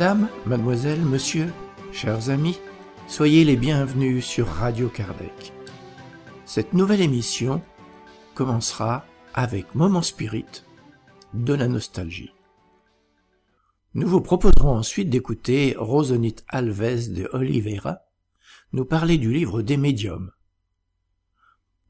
[0.00, 1.52] Madame, mademoiselle, monsieur,
[1.92, 2.58] chers amis,
[3.06, 5.52] soyez les bienvenus sur Radio Kardec.
[6.46, 7.62] Cette nouvelle émission
[8.34, 9.04] commencera
[9.34, 10.64] avec Moment Spirit
[11.34, 12.32] de la nostalgie.
[13.92, 17.98] Nous vous proposerons ensuite d'écouter Rosonite Alves de Oliveira
[18.72, 20.30] nous parler du livre des médiums.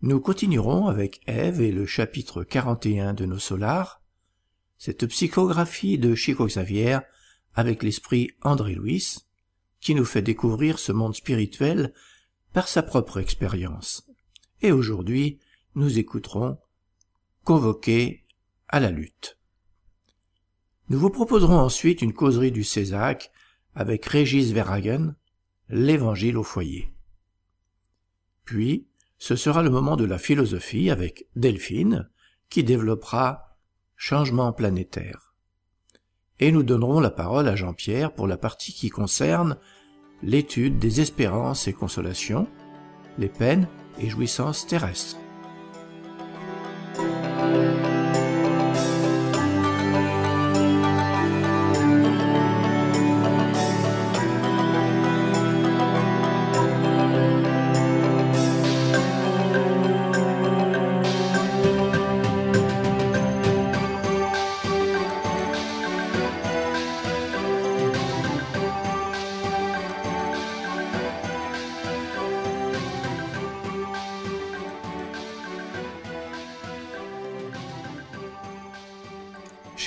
[0.02, 4.02] Nous continuerons avec Ève et le chapitre 41 de nos solars,
[4.78, 6.98] cette psychographie de Chico Xavier
[7.54, 9.18] avec l'esprit André Louis,
[9.80, 11.92] qui nous fait découvrir ce monde spirituel
[12.52, 14.06] par sa propre expérience.
[14.62, 15.38] Et aujourd'hui,
[15.74, 16.58] nous écouterons
[17.44, 18.26] Convoqué
[18.68, 19.38] à la lutte.
[20.90, 23.32] Nous vous proposerons ensuite une causerie du Césac
[23.74, 25.14] avec Régis Verhagen,
[25.68, 26.92] l'Évangile au foyer.
[28.44, 32.10] Puis, ce sera le moment de la philosophie avec Delphine,
[32.48, 33.56] qui développera
[33.96, 35.29] Changement planétaire.
[36.40, 39.56] Et nous donnerons la parole à Jean-Pierre pour la partie qui concerne
[40.22, 42.46] l'étude des espérances et consolations,
[43.18, 45.18] les peines et jouissances terrestres.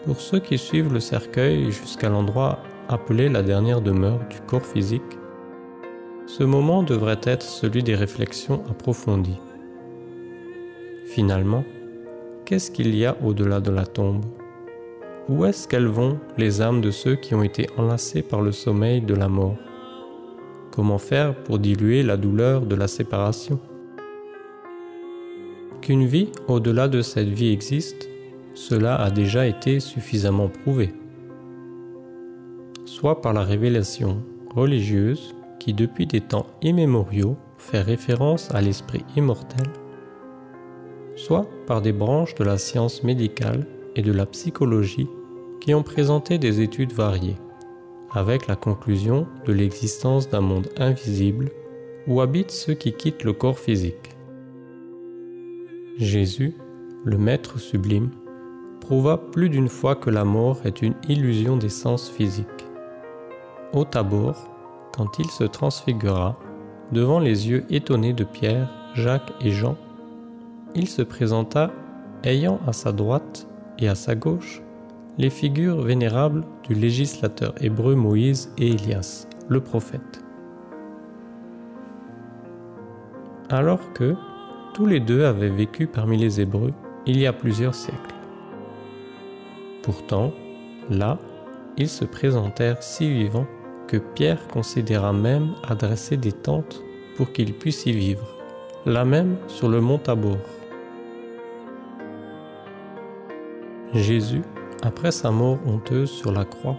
[0.06, 2.60] Pour ceux qui suivent le cercueil jusqu'à l'endroit
[2.90, 5.20] appelé la dernière demeure du corps physique,
[6.26, 9.40] ce moment devrait être celui des réflexions approfondies.
[11.06, 11.64] Finalement,
[12.46, 14.26] qu'est-ce qu'il y a au-delà de la tombe?
[15.30, 19.02] Où est-ce qu'elles vont, les âmes de ceux qui ont été enlacés par le sommeil
[19.02, 19.58] de la mort?
[20.76, 23.60] Comment faire pour diluer la douleur de la séparation
[25.82, 28.10] Qu'une vie au-delà de cette vie existe,
[28.56, 30.94] cela a déjà été suffisamment prouvé.
[32.84, 34.22] Soit par la révélation
[34.54, 39.68] religieuse qui depuis des temps immémoriaux fait référence à l'esprit immortel,
[41.16, 45.08] soit par des branches de la science médicale et de la psychologie
[45.62, 47.38] qui ont présenté des études variées
[48.16, 51.52] avec la conclusion de l'existence d'un monde invisible
[52.08, 54.16] où habitent ceux qui quittent le corps physique.
[55.98, 56.56] Jésus,
[57.04, 58.10] le Maître sublime,
[58.80, 62.46] prouva plus d'une fois que la mort est une illusion des sens physiques.
[63.74, 64.50] Au Tabor,
[64.96, 66.40] quand il se transfigura,
[66.92, 69.76] devant les yeux étonnés de Pierre, Jacques et Jean,
[70.76, 71.72] il se présenta
[72.24, 73.48] ayant à sa droite
[73.80, 74.62] et à sa gauche
[75.18, 80.24] les figures vénérables du législateur hébreu Moïse et Élias, le prophète.
[83.50, 84.16] Alors que
[84.74, 86.74] tous les deux avaient vécu parmi les Hébreux
[87.06, 88.16] il y a plusieurs siècles.
[89.84, 90.34] Pourtant,
[90.90, 91.20] là,
[91.78, 93.48] ils se présentèrent si vivants
[93.88, 96.82] que Pierre considéra même à dresser des tentes
[97.16, 98.28] pour qu'il puisse y vivre,
[98.86, 100.38] là même sur le mont Tabor.
[103.94, 104.42] Jésus,
[104.86, 106.78] après sa mort honteuse sur la croix,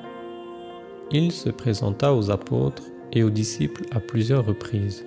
[1.10, 5.04] il se présenta aux apôtres et aux disciples à plusieurs reprises,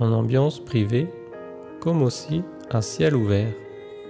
[0.00, 1.06] en ambiance privée
[1.80, 3.52] comme aussi à ciel ouvert,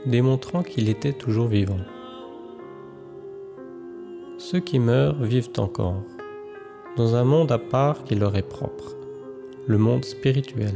[0.07, 1.81] démontrant qu'il était toujours vivant.
[4.39, 6.03] Ceux qui meurent vivent encore,
[6.97, 8.97] dans un monde à part qui leur est propre,
[9.67, 10.75] le monde spirituel,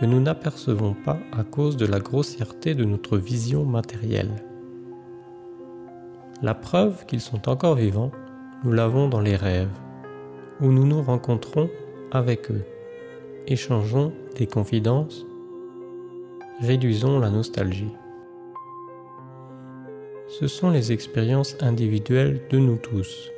[0.00, 4.47] que nous n'apercevons pas à cause de la grossièreté de notre vision matérielle.
[6.40, 8.12] La preuve qu'ils sont encore vivants,
[8.62, 9.76] nous l'avons dans les rêves,
[10.60, 11.68] où nous nous rencontrons
[12.12, 12.64] avec eux,
[13.48, 15.26] échangeons des confidences,
[16.60, 17.92] réduisons la nostalgie.
[20.28, 23.32] Ce sont les expériences individuelles de nous tous.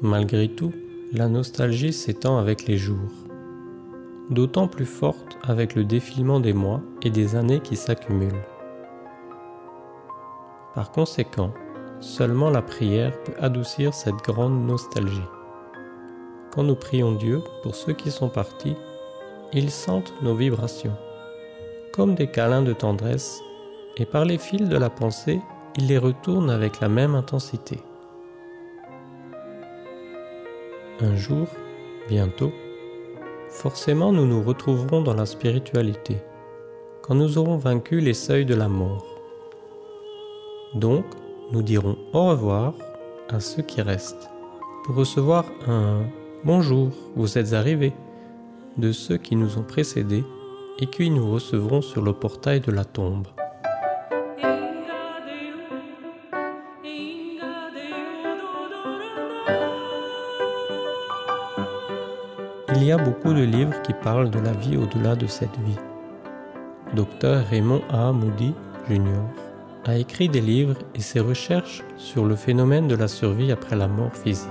[0.00, 0.72] Malgré tout,
[1.12, 3.12] la nostalgie s'étend avec les jours,
[4.30, 8.55] d'autant plus forte avec le défilement des mois et des années qui s'accumulent.
[10.76, 11.54] Par conséquent,
[12.00, 15.24] seulement la prière peut adoucir cette grande nostalgie.
[16.52, 18.76] Quand nous prions Dieu pour ceux qui sont partis,
[19.54, 20.94] ils sentent nos vibrations,
[21.94, 23.40] comme des câlins de tendresse,
[23.96, 25.40] et par les fils de la pensée,
[25.78, 27.80] ils les retournent avec la même intensité.
[31.00, 31.46] Un jour,
[32.06, 32.52] bientôt,
[33.48, 36.18] forcément nous nous retrouverons dans la spiritualité,
[37.00, 39.15] quand nous aurons vaincu les seuils de la mort.
[40.74, 41.04] Donc,
[41.52, 42.74] nous dirons au revoir
[43.28, 44.30] à ceux qui restent
[44.86, 46.04] pour recevoir un
[46.44, 47.92] bonjour, vous êtes arrivés
[48.76, 50.24] de ceux qui nous ont précédés
[50.78, 53.26] et qui nous recevront sur le portail de la tombe.
[62.76, 65.80] Il y a beaucoup de livres qui parlent de la vie au-delà de cette vie.
[66.94, 68.12] Dr Raymond A.
[68.12, 68.54] Moody
[68.88, 69.45] Jr.
[69.86, 73.86] a écrit des livres et ses recherches sur le phénomène de la survie après la
[73.86, 74.50] mort physique.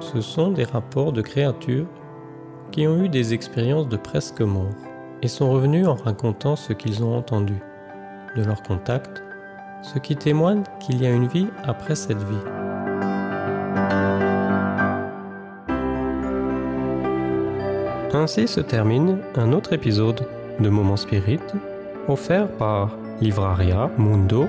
[0.00, 1.86] Ce sont des rapports de créatures
[2.72, 4.74] qui ont eu des expériences de presque mort
[5.20, 7.60] et sont revenus en racontant ce qu'ils ont entendu,
[8.36, 9.22] de leur contact,
[9.82, 12.34] ce qui témoigne qu'il y a une vie après cette vie.
[18.14, 20.26] Ainsi se termine un autre épisode
[20.58, 21.40] de Moment Spirit
[22.08, 24.48] offert par livraria mundo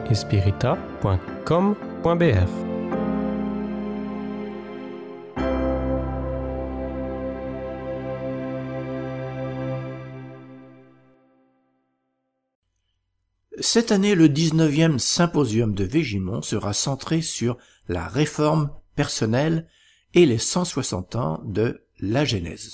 [13.60, 17.58] Cette année, le 19e symposium de Végimont sera centré sur
[17.88, 19.68] la réforme personnelle
[20.14, 22.74] et les 160 ans de la Genèse.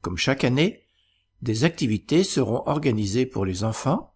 [0.00, 0.84] Comme chaque année,
[1.42, 4.15] des activités seront organisées pour les enfants,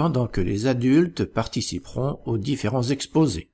[0.00, 3.50] pendant que les adultes participeront aux différents exposés.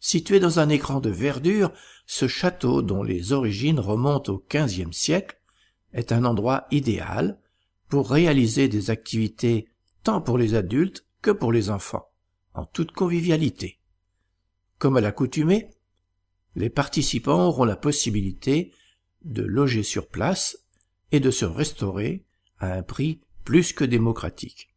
[0.00, 1.72] Situé dans un écran de verdure,
[2.04, 5.40] ce château dont les origines remontent au XVe siècle
[5.94, 7.40] est un endroit idéal
[7.88, 9.66] pour réaliser des activités
[10.02, 12.10] tant pour les adultes que pour les enfants,
[12.52, 13.80] en toute convivialité.
[14.76, 15.70] Comme à l'accoutumée,
[16.54, 18.74] les participants auront la possibilité
[19.24, 20.58] de loger sur place
[21.12, 22.26] et de se restaurer
[22.58, 24.75] à un prix plus que démocratique.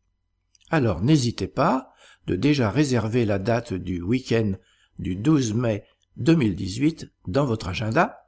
[0.70, 1.94] Alors n'hésitez pas
[2.28, 4.54] de déjà réserver la date du week-end
[5.00, 5.84] du 12 mai
[6.18, 8.28] 2018 dans votre agenda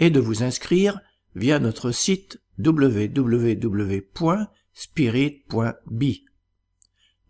[0.00, 1.00] et de vous inscrire
[1.34, 3.64] via notre site www.spirit.be.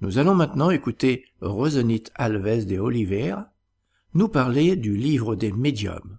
[0.00, 3.52] Nous allons maintenant écouter Rosenit Alves de Oliveira
[4.14, 6.18] nous parler du livre des médiums.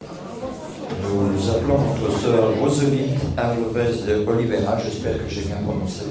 [0.00, 6.04] Nous appelons notre sœur Rosenit Alves de Oliveira, j'espère que j'ai bien prononcé,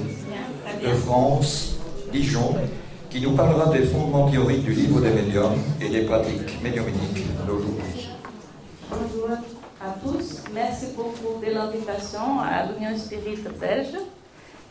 [0.82, 1.76] de France,
[2.12, 2.54] Dijon,
[3.10, 8.10] qui nous parlera des fondements théoriques du livre des médiums et des pratiques médiumniques d'aujourd'hui.
[8.90, 9.28] Bonjour
[9.80, 13.96] à tous, merci beaucoup de l'invitation à l'Union Spirit belge.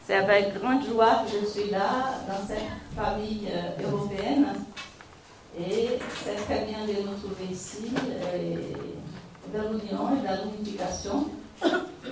[0.06, 2.60] C'est avec grande joie que je suis là, dans cette
[2.96, 4.46] famille euh, européenne.
[5.58, 8.56] Et c'est très bien de nous trouver ici, euh,
[9.54, 11.26] dans l'union et dans l'unification.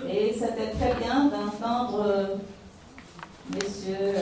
[0.10, 2.40] Et c'était très bien d'entendre
[3.52, 4.14] euh, Monsieur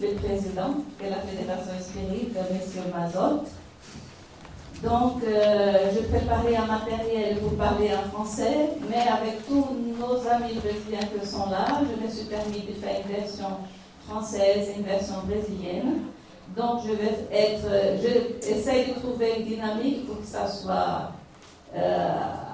[0.00, 3.44] le Président de la Fédération Spirit, Monsieur Mazot,
[4.82, 9.66] donc, euh, je préparais un matériel pour parler en français, mais avec tous
[9.98, 13.46] nos amis brésiliens qui sont là, je me suis permis de faire une version
[14.06, 16.02] française et une version brésilienne.
[16.54, 17.66] Donc, je vais être.
[18.42, 21.12] J'essaie de trouver une dynamique pour que ça soit
[21.74, 22.08] euh,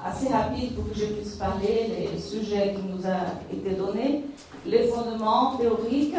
[0.04, 4.25] assez rapide pour que je puisse parler les sujets qui nous a été donnés,
[4.66, 6.14] les fondements théoriques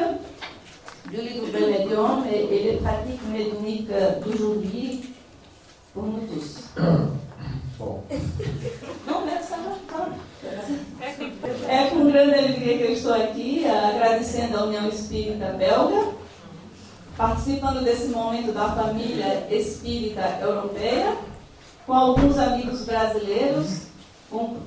[1.10, 3.90] du livre de médium et, les pratiques médiumniques
[4.24, 5.02] d'aujourd'hui
[5.94, 6.70] pour nous tous.
[9.06, 9.58] Não, nessa
[11.68, 16.14] É com grande alegria que eu estou aqui, agradecendo à União Espírita Belga,
[17.18, 21.18] participando desse momento da família espírita europeia
[21.86, 23.84] com alguns amigos brasileiros,
[24.30, 24.58] com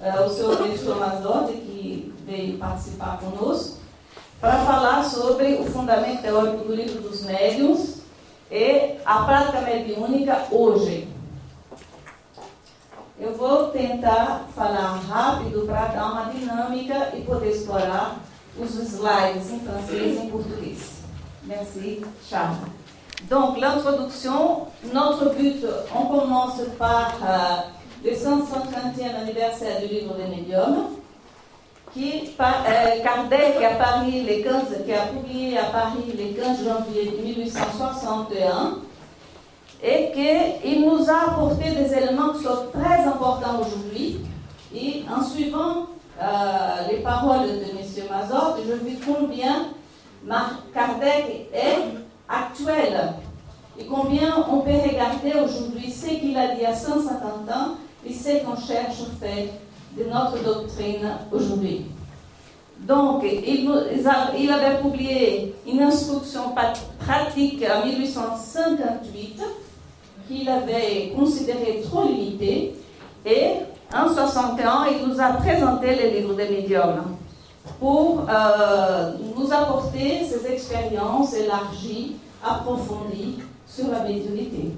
[0.00, 3.78] é, o senhor Luiz Tomazotti, que veio participar conosco,
[4.40, 7.98] para falar sobre o fundamento teórico do livro dos médiuns
[8.50, 11.08] e a prática mediúnica hoje.
[13.18, 18.16] Eu vou tentar falar rápido para dar uma dinâmica e poder explorar
[18.58, 21.02] os slides em francês e em português.
[21.44, 22.81] Merci, Charles.
[23.30, 25.64] Donc, l'introduction, notre but,
[25.94, 30.88] on commence par euh, le 150e anniversaire du livre des médiums,
[31.92, 36.64] qui, par, euh, Kardec à Paris, les 15, qui a publié à Paris le 15
[36.64, 38.78] janvier 1861,
[39.82, 44.20] et qu'il nous a apporté des éléments qui sont très importants aujourd'hui.
[44.74, 45.86] Et en suivant
[46.20, 46.24] euh,
[46.90, 48.06] les paroles de M.
[48.10, 49.66] Mazot, je vis combien
[50.72, 52.01] Kardec est
[52.32, 53.12] actuel.
[53.78, 58.44] Et combien on peut regarder aujourd'hui ce qu'il a dit à 150 ans et ce
[58.44, 59.46] qu'on cherche à faire
[59.96, 61.86] de notre doctrine aujourd'hui.
[62.80, 63.70] Donc, il,
[64.38, 66.52] il, avait publié une instruction
[66.98, 69.40] pratique en 1858
[70.26, 72.74] qu'il avait considérée trop limitée
[73.24, 73.52] et
[73.94, 77.04] en 61, il nous a présenté les livres des médiums
[77.78, 84.72] pour euh, nous apporter ses expériences élargies, approfondies sur la médiumnité.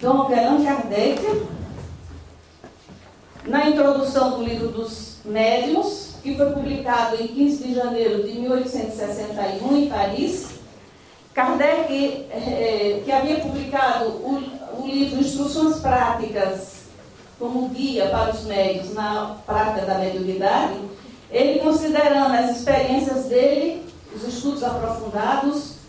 [0.00, 1.20] Donc, Allan Kardec,
[3.46, 9.76] na introdução do livro dos Médiuns, que foi publicado em 15 de janeiro de 1861
[9.76, 10.48] em Paris,
[11.34, 14.42] Kardec, eh, que havia publicado o,
[14.78, 16.80] o livro Instruções Práticas
[17.38, 20.74] como guia para os médios na prática da mediunidade,
[21.30, 25.79] ele considerando as experiências dele, os estudos aprofundados,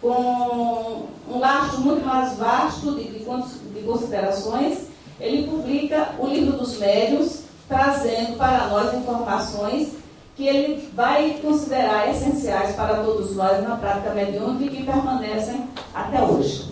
[0.00, 4.88] com um lastro muito mais vasto de, de, de considerações,
[5.20, 9.92] ele publica o livro dos médios, trazendo para nós informações
[10.36, 16.22] que ele vai considerar essenciais para todos nós na prática mediúnica e que permanecem até
[16.22, 16.68] hoje.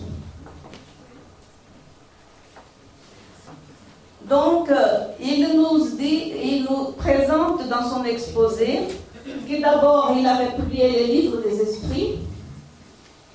[4.21, 4.69] Donc,
[5.19, 8.87] il nous dit, il nous présente dans son exposé
[9.25, 12.19] que d'abord il avait publié les livres des esprits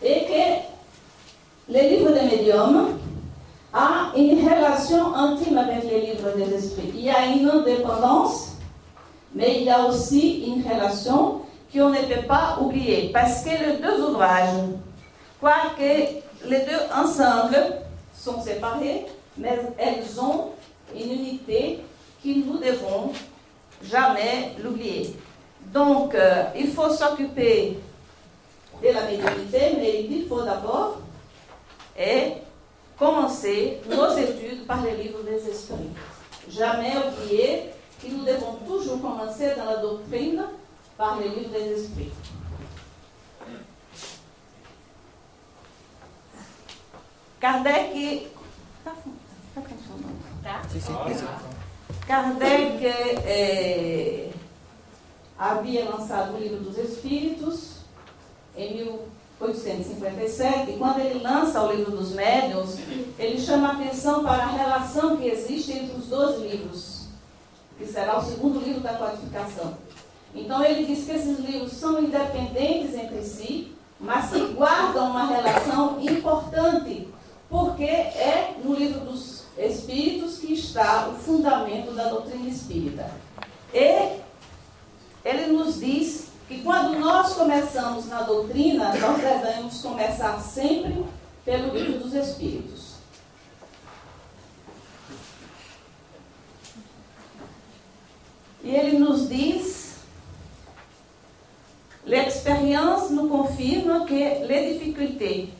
[0.03, 2.99] et que les livres des médiums
[3.73, 6.93] a une relation intime avec les livres des esprits.
[6.95, 8.57] Il y a une indépendance,
[9.35, 11.41] mais il y a aussi une relation
[11.73, 14.51] qu'on ne peut pas oublier parce que les deux ouvrages,
[15.41, 17.57] quoique les deux ensemble
[18.15, 19.07] sont séparés,
[19.39, 20.51] mais elles ont
[20.95, 21.81] une unité
[22.23, 23.13] que nous devons
[23.83, 25.17] jamais l'oublier.
[25.73, 27.79] Donc, euh, il faut s'occuper
[28.83, 30.99] de la médiumnité, mais il faut d'abord
[32.99, 35.91] commencer nos études par les livres des esprits.
[36.49, 37.71] Jamais oublier
[38.01, 40.43] que nous devons toujours commencer dans la doctrine
[40.97, 42.12] par les livres des esprits.
[47.41, 48.29] Kardec.
[52.07, 52.85] Kardec
[53.25, 54.31] é,
[55.37, 57.82] havia lançado o livro Espíritos
[58.57, 62.77] em 1857, e quando ele lança o livro dos Médiuns,
[63.19, 67.07] ele chama a atenção para a relação que existe entre os dois livros,
[67.79, 69.77] que será o segundo livro da codificação.
[70.35, 76.01] Então ele diz que esses livros são independentes entre si, mas que guardam uma relação
[76.01, 77.09] importante,
[77.49, 83.11] porque é no livro dos espíritos que está o fundamento da doutrina espírita.
[83.75, 84.21] E
[85.25, 91.05] ele nos diz que quando nós começamos na doutrina, nós devemos começar sempre
[91.45, 92.93] pelo livro dos espíritos.
[98.65, 99.97] E ele nos diz,
[102.07, 105.53] l'expérience nous confirme que les difficultés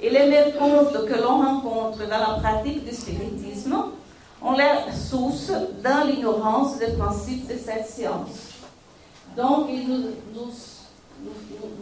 [0.00, 3.92] et les méthodes que l'on rencontre dans la pratique du spiritisme
[4.42, 5.52] ont l'air source
[5.82, 8.47] dans l'ignorance des principes de cette science.
[9.38, 9.98] Donc, il nous,
[10.34, 10.50] nous,
[11.22, 11.30] nous,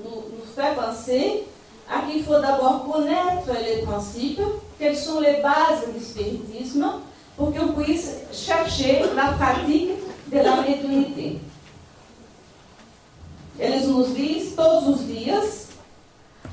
[0.04, 1.44] nous fait penser
[1.90, 4.42] à qu'il faut d'abord connaître les principes,
[4.78, 6.86] quelles sont les bases du spiritisme,
[7.34, 9.92] pour qu'on puisse chercher la pratique
[10.30, 11.38] de la médiumnité.
[13.58, 15.68] Eles nos diz todos os dias,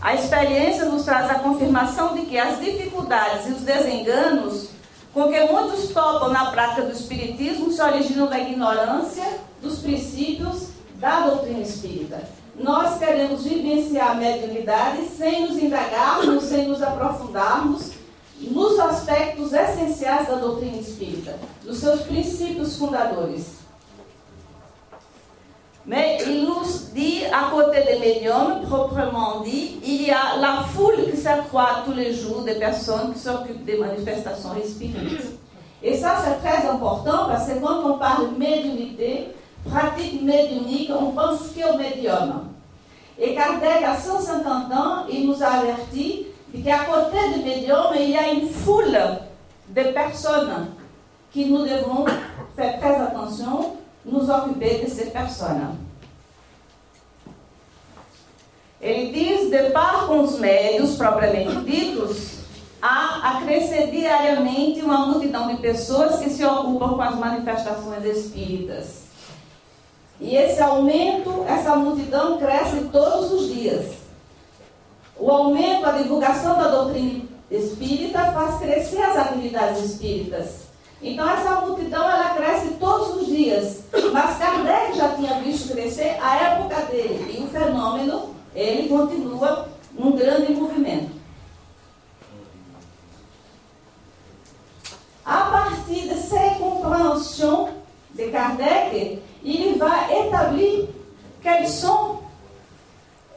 [0.02, 4.70] a experiência nos traz a confirmação de que as dificuldades e os desenganos
[5.14, 9.26] com que muitos topam na prática do espiritismo se originam da ignorância
[9.62, 10.73] dos princípios
[11.04, 12.22] da doutrina espírita.
[12.56, 17.92] Nós queremos vivenciar a mediunidade sem nos indagarmos, sem nos aprofundarmos
[18.40, 23.64] nos aspectos essenciais da doutrina espírita, nos seus princípios fundadores.
[25.86, 31.12] Mais il nous dit, à côté des médiums, proprement dit, il y a la foule
[31.12, 35.38] qui s'accroît tous les jours des personnes qui s'occupent des manifestations spirites.
[35.82, 39.34] Et ça, c'est très important parce que quand on parle médiumnité,
[39.70, 42.50] pratique médiumnique, on pense qu'au médium.
[43.20, 46.28] Et Kardec, à 150 ans, il nous a averti
[46.64, 48.98] qu'à côté du médium, il y a une foule
[49.70, 50.68] de personnes
[51.32, 52.06] qui nous devons
[52.56, 55.78] faire très attention nos occuper de ces personnes.
[58.82, 62.44] Ele diz, de par com os médios propriamente ditos,
[62.82, 69.03] há a crescer diariamente uma multidão de pessoas que se ocupam com as manifestações espíritas.
[70.24, 73.92] E esse aumento, essa multidão cresce todos os dias.
[75.20, 80.64] O aumento, a divulgação da doutrina espírita faz crescer as atividades espíritas.
[81.02, 83.84] Então essa multidão ela cresce todos os dias.
[84.14, 87.38] Mas Kardec já tinha visto crescer a época dele.
[87.38, 91.12] E o fenômeno, ele continua num grande movimento.
[95.26, 97.83] A partir de cette compréhension
[98.18, 100.86] de Kardec, il va établir
[101.42, 102.20] quels sont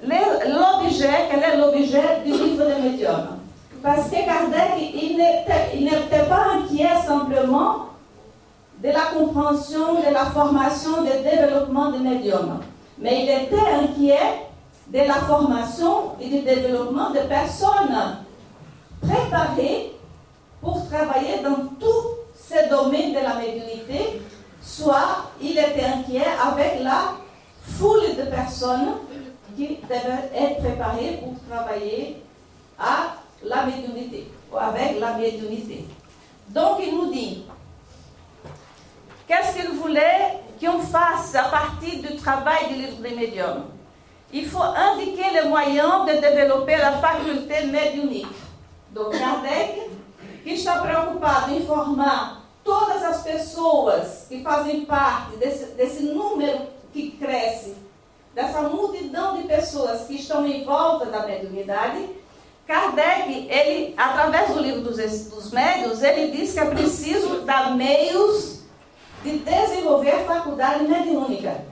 [0.03, 3.39] l'objet, quel est l'objet du livre des médiums.
[3.83, 7.87] Parce que Kardec, il n'était pas inquiet simplement
[8.83, 12.61] de la compréhension, de la formation, du développement des médiums.
[12.99, 14.47] Mais il était inquiet
[14.89, 18.19] de la formation et du développement de personnes
[19.01, 19.93] préparées
[20.61, 24.21] pour travailler dans tous ces domaines de la médiumnité,
[24.63, 27.13] soit il était inquiet avec la
[27.79, 28.95] foule de personnes
[29.57, 32.23] qui devaient être préparées pour travailler
[32.79, 35.87] à la médiumnité, ou avec la médiumnité.
[36.49, 37.45] Donc il nous dit,
[39.27, 43.65] qu'est-ce qu'il voulait qu'on fasse à partir du travail du livre des médiums?
[44.33, 48.27] Il faut indiquer les moyens de développer la faculté médiumnique.
[48.93, 49.91] Donc Kardec,
[50.47, 57.13] que está preocupado em formar todas as pessoas que fazem parte desse, desse número que
[57.13, 57.75] cresce,
[58.35, 62.11] dessa multidão de pessoas que estão em volta da mediunidade,
[62.67, 68.63] Kardec, ele, através do livro dos, dos médios, ele diz que é preciso dar meios
[69.23, 71.65] de desenvolver a faculdade mediúnica.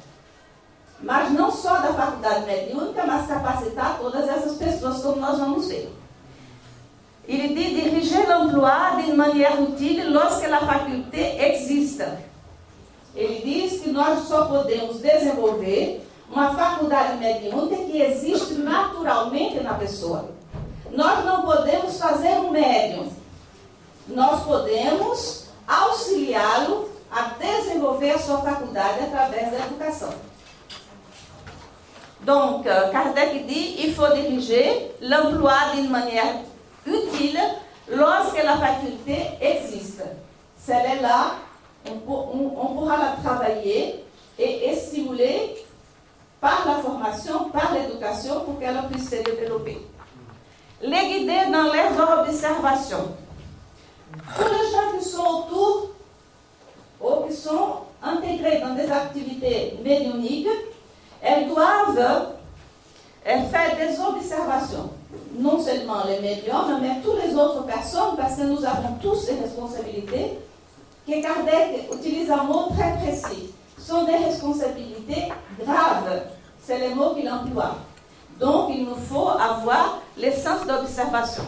[1.01, 5.93] Mas não só da faculdade mediúnica, mas capacitar todas essas pessoas, como nós vamos ver.
[7.27, 12.05] Ele diz diriger l'emploi d'une manière utile lorsque la faculté existe.
[13.17, 20.31] Ele diz que nós só podemos desenvolver uma faculdade mediúnica que existe naturalmente na pessoa.
[20.91, 23.09] Nós não podemos fazer um médium.
[24.09, 30.13] Nós podemos auxiliá-lo a desenvolver a sua faculdade através da educação.
[32.21, 36.35] Donc, Kardec dit il faut diriger l'emploi d'une manière
[36.87, 37.39] utile
[37.89, 40.03] lorsque la faculté existe.
[40.59, 41.33] Si elle est là,
[41.87, 42.13] on,
[42.59, 44.05] on, pourra la travailler
[44.39, 45.57] et estimuler
[46.41, 49.79] par la formation, par l'éducation, pour qu'elle puisse se développer
[50.83, 53.15] les guider dans leurs observations.
[54.37, 55.91] Tous les gens qui sont autour
[57.01, 60.49] ou qui sont intégrés dans des activités médiumniques,
[61.23, 62.33] elles doivent
[63.25, 64.91] faire des observations.
[65.39, 69.35] Non seulement les médiums, mais toutes les autres personnes, parce que nous avons tous des
[69.41, 70.39] responsabilités,
[71.07, 73.51] que Kardec utilise un mot très précis.
[73.79, 76.23] Sont des responsabilités graves.
[76.63, 77.77] C'est les mots qu'il emploie.
[78.41, 81.45] Donc, il nous faut avoir les sens d'observation.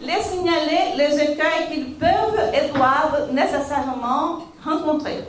[0.00, 5.24] Les signaler les écueils qu'ils peuvent et doivent nécessairement rencontrer.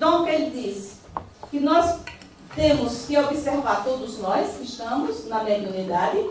[0.00, 0.98] Donc, eles diz
[1.52, 1.98] que nós
[2.54, 6.24] temos que observar todos nós que estamos na mediunidade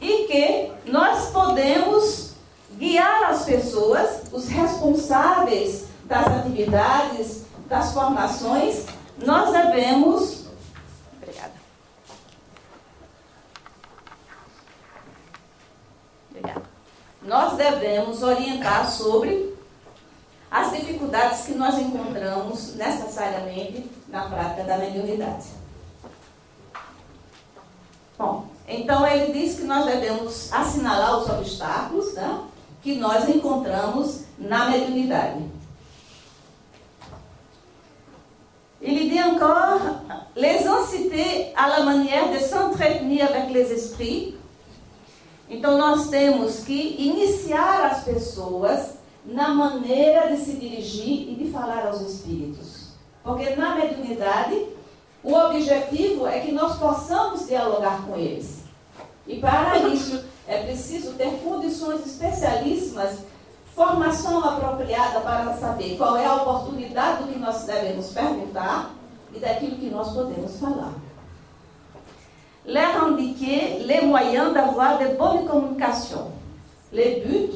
[0.00, 2.30] e que nós podemos
[2.78, 8.86] guiar as pessoas, os responsáveis das atividades, das formações,
[9.18, 10.40] nós devemos
[17.60, 19.54] devemos orientar sobre
[20.50, 25.46] as dificuldades que nós encontramos necessariamente na prática da mediunidade.
[28.18, 32.40] Bom, então ele diz que nós devemos assinalar os obstáculos né,
[32.80, 35.44] que nós encontramos na mediunidade.
[38.82, 39.80] Il dit encore,
[40.34, 44.38] les incités à la manière de s'entretenir avec les esprits.
[45.50, 48.94] Então nós temos que iniciar as pessoas
[49.26, 52.94] na maneira de se dirigir e de falar aos espíritos.
[53.22, 54.64] Porque na mediunidade,
[55.22, 58.59] o objetivo é que nós possamos dialogar com eles.
[59.30, 63.20] E para isso é preciso ter condições especialíssimas
[63.76, 68.92] formação apropriada para saber qual é a oportunidade do que nós devemos perguntar
[69.32, 70.92] e daquilo que nós podemos falar.
[72.66, 76.32] Indiquer les moyens d'avoir de bonnes communications.
[76.92, 77.54] Le but,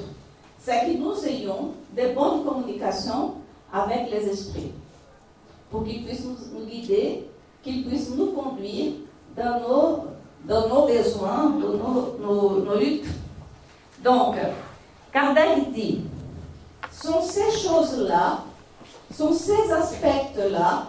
[0.59, 3.35] c'est que nous ayons de bonnes communications
[3.73, 4.73] avec les esprits,
[5.71, 7.29] pour qu'ils puissent nous guider,
[7.63, 8.95] qu'ils puissent nous conduire
[9.37, 10.14] dans nos,
[10.45, 13.07] dans nos besoins, nos, nos, nos luttes.
[14.03, 14.37] Donc,
[15.13, 16.03] Kardec dit,
[16.91, 18.41] sont ces choses-là,
[19.13, 20.87] sont ces aspects-là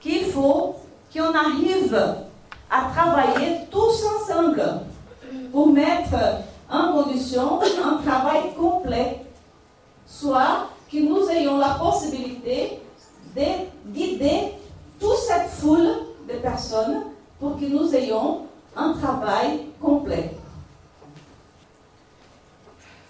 [0.00, 0.76] qu'il faut
[1.12, 1.94] qu'on arrive
[2.70, 4.80] à travailler tous ensemble
[5.52, 6.14] pour mettre
[6.70, 9.24] en condition un travail complet,
[10.06, 12.80] soit que nous ayons la possibilité
[13.34, 14.52] de guider
[15.00, 15.88] toute cette foule
[16.28, 17.04] de personnes
[17.44, 20.30] pour que nous ayons un travail complet.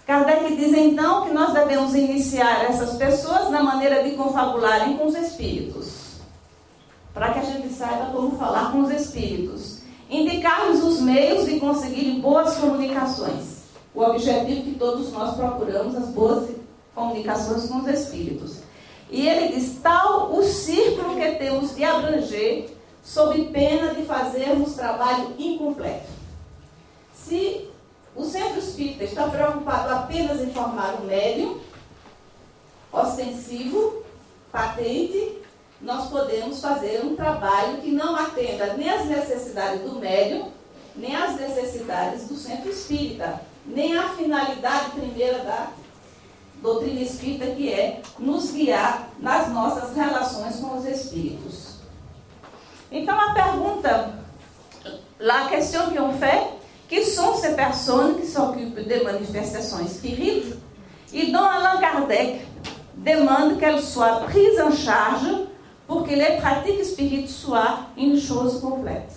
[0.05, 5.15] Kardec diz então que nós devemos iniciar essas pessoas na maneira de confabularem com os
[5.15, 6.17] espíritos,
[7.13, 9.79] para que a gente saiba como falar com os espíritos.
[10.09, 13.63] Indicar-lhes os meios de conseguir boas comunicações.
[13.95, 16.49] O objetivo que todos nós procuramos, as boas
[16.93, 18.57] comunicações com os espíritos.
[19.09, 22.74] E ele diz: tal o círculo que temos de abranger,
[23.05, 26.09] sob pena de fazermos trabalho incompleto.
[27.13, 27.69] Se
[28.15, 31.59] o centro espírita está preocupado apenas em formar um médium
[32.91, 34.03] ostensivo,
[34.51, 35.39] patente,
[35.81, 40.49] nós podemos fazer um trabalho que não atenda nem às necessidades do médium,
[40.95, 45.71] nem às necessidades do centro espírita, nem à finalidade primeira da
[46.61, 51.74] doutrina espírita, que é nos guiar nas nossas relações com os espíritos.
[52.95, 54.13] Então a pergunta,
[55.19, 56.47] la question que on fait,
[56.87, 60.55] qui sont ces personnes qui s'occupent des manifestations spirites
[61.13, 62.47] et dont Alain Kardec
[62.95, 65.27] demande qu'elles soient prises en charge
[65.85, 69.11] pour que les pratiques spirites soient une chose complète.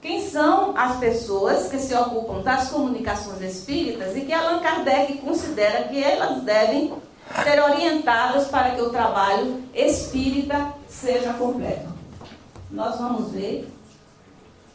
[0.00, 5.88] Quem são as pessoas que se ocupam das comunicações espíritas e que Allan Kardec considera
[5.88, 6.94] que elas devem
[7.44, 11.88] ser orientadas para que o trabalho espírita seja completo?
[12.70, 13.68] Nós vamos ver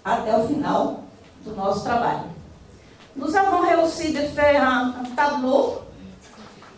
[0.04, 1.04] até o final
[1.44, 2.36] do nosso trabalho.
[3.16, 5.82] Nous avons réussi de faire un, tableau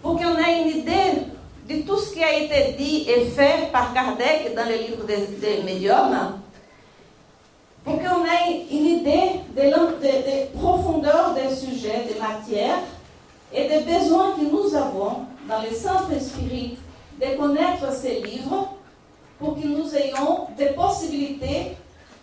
[0.01, 1.23] pour qu'on ait une idée
[1.67, 5.17] de tout ce qui a été dit et fait par Kardec dans le livre des
[5.17, 6.39] de médiums,
[7.83, 12.79] pour qu'on ait une idée de, de, de profondeur des sujets, des matières
[13.53, 16.77] et des besoins que nous avons dans le Saint-Esprit
[17.19, 18.73] de connaître ces livres
[19.39, 21.77] pour que nous ayons des possibilités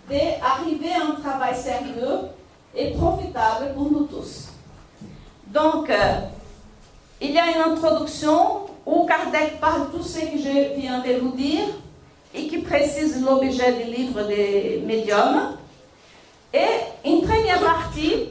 [0.08, 2.28] d'arriver à un travail sérieux
[2.76, 4.48] et profitable pour nous tous.
[5.46, 6.20] Donc, euh,
[7.20, 11.18] il y a une introduction où Kardec parle de tout ce que je viens de
[11.20, 11.64] vous dire
[12.34, 15.56] et qui précise l'objet du livre des médiums.
[16.52, 18.30] Et une première partie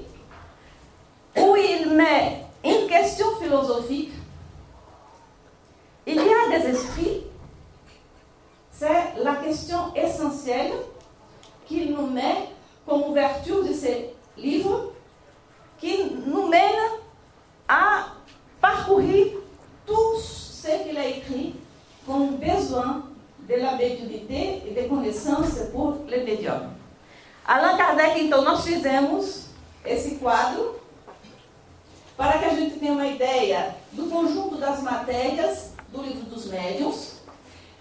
[1.38, 4.12] où il met une question philosophique.
[6.06, 7.24] Il y a des esprits,
[8.72, 10.74] c'est la question essentielle
[11.66, 12.50] qu'il nous met
[12.86, 14.92] comme ouverture de ces livres,
[15.80, 17.00] qui nous mène
[17.68, 18.08] à
[18.60, 19.28] parcourir
[19.86, 21.56] tout ce qu'il a écrit
[22.06, 23.04] comme besoin
[23.48, 26.70] de médiumnité e de connaissances pour les médiums.
[27.46, 29.48] Allan Kardec, então, nós fizemos
[29.86, 30.83] esse quadro
[32.16, 37.14] para que a gente tenha uma ideia do conjunto das matérias do livro dos médiuns,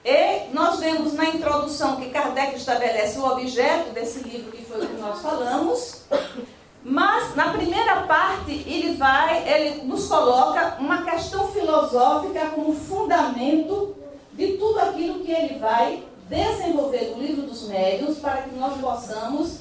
[0.04, 4.88] e nós vemos na introdução que Kardec estabelece o objeto desse livro, que foi o
[4.88, 6.02] que nós falamos.
[6.84, 13.94] Mas na primeira parte ele vai, ele nos coloca uma questão filosófica como fundamento
[14.32, 19.58] de tudo aquilo que ele vai desenvolver no livro dos médiuns para que nós possamos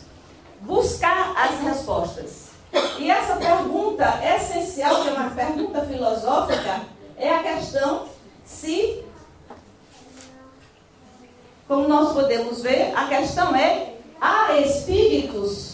[0.62, 2.51] buscar as respostas.
[2.98, 6.82] E essa pergunta essencial, que é uma pergunta filosófica,
[7.18, 8.08] é a questão
[8.46, 9.04] se,
[11.68, 15.72] como nós podemos ver, a questão é: há espíritos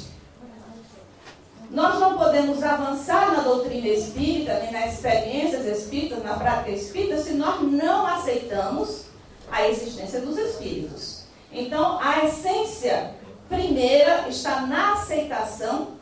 [1.70, 7.34] nós não podemos avançar na doutrina espírita, nem nas experiências espíritas, na prática espírita, se
[7.34, 9.06] nós não aceitamos
[9.52, 11.24] a existência dos espíritos.
[11.52, 13.12] Então, a essência
[13.50, 15.97] primeira está na aceitação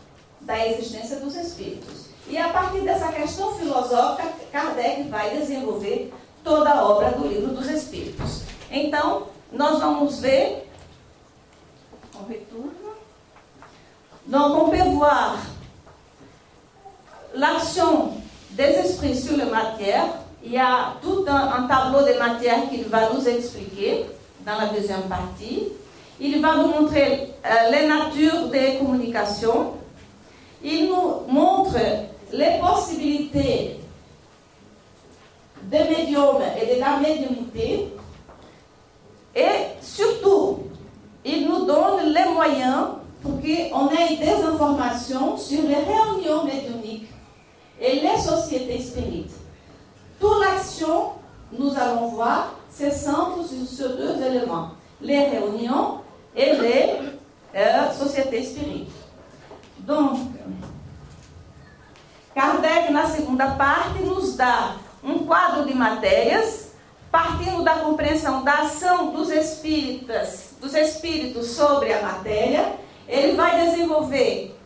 [0.45, 2.05] da existência dos espíritos.
[2.29, 7.67] E a partir dessa questão filosófica, Kardec vai desenvolver toda a obra do livro dos
[7.69, 8.41] espíritos.
[8.71, 10.67] Então, nós vamos ver.
[12.15, 12.71] On retourne.
[14.25, 15.37] Donc, on peut voir
[17.35, 18.13] l'action
[18.51, 20.07] des esprits sur la matière.
[20.43, 24.05] Il y a tout un, un tableau de matière qu'il va nous expliquer
[24.45, 25.67] dans la deuxième partie.
[26.19, 29.73] Il va nous montrer euh, les natures des communications.
[30.63, 31.77] Il nous montre
[32.31, 33.79] les possibilités
[35.63, 37.89] des médiums et de la médiumnité.
[39.35, 40.59] Et surtout,
[41.23, 42.87] il nous donne les moyens
[43.21, 47.09] pour qu'on ait des informations sur les réunions médiumniques
[47.81, 49.33] et les sociétés spirites.
[50.19, 51.09] Toute l'action,
[51.57, 54.69] nous allons voir, se centre sur ces deux éléments,
[55.01, 55.99] les réunions
[56.35, 56.89] et les
[57.55, 59.04] euh, sociétés spirites.
[59.85, 60.33] Donc,
[62.33, 66.71] Kardec, na segunda parte, nos dá um quadro de matérias,
[67.11, 72.73] partindo da compreensão da ação dos espíritas, dos espíritos sobre a matéria,
[73.07, 74.57] ele vai desenvolver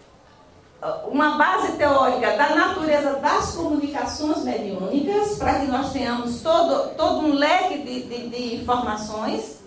[1.12, 7.34] uma base teórica da natureza das comunicações mediúnicas, para que nós tenhamos todo, todo um
[7.34, 9.60] leque de, de, de informações.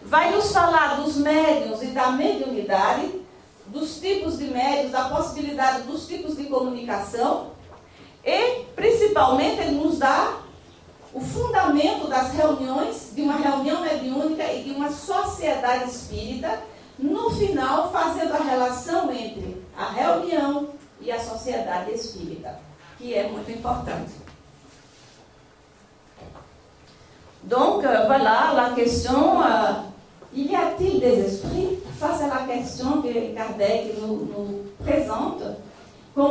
[0.00, 3.25] Vai nos falar dos médiums e da mediunidade,
[3.78, 7.50] dos tipos de médios, da possibilidade dos tipos de comunicação.
[8.24, 10.40] E, principalmente, ele nos dá
[11.12, 16.60] o fundamento das reuniões, de uma reunião mediúnica e de uma sociedade espírita,
[16.98, 22.58] no final, fazendo a relação entre a reunião e a sociedade espírita,
[22.98, 24.12] que é muito importante.
[27.42, 29.95] Donc, voilà la question.
[30.38, 34.28] Il y a-t-il des esprits Ça, c'est la question que Kardec nous,
[34.84, 35.42] présente,
[36.14, 36.30] pour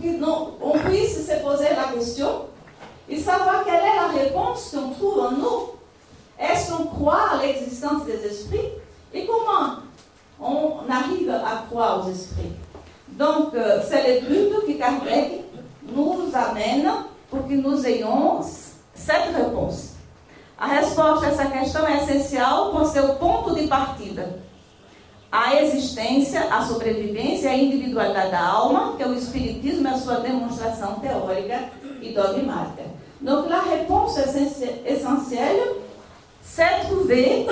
[0.00, 2.28] qu'on puisse se poser la question
[3.08, 5.60] et savoir quelle est la réponse qu'on trouve en nous?
[6.38, 8.68] Est-ce qu'on croit à l'existence des esprits?
[9.12, 9.78] Et comment
[10.40, 12.52] on arrive à croire aux esprits?
[13.08, 15.42] Donc, euh, c'est le but que Kardec
[15.92, 16.88] nous amène
[17.28, 18.40] pour que nous ayons
[18.94, 19.95] cette réponse.
[20.58, 24.40] A resposta a essa questão é essencial por seu ponto de partida.
[25.30, 29.98] A existência, a sobrevivência e a individualidade da alma, que é o Espiritismo e a
[29.98, 32.84] sua demonstração teórica e dogmática.
[33.20, 35.82] Donc, la réponse essentielle,
[36.42, 37.46] c'est trouver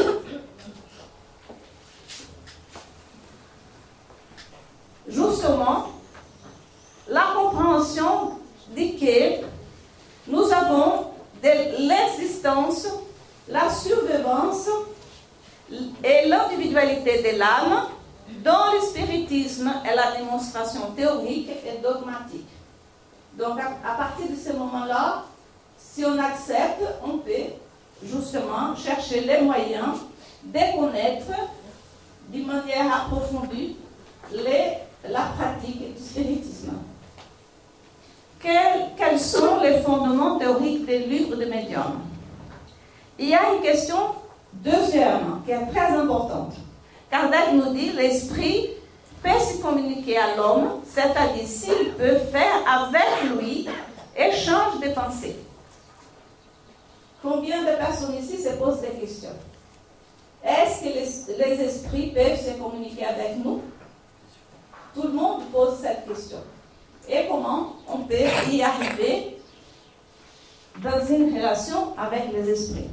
[5.09, 5.89] justement
[7.09, 8.39] la compréhension
[8.75, 9.45] de que
[10.27, 11.14] nous avons
[11.45, 12.87] de l'existence,
[13.49, 14.69] la survivance
[16.03, 17.89] et l'individualité de l'âme
[18.43, 22.49] dans le spiritisme et la démonstration théorique et dogmatique.
[23.35, 25.25] Donc à, partir de ce moment-là,
[25.77, 27.53] si on accepte, on peut
[28.03, 29.99] justement chercher les moyens
[30.45, 31.33] de connaître
[32.29, 33.77] d'une manière approfondie
[34.33, 36.73] la pratique du spiritisme.
[38.45, 42.03] Quels, sont les fondements théoriques des livres de médium?
[43.19, 43.97] Il y a une question
[44.53, 46.53] deuxième qui est très importante.
[47.11, 48.69] Kardec nous dit l'esprit
[49.23, 53.67] peut se communiquer à l'homme, c'est-à-dire s'il peut faire avec lui
[54.15, 55.37] échange de pensées.
[57.23, 59.31] Combien de personnes ici se posent des questions?
[60.45, 63.63] Est-ce que les esprits peuvent se communiquer avec nous?
[64.95, 66.41] Tout le monde pose cette question.
[67.09, 69.39] Et on peut y arriver
[70.79, 72.91] dans une relation avec les esprits?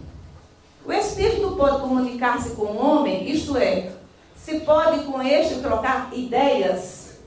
[0.86, 3.92] O espírito pode comunicar-se com o homem, isto é,
[4.36, 7.20] se pode com este trocar ideias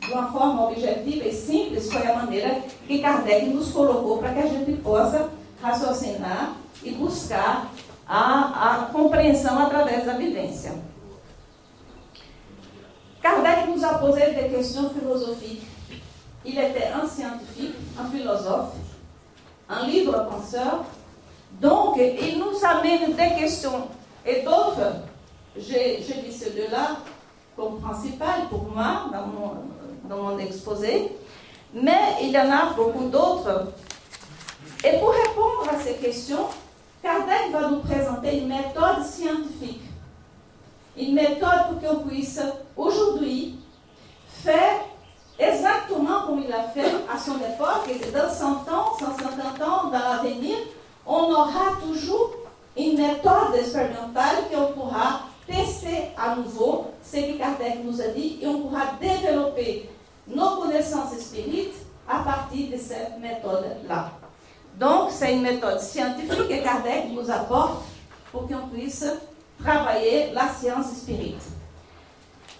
[0.00, 4.40] de uma forma objetiva e simples, foi a maneira que Kardec nos colocou para que
[4.40, 5.30] a gente possa
[5.62, 7.70] raciocinar e buscar
[8.06, 10.74] a, a compreensão através da vivência.
[13.22, 15.71] Kardec nous a posé questions philosophiques.
[16.44, 18.74] Il était un scientifique, un philosophe,
[19.68, 20.84] un libre penseur.
[21.60, 23.88] Donc, il nous amène des questions
[24.26, 24.96] et d'autres.
[25.56, 26.96] J'ai dit ces deux-là
[27.56, 29.54] comme principal pour moi, dans mon,
[30.08, 31.12] dans mon exposé,
[31.74, 33.68] mais il y en a beaucoup d'autres.
[34.84, 36.46] Et pour répondre à ces questions,
[37.02, 39.82] Kardec va nous présenter une méthode scientifique.
[40.96, 42.40] Une méthode pour qu'on puisse
[42.76, 43.56] aujourd'hui
[44.28, 44.80] faire
[45.38, 49.98] exactement comme il a fait à son époque, et dans 100 ans, 150 ans, dans
[49.98, 50.56] l'avenir,
[51.06, 52.30] on aura toujours
[52.76, 58.46] une méthode expérimentale qu'on pourra tester à nouveau ce que Kardec nous a dit et
[58.46, 59.90] on pourra développer
[60.28, 61.74] nos connaissances spirites
[62.08, 64.12] à partir de cette méthode-là.
[64.78, 67.82] Donc, c'est une méthode scientifique que Kardec nous apporte
[68.30, 69.04] pour qu'on puisse
[69.62, 71.42] travailler la science spirite.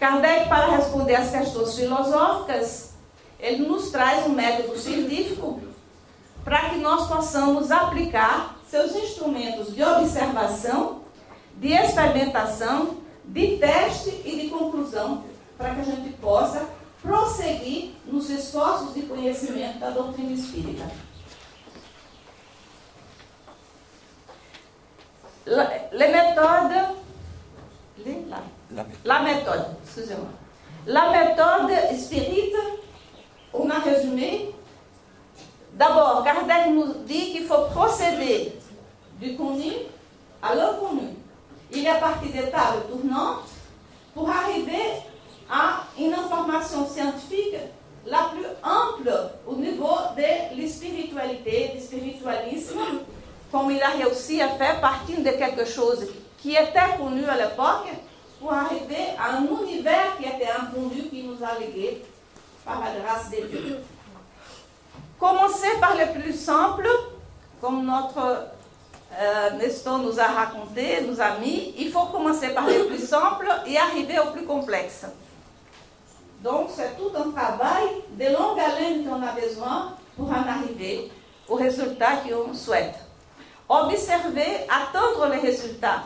[0.03, 2.95] Kardec, para responder às questões filosóficas,
[3.39, 5.61] ele nos traz um método científico
[6.43, 11.03] para que nós possamos aplicar seus instrumentos de observação,
[11.57, 15.23] de experimentação, de teste e de conclusão,
[15.57, 16.67] para que a gente possa
[17.01, 20.91] prosseguir nos esforços de conhecimento da doutrina espírita.
[25.47, 27.03] La, les méthodes,
[29.05, 30.29] la, méthode, excusez-moi.
[30.87, 32.55] La méthode spirite,
[33.53, 34.51] on a résumé.
[35.75, 38.53] D'abord, Kardec nous dit qu'il faut procéder
[39.21, 39.73] du connu
[40.43, 41.09] à l'inconnu.
[41.73, 43.49] Il est à partir des tables tournantes
[44.15, 45.01] pour arriver
[45.51, 47.57] à une information scientifique
[48.07, 49.13] la plus ample
[49.47, 52.79] au niveau de spiritualité, du spiritualisme,
[53.51, 56.07] comme il a réussi à faire partir de quelque chose
[56.39, 57.89] qui était connu à l'époque
[58.43, 62.03] pour arriver à un univers qui était inconnu, qui nous a légué
[62.65, 63.79] par la grâce de Dieu.
[65.19, 66.89] Commencer par le plus simple,
[67.61, 68.49] comme notre
[69.17, 73.47] euh, Nestor nous a raconté, nous a mis, il faut commencer par le plus simple
[73.65, 75.07] et arriver au plus complexe.
[76.43, 77.85] Donc, c'est tout un travail
[78.19, 81.13] de longue haleine qu'on a besoin pour en arriver
[81.49, 82.97] au résultat qu'on souhaite.
[83.69, 86.03] Observer, attendre les résultats.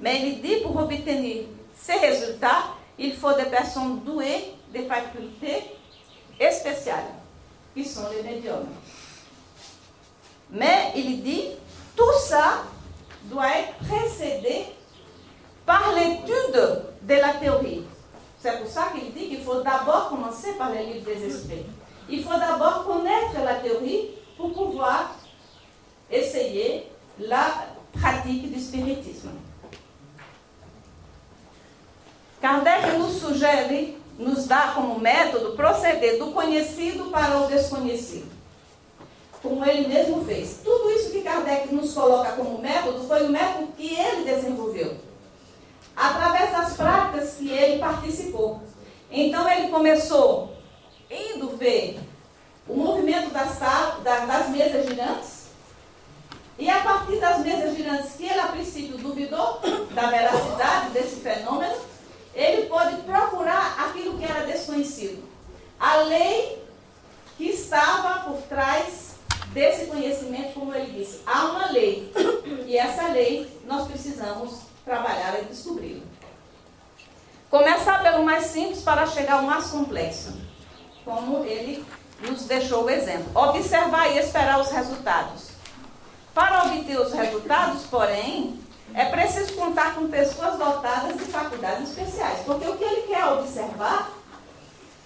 [0.00, 1.44] Mais il dit pour obtenir
[1.80, 2.64] ces résultats,
[2.98, 5.64] il faut des personnes douées des facultés
[6.50, 7.14] spéciales,
[7.74, 8.68] qui sont les médiums.
[10.50, 11.50] Mais il dit,
[11.96, 12.64] tout ça
[13.24, 14.66] doit être précédé
[15.66, 17.84] par l'étude de la théorie.
[18.40, 21.66] C'est pour ça qu'il dit qu'il faut d'abord commencer par les livres des esprits.
[22.08, 25.16] Il faut d'abord connaître la théorie pour pouvoir
[26.10, 26.86] essayer
[27.18, 27.48] la
[27.92, 29.30] pratique du spiritisme.
[32.40, 38.30] Kardec nos sugere, nos dá como método proceder do conhecido para o desconhecido.
[39.42, 40.60] Como ele mesmo fez.
[40.62, 44.96] Tudo isso que Kardec nos coloca como método foi o método que ele desenvolveu.
[45.96, 48.62] Através das práticas que ele participou.
[49.10, 50.56] Então ele começou
[51.10, 51.98] indo ver
[52.68, 53.58] o movimento das,
[54.02, 55.38] das mesas girantes.
[56.58, 59.60] E a partir das mesas girantes que ele a princípio duvidou
[59.94, 61.74] da veracidade desse fenômeno,
[62.38, 65.24] ele pôde procurar aquilo que era desconhecido.
[65.78, 66.62] A lei
[67.36, 69.16] que estava por trás
[69.48, 71.20] desse conhecimento, como ele disse.
[71.26, 72.12] Há uma lei.
[72.64, 76.02] E essa lei nós precisamos trabalhar e descobri-la.
[77.50, 80.34] Começar pelo mais simples para chegar ao mais complexo.
[81.04, 81.84] Como ele
[82.20, 83.30] nos deixou o exemplo.
[83.34, 85.48] Observar e esperar os resultados.
[86.34, 88.60] Para obter os resultados, porém,
[88.98, 94.10] é preciso contar com pessoas dotadas de faculdades especiais, porque o que ele quer observar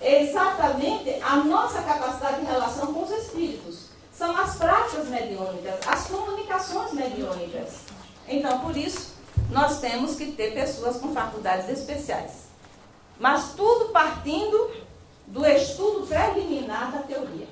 [0.01, 3.91] é exatamente a nossa capacidade de relação com os espíritos.
[4.11, 7.81] São as práticas mediúnicas, as comunicações mediúnicas.
[8.27, 9.13] Então, por isso,
[9.51, 12.47] nós temos que ter pessoas com faculdades especiais.
[13.21, 14.71] Mas tudo partindo
[15.27, 17.47] do estudo preliminar da teoria.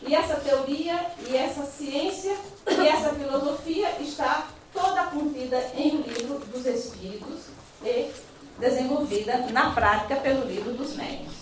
[0.00, 0.98] E essa teoria,
[1.28, 2.34] e essa ciência,
[2.66, 7.46] e essa filosofia está toda contida em o livro dos Espíritos
[7.84, 8.12] e
[8.58, 11.32] desenvolvida na prática pelo livro dos médios.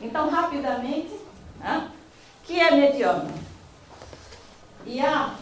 [0.00, 1.12] Então, rapidamente,
[1.62, 1.88] hein,
[2.44, 3.30] que é mediano?
[4.86, 5.34] Y a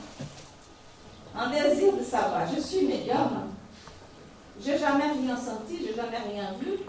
[1.35, 2.47] de savoir.
[2.49, 3.55] Je suis médium,
[4.61, 6.81] j'ai jamais rien senti, j'ai jamais rien vu.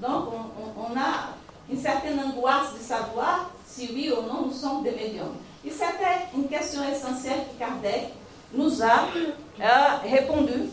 [0.00, 1.34] Donc, on, on, on a
[1.68, 5.36] une certaine angoisse de savoir si oui ou non nous sommes des médiums.
[5.66, 8.12] E c'était une question essentielle que Kardec
[8.52, 9.08] nous a
[9.60, 9.64] euh,
[10.10, 10.70] répondu.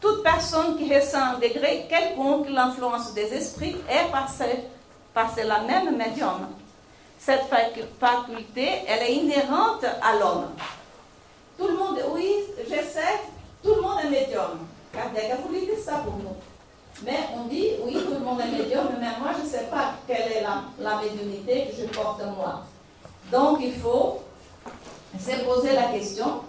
[0.00, 4.28] Toute personne qui ressent un degré quelconque l'influence des esprits est par,
[5.12, 6.46] par la même médium.
[7.18, 7.46] Cette
[7.98, 10.50] faculté, elle est inhérente à l'homme.
[11.58, 12.32] Tout le monde, oui,
[12.62, 13.20] je sais,
[13.60, 14.68] tout le monde est médium.
[14.92, 16.36] Kardec a voulu dire ça pour nous.
[17.04, 19.94] Mais on dit, oui, tout le monde est médium, mais moi, je ne sais pas
[20.06, 22.62] quelle est la, la médiumnité que je porte moi.
[23.32, 24.22] Donc, il faut
[25.18, 26.44] se poser la question.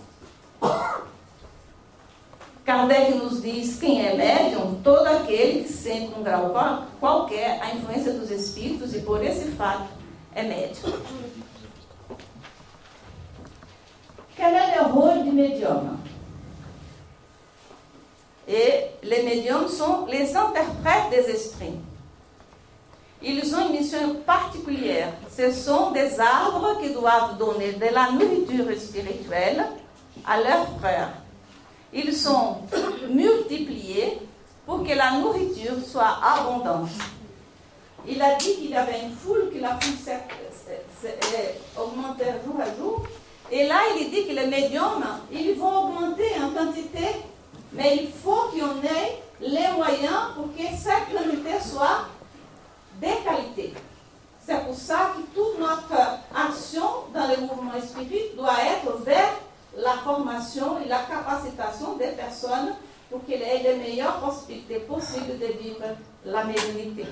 [2.66, 6.54] Kardec nos diz quem é médium, todo aquele que sente um grau
[7.00, 9.90] qualquer a influência dos espíritos e por esse fato
[10.36, 10.94] é médium.
[14.36, 15.98] Quel est le rôle du médium
[18.48, 21.80] Et les médiums sont les interprètes des esprits.
[23.22, 25.10] Ils ont une mission particulière.
[25.36, 29.66] Ce sont des arbres qui doivent donner de la nourriture spirituelle
[30.26, 31.10] à leurs frères.
[31.94, 32.58] Ils sont
[33.10, 34.20] multipliés
[34.66, 36.90] pour que la nourriture soit abondante.
[38.08, 39.78] Il a dit qu'il y avait une foule, que la
[41.78, 43.04] augmentait jour à jour.
[43.52, 47.08] Et là, il dit que les médiums, ils vont augmenter en quantité
[47.72, 52.08] mais il faut qu'on ait les moyens pour que cette qualité soit
[53.02, 53.74] de qualité.
[54.46, 55.94] C'est pour ça que toute notre
[56.36, 56.84] action
[57.14, 59.34] dans le mouvement spirituel doit être vers
[59.78, 62.74] la formation et la capacitation des personnes
[63.10, 65.84] pour qu'elles aient les meilleures possibilités possibles de vivre
[66.26, 67.06] la médiumnité.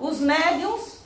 [0.00, 0.98] Os médiums,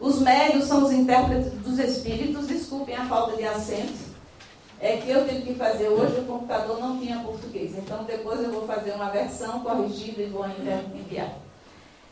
[0.00, 4.07] os médios são os intérpretes dos espíritos, desculpem a falta de acento,
[4.80, 7.76] é que eu tive que fazer hoje, o computador não tinha português.
[7.76, 11.32] Então depois eu vou fazer uma versão corrigida e vou enviar.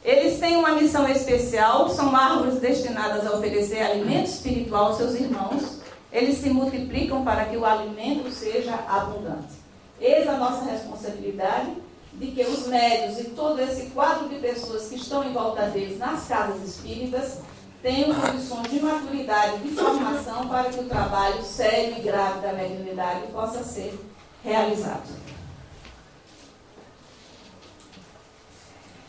[0.04, 5.80] Eles têm uma missão especial, são árvores destinadas a oferecer alimento espiritual aos seus irmãos.
[6.12, 9.54] Eles se multiplicam para que o alimento seja abundante.
[10.00, 11.72] Eis a nossa responsabilidade
[12.14, 15.98] de que os médios e todo esse quadro de pessoas que estão em volta deles
[15.98, 17.40] nas casas espíritas
[17.86, 23.28] tenham condições de maturidade, de formação para que o trabalho sério e grave da mediunidade
[23.28, 23.96] possa ser
[24.42, 25.08] realizado.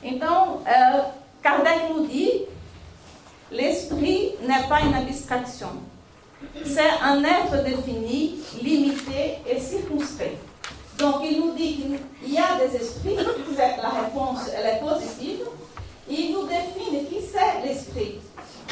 [0.04, 1.12] Então, uh,
[1.42, 2.46] Kardec nous dit
[3.50, 5.72] l'esprit n'est pas une abstraction.
[6.64, 10.38] C'est un être défini, limité et circonscrit.
[11.00, 15.48] Donc, il nous dit qu'il y a des esprits, la réponse elle est positive,
[16.08, 18.20] il nous définit qui c'est l'esprit.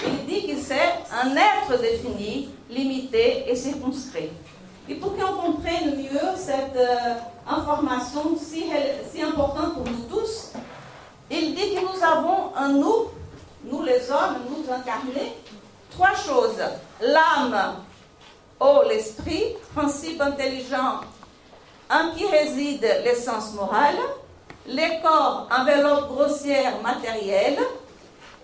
[0.04, 4.30] Il dit que c'est un être défini, limité et circonscrit.
[4.90, 7.16] Et pour qu'on comprenne mieux cette euh,
[7.48, 8.66] information si,
[9.12, 10.52] si importante pour nous tous,
[11.32, 13.06] il dit que nous avons en nous,
[13.64, 15.34] nous les hommes, nous incarnés,
[15.90, 16.62] trois choses.
[17.02, 17.78] L'âme
[18.62, 21.02] ou l'esprit, principe intelligent
[21.90, 23.98] en qui réside l'essence morale,
[24.68, 27.60] les corps, enveloppe grossière matérielle,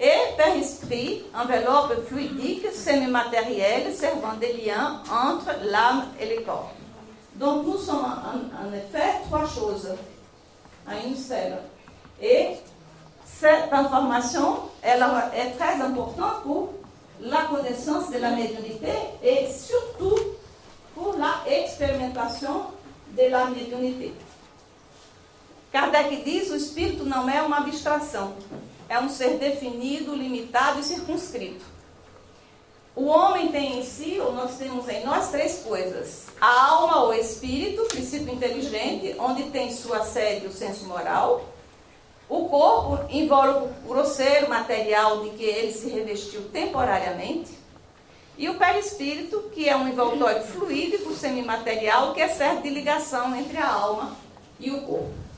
[0.02, 6.72] et par esprit, enveloppe fluidique, semi-matérielle, servant des liens entre l'âme et le corps.
[7.36, 9.90] Donc nous sommes en, effet trois choses
[10.88, 11.58] à une seule.
[12.20, 12.58] Et
[13.26, 16.74] cette information, est très importante pour
[17.22, 18.92] la connaissance de la médiumnité
[19.24, 20.18] et surtout
[20.96, 22.64] pour la expérimentation
[23.16, 24.14] de la médiumnité.
[25.72, 28.34] Kardec diz: o espírito não é uma abstração,
[28.92, 31.64] é um ser definido, limitado e circunscrito.
[32.94, 37.14] O homem tem em si, ou nós temos em nós, três coisas: a alma ou
[37.14, 41.46] espírito, princípio inteligente, onde tem sua sede o senso moral.
[42.28, 47.52] O corpo, invólucro grosseiro, material de que ele se revestiu temporariamente.
[48.38, 53.72] E o perispírito, que é um envoltório fluídico, semimaterial, que serve de ligação entre a
[53.72, 54.18] alma
[54.60, 55.31] e o corpo.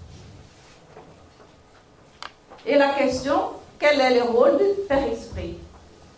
[2.66, 5.57] Et la question, quel est le rôle du Père-Esprit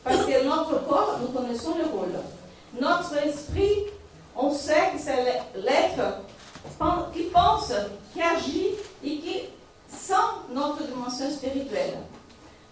[0.04, 2.14] Parce que notre corps, nous connaissons le rôle.
[2.80, 3.88] Notre esprit,
[4.36, 6.20] on sait que c'est l'être
[7.14, 7.72] qui pense,
[8.14, 8.72] qui agit
[9.04, 9.42] et qui
[9.88, 10.14] sent
[10.54, 11.98] notre dimension spirituelle.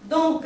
[0.04, 0.44] Donc,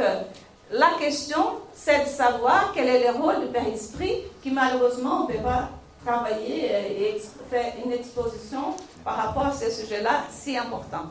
[0.71, 5.43] la question, c'est de savoir quel est le rôle du Père-Esprit, qui malheureusement, ne peut
[5.43, 5.69] pas
[6.05, 8.75] travailler et faire une exposition
[9.05, 11.05] par rapport à ce sujet-là si important.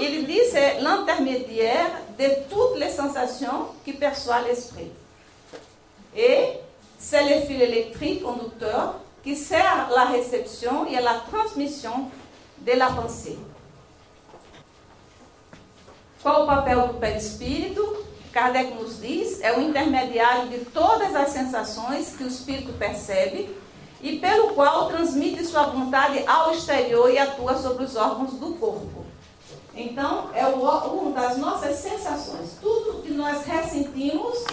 [0.00, 4.90] Il dit c'est l'intermédiaire de toutes les sensations qui perçoit l'esprit.
[6.16, 6.60] Et
[6.98, 12.10] c'est le fil électrique conducteur qui sert à la réception et à la transmission
[12.58, 13.38] de la pensée.
[16.22, 18.04] Qual o papel do perispírito?
[18.32, 23.54] Kardec nos diz, é o intermediário de todas as sensações que o espírito percebe
[24.00, 29.01] e pelo qual transmite sua vontade ao exterior e atua sobre os órgãos do corpo.
[29.74, 32.56] Então, é uma das nossas sensações.
[32.60, 34.44] Tudo que nós ressentimos,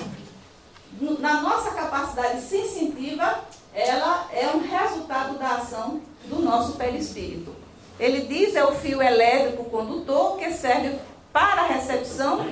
[1.20, 3.44] na nossa capacidade sensitiva,
[3.74, 7.56] ela é um resultado da ação do nosso perispírito.
[8.00, 10.98] ele diz é o fio elétrico condutor que serve
[11.34, 12.48] para a recepção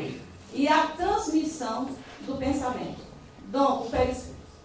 [0.53, 1.89] e a transmissão
[2.22, 2.99] do pensamento.
[3.45, 3.89] Donc,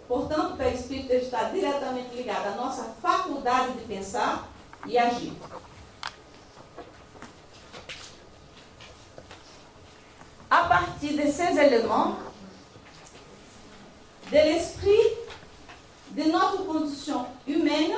[0.08, 4.48] portanto, o perispírito está diretamente ligado à nossa faculdade de pensar
[4.86, 5.32] e agir.
[10.54, 12.16] À partir de ces éléments,
[14.30, 14.90] de l'esprit,
[16.10, 17.92] de notre condition humaine,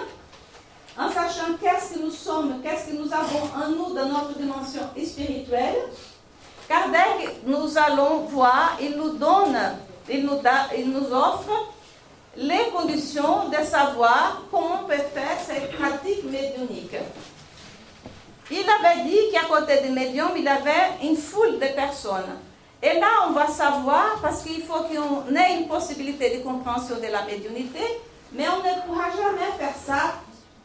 [0.96, 4.82] en sachant qu'est-ce que nous sommes, qu'est-ce que nous avons en nous dans notre dimension
[5.04, 5.78] spirituelle,
[6.68, 9.58] Kardec, nous allons voir, il nous donne,
[10.08, 10.38] il nous,
[10.78, 11.72] il nous offre
[12.36, 16.94] les conditions de savoir comment on peut faire cette pratique médiumnique.
[18.48, 22.38] Il avait dit qu'à côté des médiums, il avait une foule de personnes.
[22.84, 27.10] Et là, on va savoir, parce qu'il faut qu'on ait une possibilité de compréhension de
[27.10, 27.80] la médiumnité,
[28.32, 30.16] mais on ne pourra jamais faire ça,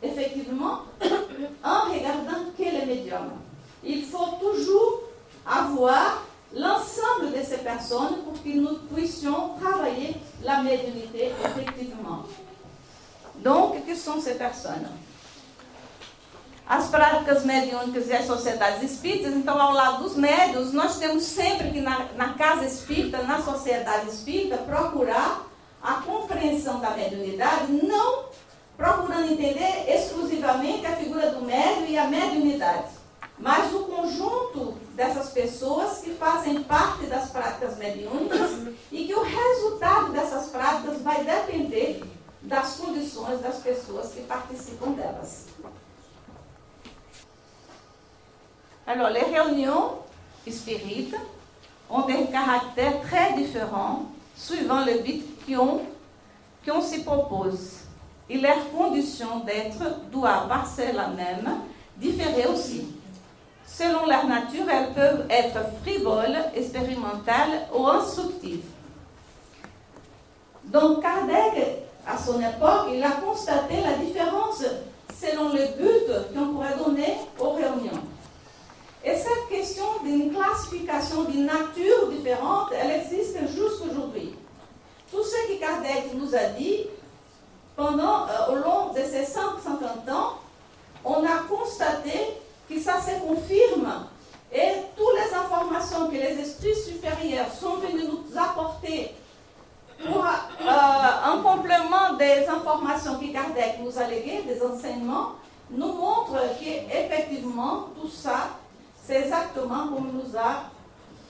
[0.04, 0.80] effectivement,
[1.64, 3.32] en regardant que les médiums.
[3.86, 5.04] Il faut toujours
[5.48, 12.26] avoir l'ensemble de ces personnes pour que nous puissions travailler la médiumnité effectivement.
[13.38, 14.90] Donc, que são ces personnes?
[16.70, 21.72] As práticas mediúnicas e as sociedades espíritas, então, ao lado dos médios, nós temos sempre
[21.72, 25.48] que na, na casa espírita, na sociedade espírita, procurar
[25.82, 28.26] a compreensão da mediunidade, não
[28.78, 33.00] procurando entender exclusivamente a figura do médio e a mediunidade
[33.40, 40.12] mas o conjunto dessas pessoas que fazem parte das práticas mediúnicas e que o resultado
[40.12, 42.04] dessas práticas vai depender
[42.42, 45.46] das condições das pessoas que participam delas.
[48.92, 50.00] Alors, les réunions
[50.50, 51.16] spirites
[51.92, 55.82] ont des caractères très différents suivant le but qu'on
[56.66, 57.82] qu s'y propose.
[58.32, 61.60] Et leurs conditions d'être doivent, par la même,
[61.98, 62.88] différer aussi.
[63.64, 68.66] Selon leur nature, elles peuvent être frivoles, expérimentales ou instructives.
[70.64, 74.64] Donc Kardec, à son époque, il a constaté la différence
[75.16, 78.02] selon le but qu'on pourrait donner aux réunions.
[79.10, 84.36] Et cette question d'une classification d'une nature différente, elle existe jusqu'aujourd'hui.
[85.12, 86.86] Tout ce que Kardec nous a dit
[87.76, 90.34] pendant, euh, au long de ces 150 ans,
[91.04, 92.12] on a constaté
[92.70, 94.06] que ça se confirme
[94.54, 99.16] et toutes les informations que les esprits supérieurs sont venus nous apporter
[100.06, 105.32] pour euh, un complément des informations que Kardec nous a léguées, des enseignements,
[105.72, 108.50] nous montrent qu'effectivement tout ça,
[109.10, 110.70] c'est exactement comme nous a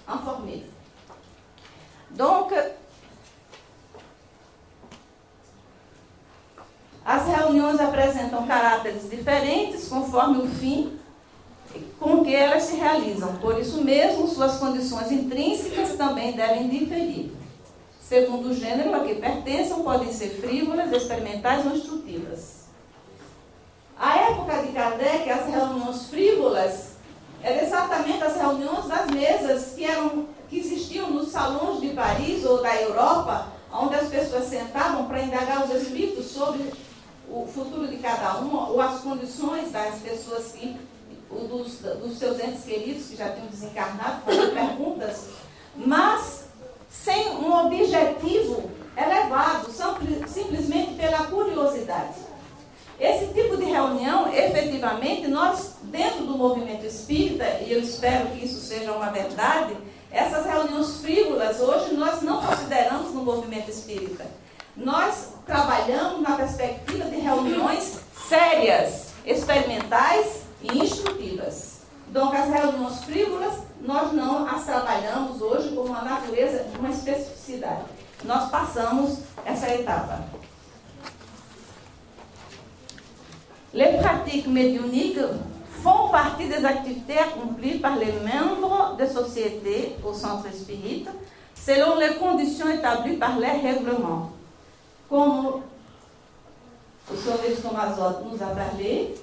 [0.05, 0.65] informés.
[2.11, 2.53] Donc,
[7.05, 10.99] as reuniões apresentam caráteres diferentes conforme o fim
[11.97, 13.37] com que elas se realizam.
[13.37, 17.31] Por isso mesmo, suas condições intrínsecas também devem diferir.
[18.01, 22.65] Segundo o gênero a que pertençam, podem ser frívolas, experimentais ou instrutivas.
[23.97, 26.88] A época de Kardec, as reuniões frívolas
[27.41, 32.61] eram exatamente as reuniões das mesas que, eram, que existiam nos salões de Paris ou
[32.61, 36.73] da Europa, onde as pessoas sentavam para indagar os espíritos sobre
[37.29, 40.77] o futuro de cada uma ou as condições das pessoas que
[41.29, 45.29] dos, dos seus entes queridos que já tinham desencarnado, fazer perguntas,
[45.75, 46.45] mas
[46.89, 49.71] sem um objetivo elevado,
[50.27, 52.15] simplesmente pela curiosidade.
[52.99, 58.61] Esse tipo de reunião, efetivamente, nós, dentro do movimento espírita, e eu espero que isso
[58.61, 59.75] seja uma verdade,
[60.11, 64.25] essas reuniões frívolas, hoje, nós não consideramos no movimento espírita.
[64.75, 71.79] Nós trabalhamos na perspectiva de reuniões sérias, experimentais e instrutivas.
[72.07, 77.83] Donc, as reuniões frívolas, nós não as trabalhamos hoje com uma natureza, uma especificidade.
[78.23, 80.23] Nós passamos essa etapa.
[83.71, 85.29] Les pratiques médiumniques
[85.83, 91.05] font partie des activités accomplies par les membres des sociétés au centre spirit
[91.55, 94.31] selon les conditions établies par les règlements.
[95.09, 95.45] Comme
[97.11, 97.61] o Sr.
[97.61, 99.15] Tomazotti nous a parlé,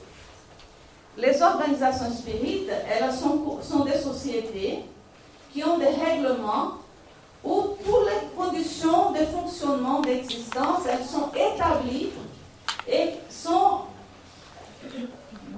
[1.18, 4.80] Les organisations spirites, elles sont, sont des sociétés
[5.50, 6.72] qui ont des règlements
[7.42, 12.10] où toutes les conditions de fonctionnement d'existence, elles sont établies
[12.86, 13.80] et sont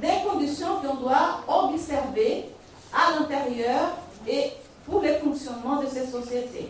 [0.01, 2.47] des conditions qu'on doit observer
[2.93, 3.97] à l'intérieur
[4.27, 4.53] et
[4.87, 6.69] pour le fonctionnement de ces sociétés.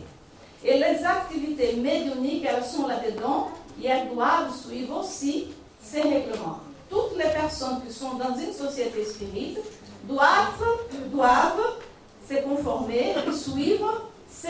[0.65, 3.49] Et les activités médiumniques, elles sont là-dedans
[3.83, 5.49] et elles doivent suivre aussi
[5.81, 6.59] ces règlements.
[6.91, 9.59] Toutes les personnes qui sont dans une société spirite
[10.05, 10.65] doivent,
[11.13, 11.77] doivent
[12.29, 14.49] se conformer et suivre ces,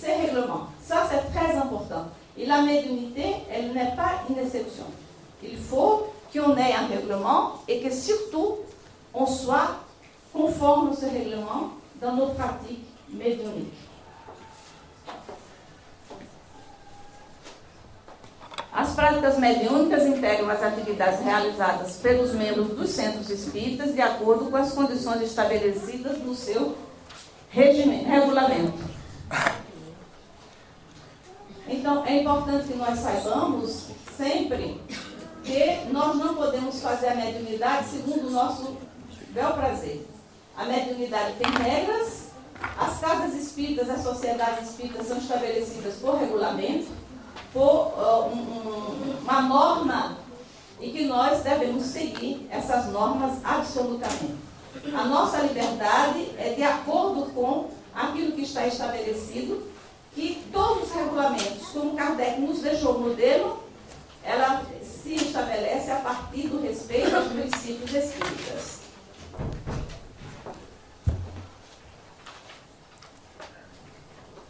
[0.00, 0.68] ces règlements.
[0.82, 2.06] Ça, c'est très important.
[2.38, 4.84] Et la médiumnité, elle n'est pas une exception.
[5.42, 8.58] Il faut qu'on ait un règlement et que surtout,
[9.12, 9.76] on soit
[10.32, 11.70] conforme à ce règlement
[12.00, 13.72] dans nos pratiques médiumniques.
[18.78, 24.56] As práticas mediúnicas integram as atividades realizadas pelos membros dos centros espíritas de acordo com
[24.56, 26.76] as condições estabelecidas no seu
[27.48, 28.74] regulamento.
[31.66, 34.78] Então, é importante que nós saibamos sempre
[35.46, 38.76] que nós não podemos fazer a mediunidade segundo o nosso
[39.30, 40.04] bel prazer.
[40.56, 42.30] A mediunidade tem regras,
[42.76, 46.88] as casas espíritas, as sociedades espíritas são estabelecidas por regulamento,
[47.52, 50.18] por uh, um, um, uma norma
[50.80, 54.34] e que nós devemos seguir essas normas absolutamente.
[54.94, 59.70] A nossa liberdade é de acordo com aquilo que está estabelecido,
[60.14, 63.64] que todos os regulamentos, como Kardec nos deixou modelo,
[64.22, 64.62] ela
[65.06, 68.80] se estabelece a partir do respeito aos princípios espíritas.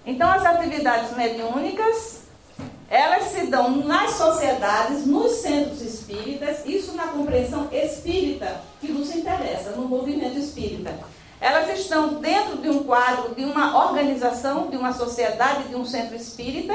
[0.06, 2.20] Então, as atividades mediúnicas,
[2.88, 9.72] elas se dão nas sociedades, nos centros espíritas, isso na compreensão espírita, que nos interessa,
[9.72, 10.94] no movimento espírita.
[11.38, 16.16] Elas estão dentro de um quadro, de uma organização, de uma sociedade, de um centro
[16.16, 16.74] espírita,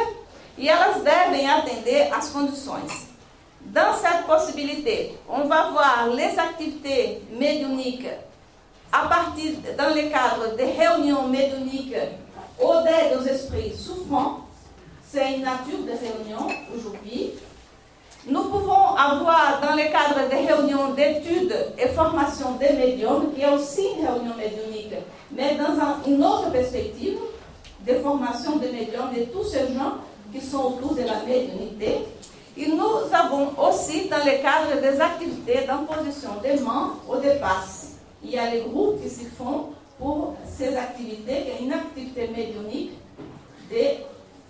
[0.56, 3.11] e elas devem atender às condições.
[3.68, 8.08] Dans cette possibilité, on va voir les activités médiumniques
[8.92, 11.96] à partir, dans le cadre des réunions médiumniques
[12.60, 14.42] au des aux esprits souffrants.
[15.08, 17.32] C'est une nature de réunion aujourd'hui.
[18.28, 23.50] Nous pouvons avoir dans le cadre des réunions d'études et formation des médiums, qui est
[23.50, 24.94] aussi une réunion médiumnique,
[25.32, 27.18] mais dans une autre perspective,
[27.88, 29.94] de formation des médiums de tous ces gens
[30.32, 32.06] qui sont autour de la médiumnité.
[32.58, 37.96] Et nous avons aussi dans le cadre des activités d'imposition des mains ou des passes.
[38.24, 42.28] Il y a les groupes qui se font pour ces activités, qui est une activité
[42.28, 42.92] médiumnique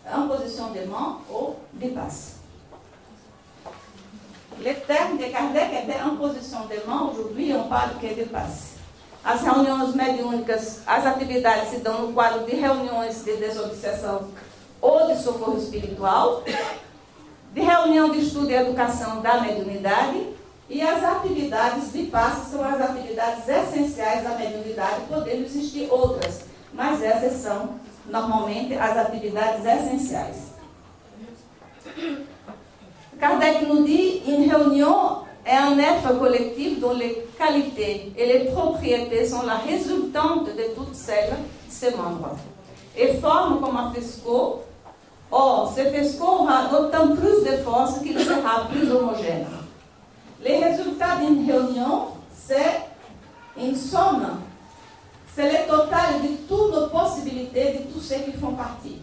[0.04, 2.38] d'imposition des mains ou des passes.
[4.64, 8.76] Le terme de Kardec é de imposição de mão, aujourd'hui on parle que de passe.
[9.24, 14.30] As reuniões mediúnicas, as atividades se dão no quadro de reuniões de desobsessão
[14.80, 16.44] ou de socorro espiritual,
[17.54, 20.28] de reunião de estudo e educação da mediunidade,
[20.70, 27.02] e as atividades de passe são as atividades essenciais da mediunidade, podendo existir outras, mas
[27.04, 27.76] essas são
[28.06, 30.52] normalmente as atividades essenciais.
[33.20, 39.28] Kardec nous dit une réunion est un être collectif dont les qualités et les propriétés
[39.28, 42.38] sont la résultante de toutes celles de ses membres
[42.96, 44.62] et forment comme un fesco.
[45.32, 49.48] Or, ce fesco aura d'autant plus de force qu'il sera plus homogène.
[50.44, 52.82] Les résultats d'une réunion, c'est
[53.58, 54.28] une somme,
[55.34, 58.98] c'est le total de toutes nos possibilités, de tous ceux qui font partie.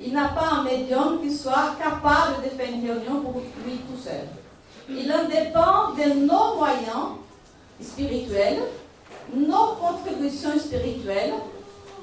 [0.00, 4.02] Il n'a pas un médium qui soit capable de faire une réunion pour lui tout
[4.02, 4.26] seul.
[4.88, 7.18] Il en dépend de nos moyens
[7.80, 8.62] spirituels,
[9.32, 11.34] nos contributions spirituelles,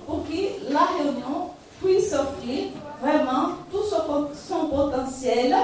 [0.05, 1.49] pour que la réunion
[1.81, 2.69] puisse offrir
[3.01, 5.55] vraiment tout son potentiel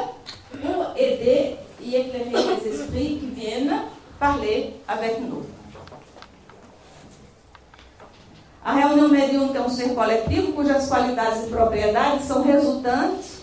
[0.52, 3.82] pour aider et éclairer les esprits qui viennent
[4.20, 5.44] parler avec nous.
[8.66, 13.42] A reunião mediúnica é um ser coletivo cujas qualidades e propriedades são resultantes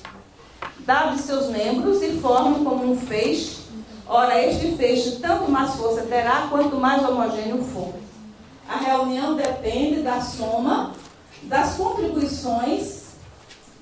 [0.78, 3.61] dados seus membros e formam como um feixe.
[4.09, 7.93] Ora, este feixe tanto mais força terá quanto mais homogêneo for.
[8.66, 10.95] A reunião depende da soma
[11.43, 12.99] das contribuições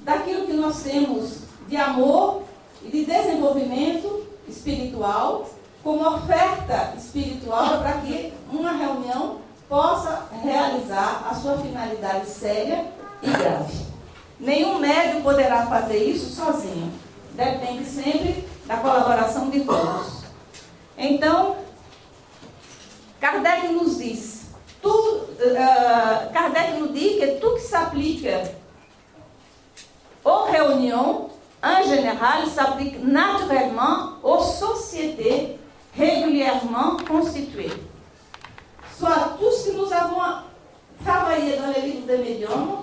[0.08, 2.44] daquilo que nós temos de amor
[2.82, 5.46] e de desenvolvimento espiritual
[5.84, 12.86] como oferta espiritual para que uma reunião possa realizar a sua finalidade séria
[13.22, 13.86] e grave.
[14.40, 16.90] Nenhum médium poderá fazer isso sozinho.
[17.34, 20.22] Depende sempre da colaboração de todos.
[20.96, 21.56] Então,
[23.20, 24.46] Kardec nos diz,
[24.80, 28.26] tout, uh, Kardec nous dit que tout qui s'applique
[30.28, 31.28] aux réunions,
[31.62, 35.58] en général, s'applique naturellement aux sociétés
[35.96, 37.72] régulièrement constituées
[38.98, 40.20] soit tout ce que nous avons
[41.04, 42.82] travaillé dans les livres des médiums,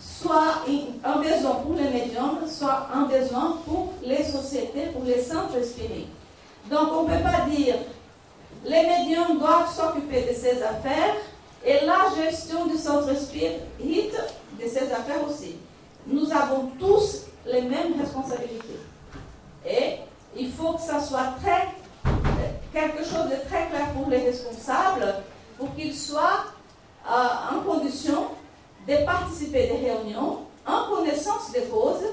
[0.00, 0.64] soit
[1.04, 6.08] un besoin pour les médiums, soit un besoin pour les sociétés, pour les centres spirites.
[6.68, 7.76] Donc on ne peut pas dire
[8.64, 11.14] les médiums doivent s'occuper de ces affaires
[11.64, 14.10] et la gestion du centre spirit
[14.60, 15.56] de ces affaires aussi.
[16.08, 18.80] Nous avons tous les mêmes responsabilités.
[19.66, 19.96] Et
[20.36, 21.34] il faut que ça soit
[22.72, 25.14] quelque chose de très clair pour les responsables
[25.58, 26.44] pour qu'ils soient
[27.06, 28.28] euh, en condition
[28.86, 32.04] de participer des réunions en connaissance des causes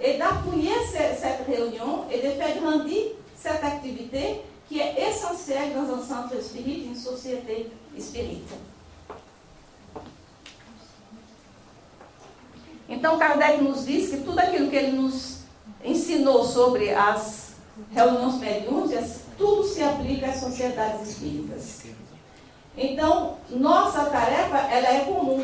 [0.00, 3.02] et d'appuyer cette réunion et de faire grandir
[3.36, 8.42] cette activité qui est essentielle dans un centre spirit, une société spirit.
[12.92, 15.38] Então Kardec nos diz que tudo aquilo que ele nos
[15.82, 17.52] ensinou sobre as
[17.90, 21.80] reuniões mediúnicas, tudo se aplica às sociedades espíritas.
[22.76, 25.42] Então, nossa tarefa ela é comum.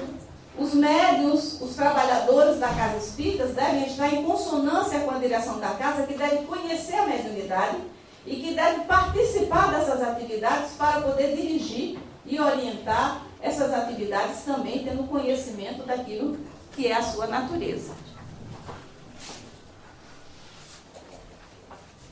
[0.58, 5.70] Os médios, os trabalhadores da casa espírita devem estar em consonância com a direção da
[5.70, 7.78] casa, que deve conhecer a mediunidade
[8.26, 15.08] e que deve participar dessas atividades para poder dirigir e orientar essas atividades também tendo
[15.08, 16.36] conhecimento daquilo
[16.78, 17.92] que é a sua natureza.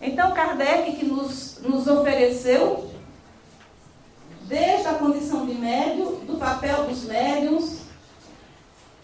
[0.03, 2.91] Então, Kardec que nos, nos ofereceu,
[4.43, 7.83] desde a condição de médio, do papel dos médiums,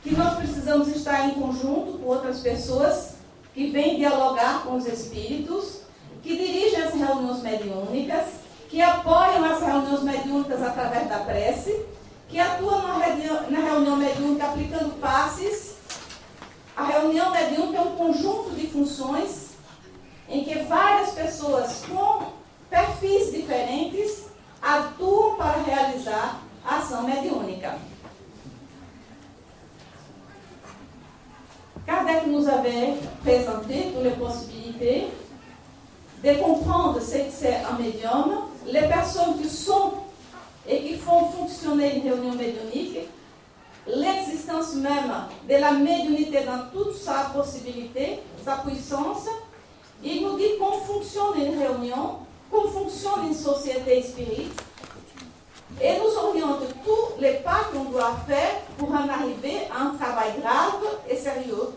[0.02, 3.14] que nós precisamos estar em conjunto com outras pessoas
[3.54, 5.82] que vêm dialogar com os espíritos,
[6.24, 8.24] que dirigem as reuniões mediúnicas,
[8.68, 11.86] que apoiam as reuniões mediúnicas através da prece,
[12.32, 15.76] que atuam na reunião, na reunião mediúnica aplicando passes.
[16.74, 19.50] A reunião mediúnica é um conjunto de funções
[20.30, 22.32] em que várias pessoas com
[22.70, 24.28] perfis diferentes
[24.62, 27.78] atuam para realizar a ação mediúnica.
[31.84, 35.08] Kardec nous avait présenté toutes les possibilités
[36.24, 40.01] de comprendre ce que c'est un médium, les personnes qui sont
[41.64, 42.98] une réunion médiumnique,
[43.86, 45.12] l'existence même
[45.48, 49.26] de la médiumnité dans toute sa possibilité, sa puissance.
[50.04, 52.18] Il nous dit qu'on fonctionne une réunion,
[52.50, 54.50] qu'on fonctionne une société spirituelle,
[55.80, 60.32] et nous oriente tous les pas qu'on doit faire pour en arriver à un travail
[60.40, 61.70] grave et sérieux,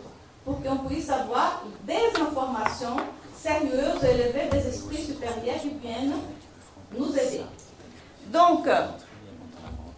[0.44, 2.96] pour qu'on puisse avoir des informations
[3.36, 6.14] sérieuses, élevées des esprits supérieurs qui viennent
[6.96, 7.42] nous aider.
[8.32, 8.68] Donc,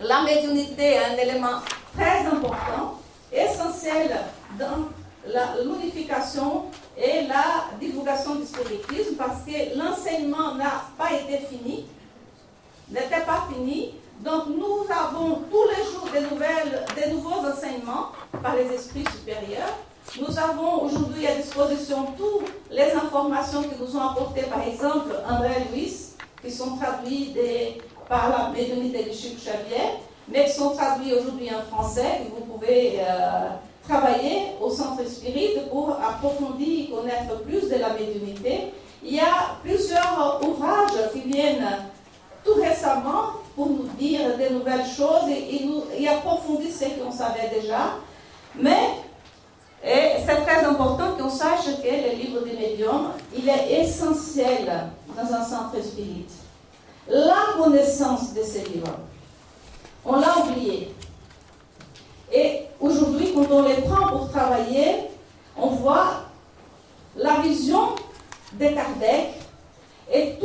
[0.00, 1.60] la médiumnité est un élément
[1.96, 3.00] très important,
[3.32, 4.16] essentiel
[4.58, 4.88] dans
[5.62, 11.86] l'unification et la divulgation du spiritisme parce que l'enseignement n'a pas été fini,
[12.90, 13.94] n'était pas fini.
[14.20, 18.08] Donc nous avons tous les jours des, nouvelles, des nouveaux enseignements
[18.42, 19.76] par les esprits supérieurs.
[20.18, 25.66] Nous avons aujourd'hui à disposition toutes les informations que nous ont apportées, par exemple, André
[25.70, 25.92] Louis,
[26.42, 29.98] qui sont traduites des par la médiumnité de Chic Xavier,
[30.28, 33.48] mais qui sont traduits aujourd'hui en français, que vous pouvez euh,
[33.86, 38.72] travailler au Centre Spirit pour approfondir et connaître plus de la médiumnité.
[39.02, 41.66] Il y a plusieurs ouvrages qui viennent
[42.44, 47.50] tout récemment pour nous dire de nouvelles choses et, nous, et approfondir ce qu'on savait
[47.60, 47.96] déjà.
[48.58, 48.90] Mais
[49.82, 55.44] c'est très important qu'on sache que le livre des médiums, il est essentiel dans un
[55.44, 56.26] centre spirit
[57.08, 58.98] la connaissance de ces livres.
[60.04, 60.94] On l'a oublié.
[62.32, 65.08] Et aujourd'hui, quand on les prend pour travailler,
[65.56, 66.24] on voit
[67.16, 67.94] la vision
[68.52, 69.28] de Kardec
[70.12, 70.38] et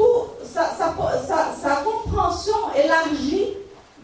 [0.45, 3.53] sa, compréhension élargie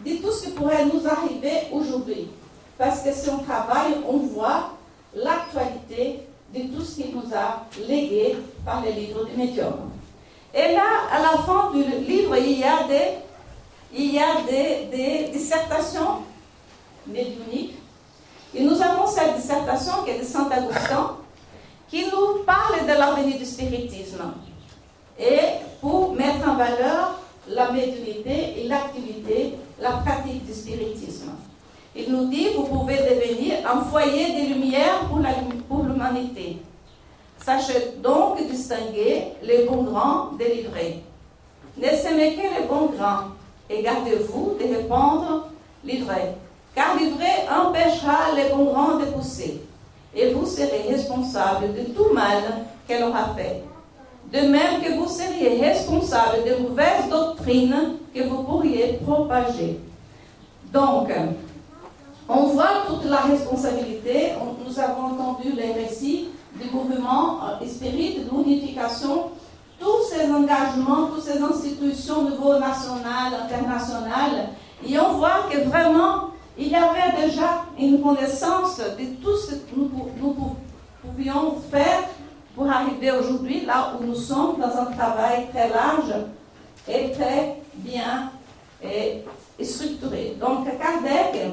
[0.05, 2.27] de tout ce qui pourrait nous arriver aujourd'hui.
[2.77, 4.71] Parce que si on travaille, on voit
[5.13, 6.21] l'actualité
[6.53, 9.88] de tout ce qu'il nous a légué par les livres du médium.
[10.53, 13.19] Et là, à la fin du livre, il y a des,
[13.93, 16.23] il y a des, dissertations
[17.05, 17.75] médiumniques.
[18.55, 21.17] Et nous avons cette dissertation qui est de Saint-Augustin,
[21.87, 24.33] qui nous parle de l'avenir du spiritisme.
[25.19, 25.39] Et
[25.81, 31.31] pour mettre en valeur la médiumnité et l'activité, la pratique du spiritisme.
[31.95, 35.01] Il nous dit, vous pouvez devenir un foyer de lumière
[35.67, 36.57] pour l'humanité.
[37.49, 41.01] Sachez donc distinguer les bons grands des livrés.
[41.79, 43.29] Ne s'aimez que les bons grands
[43.67, 45.47] et gardez-vous de répandre
[45.83, 46.35] l'ivré.
[46.75, 49.63] Car l'ivré empêchera les bons grands de pousser
[50.15, 52.43] et vous serez responsable de tout mal
[52.87, 53.63] qu'elle aura fait.
[54.31, 59.79] De même que vous seriez responsable de mauvaises doctrines que vous pourriez propager.
[60.71, 61.09] Donc,
[62.27, 64.33] on voit toute la responsabilité.
[64.63, 66.27] nous avons entendu les récits
[66.59, 69.31] du mouvement euh, spirit, de l'unification,
[69.79, 74.49] tous ces engagements, toutes ces institutions au niveau national, international,
[74.87, 79.75] et on voit que vraiment, il y avait déjà une connaissance de tout ce que
[79.75, 79.89] nous,
[80.21, 80.35] nous
[81.01, 82.03] pouvions faire
[82.55, 86.13] pour arriver aujourd'hui là où nous sommes, dans un travail très large
[86.87, 88.31] et très bien
[88.83, 89.23] et
[89.63, 90.35] structuré.
[90.39, 91.51] Donc, Kardec,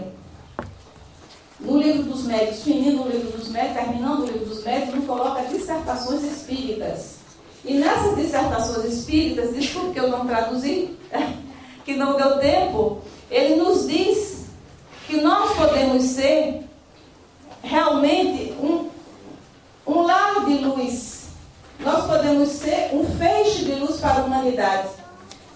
[1.60, 5.06] no livro dos médios, finindo o livro dos médios, terminando o livro dos médios, nos
[5.06, 7.16] coloca dissertações espíritas.
[7.64, 10.96] E nessas dissertações espíritas, desculpe que eu não traduzi,
[11.84, 13.00] que não deu tempo,
[13.30, 14.46] ele nos diz
[15.06, 16.62] que nós podemos ser
[17.62, 18.88] realmente um,
[19.86, 21.28] um lar de luz.
[21.80, 24.88] Nós podemos ser um feixe de luz para a humanidade.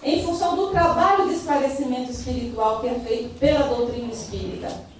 [0.03, 4.90] Em função do trabalho de esclarecimento espiritual que é feito pela doutrina espírita.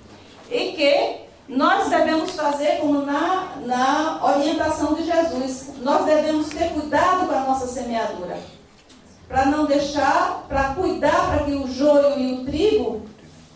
[0.51, 5.71] E que nós devemos fazer como na, na orientação de Jesus.
[5.81, 8.37] Nós devemos ter cuidado com a nossa semeadura.
[9.27, 13.01] Para não deixar, para cuidar para que o joio e o trigo,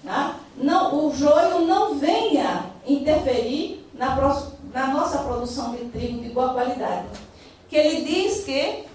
[0.04, 4.16] né, não, o joio não venha interferir na,
[4.74, 7.08] na nossa produção de trigo de boa qualidade.
[7.68, 8.86] Que ele diz que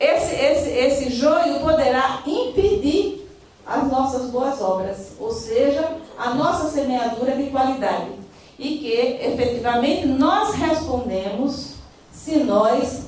[0.00, 3.25] esse, esse, esse joio poderá impedir
[3.66, 8.12] as nossas boas obras, ou seja, a nossa semeadura de qualidade
[8.58, 11.74] e que efetivamente nós respondemos
[12.12, 13.06] se nós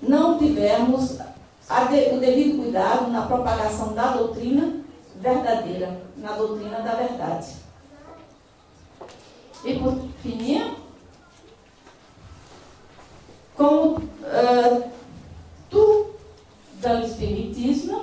[0.00, 1.18] não tivermos
[2.12, 4.82] o devido cuidado na propagação da doutrina
[5.16, 7.54] verdadeira, na doutrina da verdade.
[9.64, 10.74] E por fim,
[13.56, 14.90] como uh,
[15.70, 16.06] tout
[16.80, 17.94] dans le spiritisme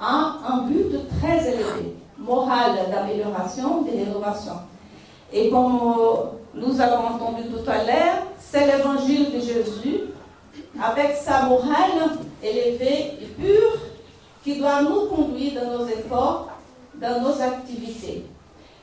[0.00, 4.54] a un but très élevé morale d'amélioration, de rénovation.
[5.32, 5.80] Et comme
[6.54, 10.00] nous avons entendu tout à l'heure, c'est l'évangile de Jésus,
[10.80, 13.72] avec sa morale élevée et pure,
[14.42, 16.48] qui doit nous conduire dans nos efforts,
[16.94, 18.26] dans nos activités.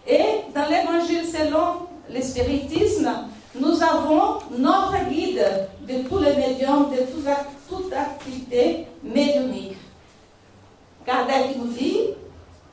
[0.07, 3.09] Et dans l'évangile selon le spiritisme,
[3.59, 5.43] nous avons notre guide
[5.87, 7.05] de tous les médiums, de
[7.69, 9.77] toute activité médiumnique.
[11.05, 11.97] Kardec nous dit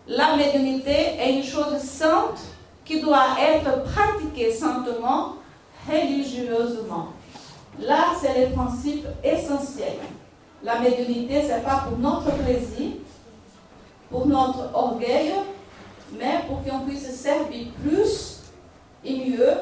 [0.06, 2.40] la médiumnité est une chose sainte
[2.84, 5.34] qui doit être pratiquée saintement,
[5.86, 7.08] religieusement.
[7.78, 9.98] Là, c'est le principe essentiel.
[10.62, 12.92] La médiumnité, ce n'est pas pour notre plaisir,
[14.10, 15.34] pour notre orgueil,
[16.18, 18.40] mais pour qu'on puisse servir plus
[19.04, 19.52] et mieux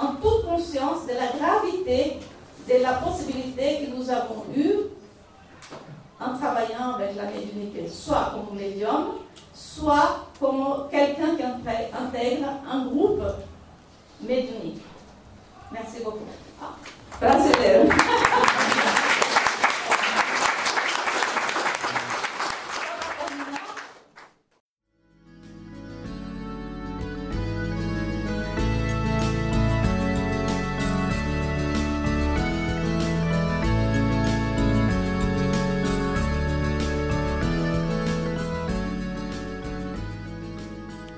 [0.00, 2.18] en toute conscience de la gravité
[2.66, 4.93] de la possibilité que nous avons eue
[6.24, 9.18] en travaillant avec la médiumnité, soit comme médium,
[9.52, 13.22] soit comme quelqu'un qui intègre un groupe
[14.20, 14.82] médiumnique.
[15.72, 16.26] Merci beaucoup.
[16.62, 16.74] Ah.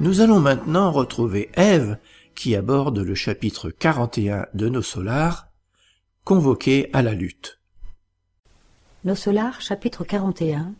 [0.06, 1.98] Nous allons maintenant retrouver Ève
[2.36, 5.48] qui aborde le chapitre 41 de Nos Solars,
[6.22, 7.58] convoqué à la lutte.
[9.02, 10.74] Nos Solars, chapitre 41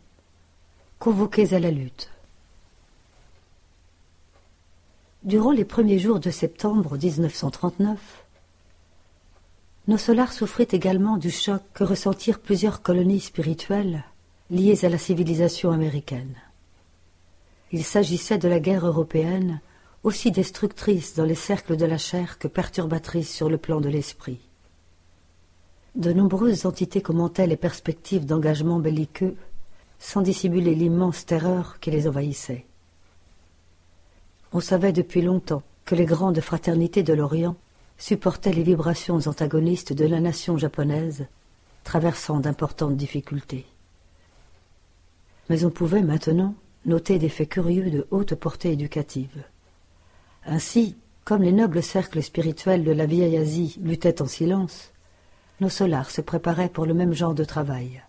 [0.97, 2.09] Convoqués à la lutte.
[5.23, 7.99] Durant les premiers jours de septembre 1939,
[9.89, 14.05] Nos Solars souffrit également du choc que ressentirent plusieurs colonies spirituelles
[14.49, 16.37] liées à la civilisation américaine.
[17.71, 19.59] Il s'agissait de la guerre européenne,
[20.03, 24.39] aussi destructrice dans les cercles de la chair que perturbatrice sur le plan de l'esprit.
[25.95, 29.35] De nombreuses entités commentaient les perspectives d'engagement belliqueux,
[29.99, 32.65] sans dissimuler l'immense terreur qui les envahissait.
[34.53, 37.55] On savait depuis longtemps que les grandes fraternités de l'Orient
[37.97, 41.25] supportaient les vibrations antagonistes de la nation japonaise,
[41.83, 43.65] traversant d'importantes difficultés.
[45.49, 46.53] Mais on pouvait maintenant
[46.87, 49.43] noter des faits curieux de haute portée éducative.
[50.45, 54.91] Ainsi, comme les nobles cercles spirituels de la vieille Asie luttaient en silence,
[55.59, 58.01] nos solars se préparaient pour le même genre de travail.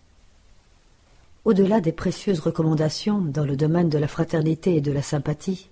[1.43, 5.69] Au-delà des précieuses recommandations dans le domaine de la fraternité et de la sympathie,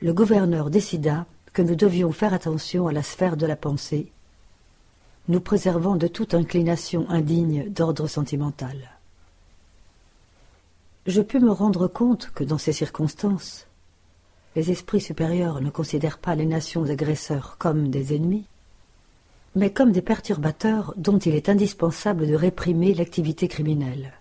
[0.00, 4.12] le gouverneur décida que nous devions faire attention à la sphère de la pensée,
[5.28, 8.99] nous préservant de toute inclination indigne d'ordre sentimental
[11.06, 13.66] je pus me rendre compte que dans ces circonstances,
[14.56, 18.46] les esprits supérieurs ne considèrent pas les nations agresseurs comme des ennemis,
[19.54, 24.12] mais comme des perturbateurs dont il est indispensable de réprimer l'activité criminelle.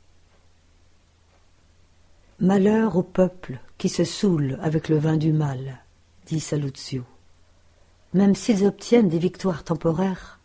[2.39, 5.79] Malheur au peuple qui se saoule avec le vin du mal,
[6.25, 7.03] dit Saluzio.
[8.13, 10.39] Même s'ils obtiennent des victoires temporaires,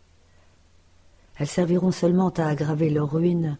[1.37, 3.57] elles serviront seulement à aggraver leur ruine,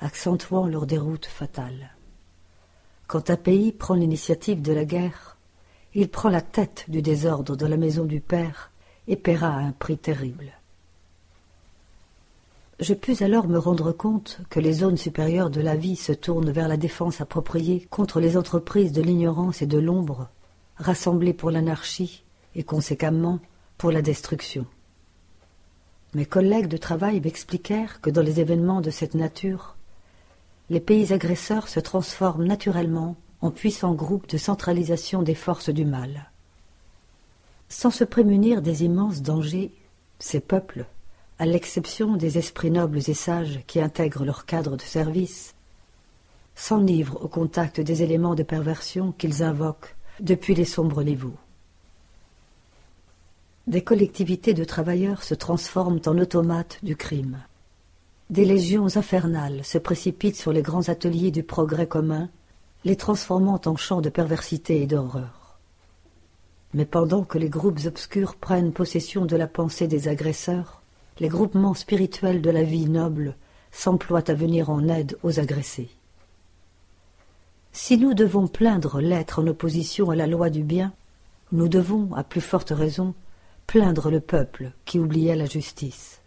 [0.00, 1.90] accentuant leur déroute fatale.
[3.10, 5.36] Quand un pays prend l'initiative de la guerre,
[5.94, 8.70] il prend la tête du désordre dans la maison du père
[9.08, 10.52] et paiera un prix terrible.
[12.78, 16.52] Je pus alors me rendre compte que les zones supérieures de la vie se tournent
[16.52, 20.28] vers la défense appropriée contre les entreprises de l'ignorance et de l'ombre,
[20.76, 22.22] rassemblées pour l'anarchie
[22.54, 23.40] et conséquemment
[23.76, 24.66] pour la destruction.
[26.14, 29.74] Mes collègues de travail m'expliquèrent que dans les événements de cette nature,
[30.70, 36.30] les pays agresseurs se transforment naturellement en puissants groupes de centralisation des forces du mal.
[37.68, 39.72] Sans se prémunir des immenses dangers,
[40.20, 40.86] ces peuples,
[41.40, 45.54] à l'exception des esprits nobles et sages qui intègrent leur cadre de service,
[46.54, 51.36] s'enivrent au contact des éléments de perversion qu'ils invoquent depuis les sombres niveaux.
[53.66, 57.38] Des collectivités de travailleurs se transforment en automates du crime.
[58.30, 62.28] Des légions infernales se précipitent sur les grands ateliers du progrès commun,
[62.84, 65.58] les transformant en champs de perversité et d'horreur.
[66.72, 70.80] Mais pendant que les groupes obscurs prennent possession de la pensée des agresseurs,
[71.18, 73.34] les groupements spirituels de la vie noble
[73.72, 75.90] s'emploient à venir en aide aux agressés.
[77.72, 80.92] Si nous devons plaindre l'être en opposition à la loi du bien,
[81.50, 83.12] nous devons, à plus forte raison,
[83.66, 86.19] plaindre le peuple qui oubliait la justice.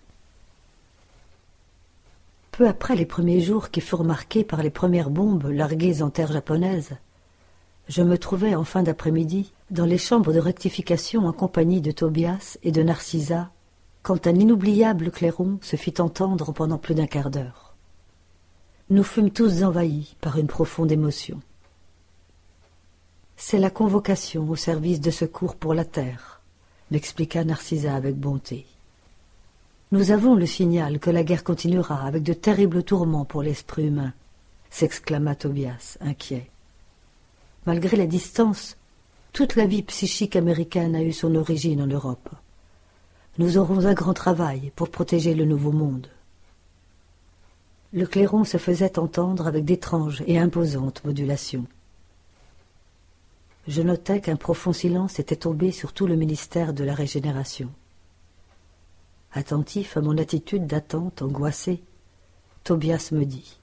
[2.54, 6.32] Peu après les premiers jours qui furent marqués par les premières bombes larguées en terre
[6.32, 6.92] japonaise,
[7.88, 12.60] je me trouvais en fin d'après-midi dans les chambres de rectification en compagnie de Tobias
[12.62, 13.50] et de Narcissa,
[14.04, 17.74] quand un inoubliable clairon se fit entendre pendant plus d'un quart d'heure.
[18.92, 21.42] Nous fûmes tous envahis par une profonde émotion.
[23.36, 26.40] C'est la convocation au service de secours pour la terre,
[26.92, 28.68] m'expliqua Narcissa avec bonté.
[29.94, 34.12] Nous avons le signal que la guerre continuera avec de terribles tourments pour l'esprit humain,
[34.72, 36.50] s'exclama Tobias, inquiet.
[37.68, 38.76] Malgré la distance,
[39.34, 42.30] toute la vie psychique américaine a eu son origine en Europe.
[43.38, 46.08] Nous aurons un grand travail pour protéger le nouveau monde.
[47.94, 51.68] Le clairon se faisait entendre avec d'étranges et imposantes modulations.
[53.68, 57.70] Je notais qu'un profond silence était tombé sur tout le ministère de la Régénération.
[59.36, 61.82] Attentif à mon attitude d'attente angoissée,
[62.64, 63.58] Tobias me dit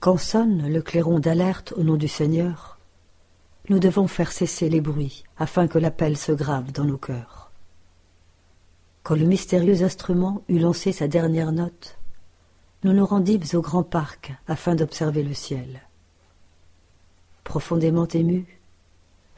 [0.00, 2.78] Quand sonne le clairon d'alerte au nom du Seigneur,
[3.68, 7.50] nous devons faire cesser les bruits afin que l'appel se grave dans nos cœurs.
[9.02, 11.98] Quand le mystérieux instrument eut lancé sa dernière note,
[12.82, 15.82] nous nous rendîmes au grand parc afin d'observer le ciel.
[17.44, 18.58] Profondément ému,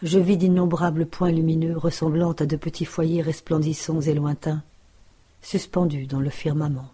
[0.02, 4.62] je vis d'innombrables points lumineux ressemblant à de petits foyers resplendissants et lointains
[5.42, 6.90] suspendu dans le firmament.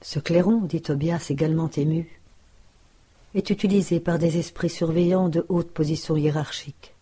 [0.00, 2.20] Ce clairon, dit Tobias également ému,
[3.34, 6.94] est utilisé par des esprits surveillants de haute position hiérarchique.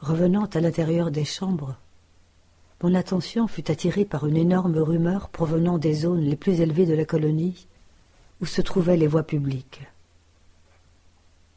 [0.00, 1.76] Revenant à l'intérieur des chambres,
[2.82, 6.94] mon attention fut attirée par une énorme rumeur provenant des zones les plus élevées de
[6.94, 7.66] la colonie,
[8.42, 9.80] où se trouvaient les voies publiques.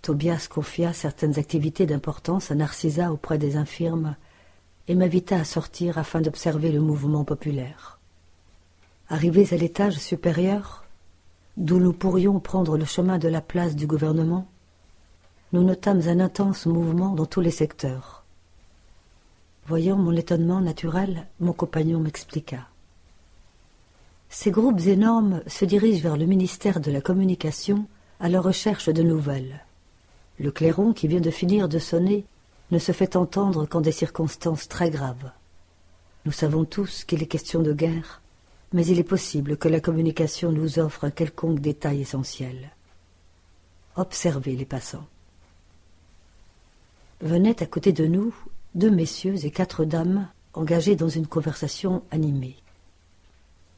[0.02, 4.16] Tobias confia certaines activités d'importance à Narcissa auprès des infirmes
[4.88, 8.00] et m'invita à sortir afin d'observer le mouvement populaire.
[9.10, 10.86] Arrivés à l'étage supérieur,
[11.58, 14.48] d'où nous pourrions prendre le chemin de la place du gouvernement,
[15.54, 18.24] nous notâmes un intense mouvement dans tous les secteurs.
[19.66, 22.60] Voyant mon étonnement naturel, mon compagnon m'expliqua.
[24.30, 27.86] Ces groupes énormes se dirigent vers le ministère de la Communication
[28.20, 29.64] à la recherche de nouvelles.
[30.40, 32.26] Le clairon qui vient de finir de sonner
[32.72, 35.32] ne se fait entendre qu'en des circonstances très graves.
[36.26, 38.22] Nous savons tous qu'il est question de guerre,
[38.74, 42.72] mais il est possible que la communication nous offre un quelconque détail essentiel.
[43.96, 45.08] Observez les passants.
[47.22, 48.36] Venaient à côté de nous
[48.76, 52.58] deux messieurs et quatre dames engagés dans une conversation animée.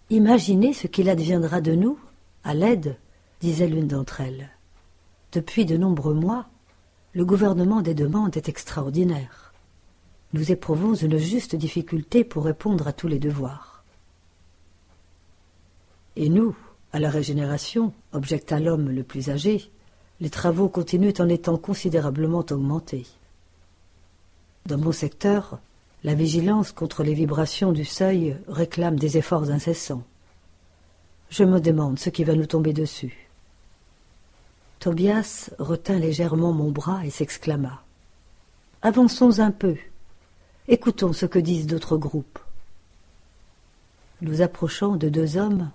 [0.10, 2.00] Imaginez ce qu'il adviendra de nous,
[2.44, 2.98] à l'aide,
[3.42, 4.50] disait l'une d'entre elles.
[5.32, 6.50] Depuis de nombreux mois,
[7.20, 9.52] le gouvernement des demandes est extraordinaire.
[10.32, 13.84] Nous éprouvons une juste difficulté pour répondre à tous les devoirs.
[16.16, 16.56] Et nous,
[16.94, 19.70] à la régénération, objecta l'homme le plus âgé,
[20.22, 23.06] les travaux continuent en étant considérablement augmentés.
[24.66, 25.60] Dans mon secteur,
[26.06, 30.06] La vigilance contre les vibrations du seuil réclame des efforts incessants.
[31.30, 33.29] Je me demande ce qui va nous tomber dessus.
[34.80, 37.84] Tobias retint légèrement mon bras et s'exclama.
[38.82, 39.76] Avançons un peu.
[40.70, 42.40] Écoutons ce que disent d'autres groupes.
[44.22, 45.70] Nous approchant de deux hommes,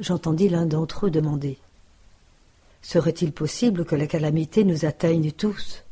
[0.00, 1.58] j'entendis l'un d'entre eux demander.
[2.80, 5.84] Serait-il possible que la calamité nous atteigne tous?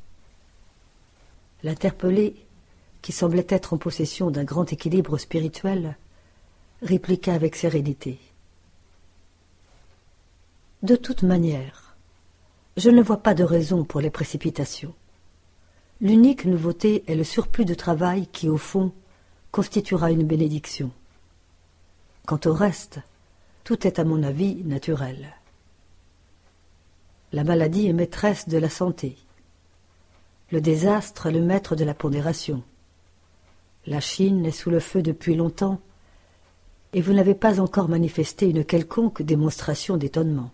[1.62, 2.36] L'interpellé,
[3.02, 5.98] qui semblait être en possession d'un grand équilibre spirituel,
[6.80, 8.18] répliqua avec sérénité.
[10.82, 11.81] De toute manière,
[12.76, 14.94] je ne vois pas de raison pour les précipitations.
[16.00, 18.92] L'unique nouveauté est le surplus de travail qui, au fond,
[19.50, 20.90] constituera une bénédiction.
[22.26, 23.00] Quant au reste,
[23.64, 25.36] tout est à mon avis naturel.
[27.32, 29.16] La maladie est maîtresse de la santé.
[30.50, 32.62] Le désastre est le maître de la pondération.
[33.86, 35.80] La Chine est sous le feu depuis longtemps,
[36.94, 40.50] et vous n'avez pas encore manifesté une quelconque démonstration d'étonnement.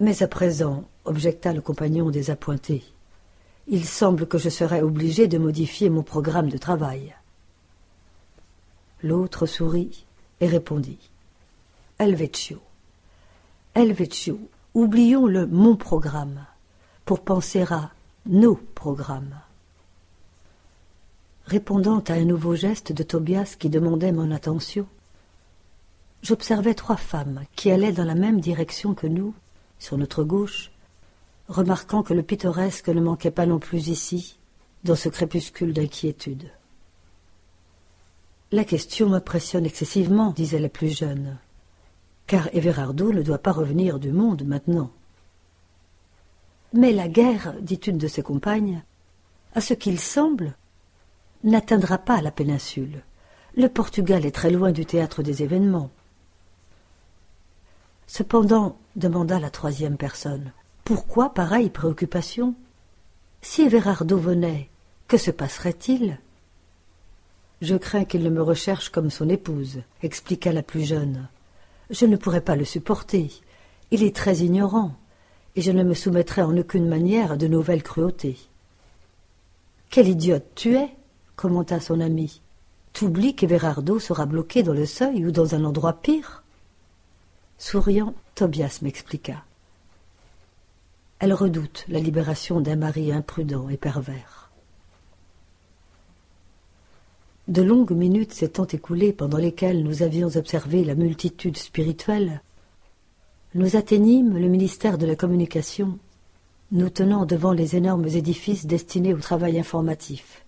[0.00, 2.84] Mais à présent, objecta le compagnon désappointé,
[3.66, 7.14] il semble que je serai obligé de modifier mon programme de travail.
[9.02, 10.06] L'autre sourit
[10.40, 11.10] et répondit.
[11.98, 12.60] Helvetio.
[13.74, 14.38] Helvetio,
[14.74, 16.46] oublions le mon programme
[17.04, 17.90] pour penser à
[18.26, 19.40] nos programmes.
[21.44, 24.86] Répondant à un nouveau geste de Tobias qui demandait mon attention,
[26.22, 29.34] j'observais trois femmes qui allaient dans la même direction que nous
[29.78, 30.70] sur notre gauche,
[31.48, 34.38] remarquant que le pittoresque ne manquait pas non plus ici,
[34.84, 36.50] dans ce crépuscule d'inquiétude.
[38.50, 41.38] La question m'impressionne excessivement, disait la plus jeune,
[42.26, 44.90] car Everardo ne doit pas revenir du monde maintenant.
[46.72, 48.82] Mais la guerre, dit une de ses compagnes,
[49.54, 50.54] à ce qu'il semble,
[51.44, 53.02] n'atteindra pas la péninsule.
[53.56, 55.90] Le Portugal est très loin du théâtre des événements.
[58.06, 60.52] Cependant, demanda la troisième personne,
[60.84, 62.54] pourquoi pareille préoccupation?
[63.40, 64.68] Si Everardo venait,
[65.06, 66.18] que se passerait-il?
[67.62, 71.28] Je crains qu'il ne me recherche comme son épouse, expliqua la plus jeune.
[71.90, 73.30] Je ne pourrais pas le supporter.
[73.90, 74.94] Il est très ignorant,
[75.56, 78.38] et je ne me soumettrai en aucune manière à de nouvelles cruautés.
[79.90, 80.94] Quelle idiote tu es
[81.36, 82.42] commenta son ami.
[82.92, 86.42] T'oublies qu'Everardo sera bloqué dans le seuil ou dans un endroit pire?
[87.58, 89.42] Souriant, Tobias m'expliqua.
[91.18, 94.52] Elle redoute la libération d'un mari imprudent et pervers.
[97.48, 102.40] De longues minutes s'étant écoulées pendant lesquelles nous avions observé la multitude spirituelle,
[103.56, 105.98] nous atteignîmes le ministère de la Communication,
[106.70, 110.44] nous tenant devant les énormes édifices destinés au travail informatif.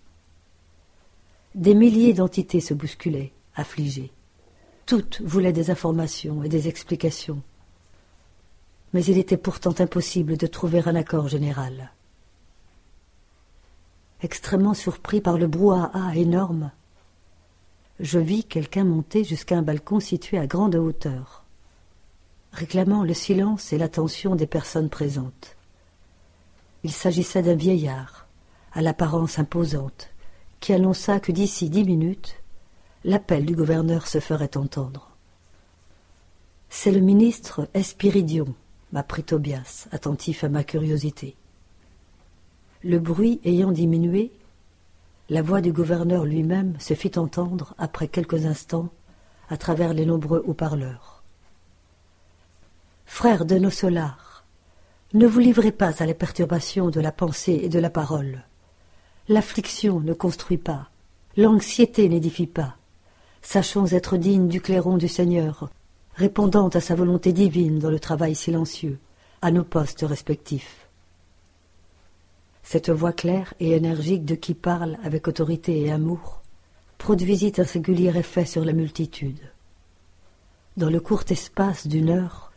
[1.57, 4.13] Des milliers d'entités se bousculaient, affligées.
[4.87, 7.43] Toutes voulaient des informations et des explications.
[8.93, 11.93] Mais il était pourtant impossible de trouver un accord général.
[14.23, 16.73] Extrêmement surpris par le brouhaha énorme,
[18.01, 21.45] je vis quelqu'un monter jusqu'à un balcon situé à grande hauteur,
[22.53, 25.57] réclamant le silence et l'attention des personnes présentes.
[26.83, 28.27] Il s'agissait d'un vieillard,
[28.73, 30.09] à l'apparence imposante,
[30.61, 32.37] qui annonça que d'ici dix minutes,
[33.05, 35.11] l'appel du gouverneur se ferait entendre.
[36.69, 38.55] C'est le ministre Espiridion,
[38.93, 41.37] m'apprit Tobias, attentif à ma curiosité.
[42.83, 44.33] Le bruit ayant diminué,
[45.29, 48.89] la voix du gouverneur lui-même se fit entendre après quelques instants
[49.49, 51.23] à travers les nombreux haut-parleurs.
[53.07, 54.45] Frères de nos solars,
[55.13, 58.45] ne vous livrez pas à la perturbation de la pensée et de la parole.
[59.29, 60.89] L'affliction ne construit pas,
[61.37, 62.77] l'anxiété n'édifie pas,
[63.43, 65.71] Sachons être dignes du clairon du Seigneur,
[66.21, 68.99] répondant à sa volonté divine dans le travail silencieux,
[69.41, 70.87] à nos postes respectifs.
[72.63, 76.43] Cette voix claire et énergique de qui parle avec autorité et amour
[76.99, 79.41] produisit un singulier effet sur la multitude.
[80.77, 82.53] Dans le court espace d'une heure,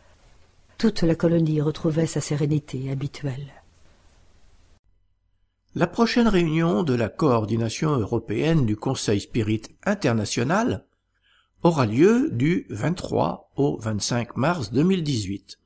[0.76, 3.48] toute la colonie retrouvait sa sérénité habituelle.
[5.74, 10.84] La prochaine réunion de la coordination européenne du Conseil Spirit international
[11.64, 15.58] aura lieu du 23 au 25 mars 2018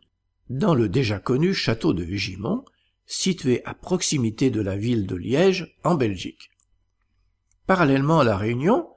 [0.48, 2.64] dans le déjà connu château de Vigimont,
[3.04, 6.50] situé à proximité de la ville de Liège, en Belgique.
[7.66, 8.88] Parallèlement à la réunion,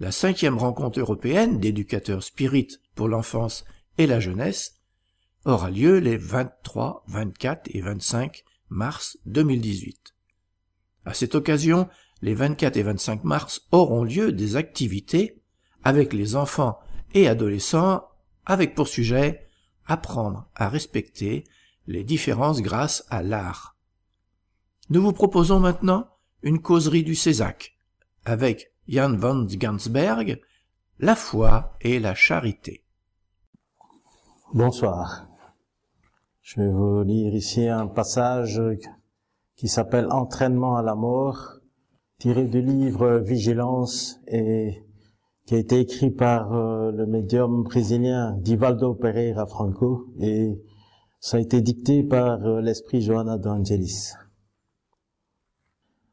[0.00, 3.64] la cinquième rencontre européenne d'éducateurs spirites pour l'enfance
[3.96, 4.76] et la jeunesse
[5.46, 10.14] aura lieu les 23, 24 et 25 mars 2018.
[11.06, 11.88] À cette occasion,
[12.20, 15.39] les 24 et 25 mars auront lieu des activités
[15.84, 16.78] avec les enfants
[17.14, 18.04] et adolescents
[18.46, 19.46] avec pour sujet
[19.86, 21.44] apprendre à respecter
[21.86, 23.76] les différences grâce à l'art.
[24.88, 26.08] Nous vous proposons maintenant
[26.42, 27.76] une causerie du Césac
[28.24, 30.40] avec Jan van Gansberg,
[30.98, 32.84] La foi et la charité.
[34.52, 35.26] Bonsoir.
[36.42, 38.60] Je vais vous lire ici un passage
[39.54, 41.60] qui s'appelle Entraînement à la mort,
[42.18, 44.82] tiré du livre Vigilance et
[45.50, 50.62] qui a été écrit par euh, le médium brésilien Divaldo Pereira Franco et
[51.18, 54.12] ça a été dicté par euh, l'esprit Johanna d'Angelis.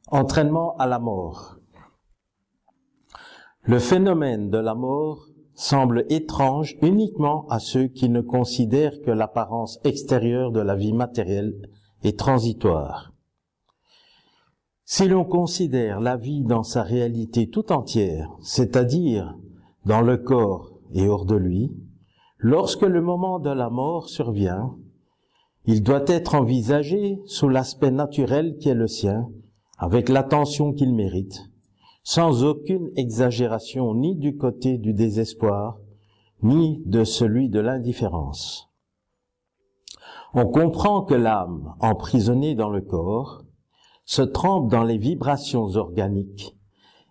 [0.08, 1.60] Entraînement à la mort.
[3.62, 9.78] Le phénomène de la mort semble étrange uniquement à ceux qui ne considèrent que l'apparence
[9.84, 11.70] extérieure de la vie matérielle
[12.02, 13.14] est transitoire.
[14.90, 19.38] Si l'on considère la vie dans sa réalité tout entière, c'est-à-dire
[19.86, 21.74] dans le corps et hors de lui,
[22.38, 24.78] lorsque le moment de la mort survient,
[25.66, 29.28] il doit être envisagé sous l'aspect naturel qui est le sien,
[29.78, 31.52] avec l'attention qu'il mérite,
[32.04, 35.80] sans aucune exagération ni du côté du désespoir,
[36.44, 38.70] ni de celui de l'indifférence.
[40.34, 43.44] On comprend que l'âme, emprisonnée dans le corps,
[44.08, 46.56] se trempe dans les vibrations organiques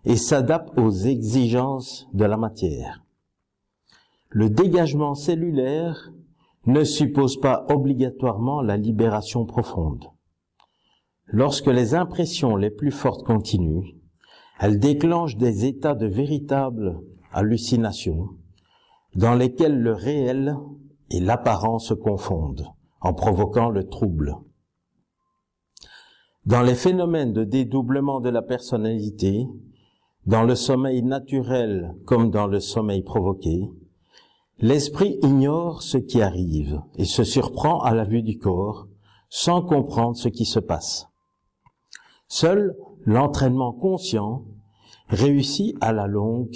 [0.03, 3.05] et s'adapte aux exigences de la matière.
[4.29, 6.11] Le dégagement cellulaire
[6.65, 10.05] ne suppose pas obligatoirement la libération profonde.
[11.27, 13.93] Lorsque les impressions les plus fortes continuent,
[14.59, 16.99] elles déclenchent des états de véritable
[17.31, 18.29] hallucination
[19.13, 20.57] dans lesquels le réel
[21.11, 22.65] et l'apparence se confondent
[23.01, 24.35] en provoquant le trouble.
[26.47, 29.49] Dans les phénomènes de dédoublement de la personnalité,
[30.25, 33.69] dans le sommeil naturel comme dans le sommeil provoqué,
[34.59, 38.87] l'esprit ignore ce qui arrive et se surprend à la vue du corps
[39.27, 41.09] sans comprendre ce qui se passe.
[42.29, 44.45] Seul l'entraînement conscient
[45.09, 46.55] réussit à la longue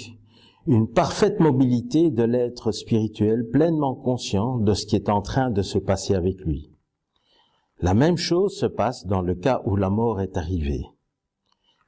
[0.66, 5.60] une parfaite mobilité de l'être spirituel pleinement conscient de ce qui est en train de
[5.60, 6.71] se passer avec lui.
[7.82, 10.86] La même chose se passe dans le cas où la mort est arrivée.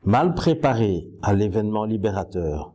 [0.02, 2.74] Mal préparé à l'événement libérateur,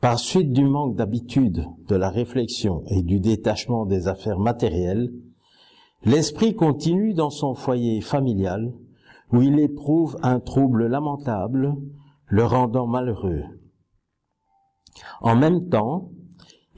[0.00, 5.12] par suite du manque d'habitude, de la réflexion et du détachement des affaires matérielles,
[6.04, 8.72] l'esprit continue dans son foyer familial
[9.30, 11.74] où il éprouve un trouble lamentable,
[12.28, 13.42] le rendant malheureux.
[15.20, 16.08] En même temps,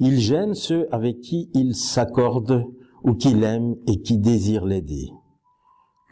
[0.01, 2.65] il gêne ceux avec qui il s'accorde
[3.05, 5.13] ou qu'il aime et qui désirent l'aider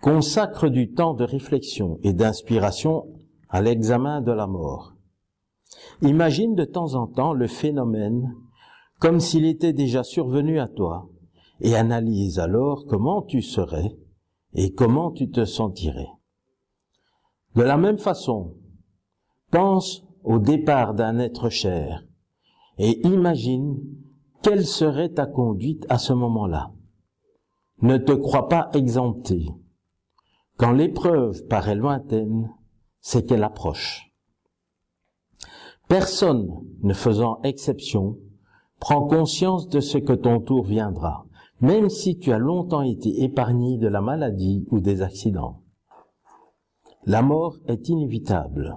[0.05, 3.07] consacre du temps de réflexion et d'inspiration
[3.49, 4.93] à l'examen de la mort.
[6.03, 8.35] Imagine de temps en temps le phénomène
[8.99, 11.09] comme s'il était déjà survenu à toi
[11.63, 13.97] et analyse alors comment tu serais
[14.53, 16.11] et comment tu te sentirais.
[17.57, 18.57] De la même façon,
[19.51, 22.05] pense au départ d'un être cher
[22.77, 23.79] et imagine
[24.43, 26.73] quelle serait ta conduite à ce moment-là.
[27.81, 29.49] Ne te crois pas exempté.
[30.57, 32.49] Quand l'épreuve paraît lointaine,
[33.01, 34.13] c'est qu'elle approche.
[35.89, 36.49] Personne,
[36.83, 38.19] ne faisant exception,
[38.79, 41.27] prend conscience de ce que ton tour viendra,
[41.61, 45.61] même si tu as longtemps été épargné de la maladie ou des accidents.
[47.05, 48.77] La mort est inévitable.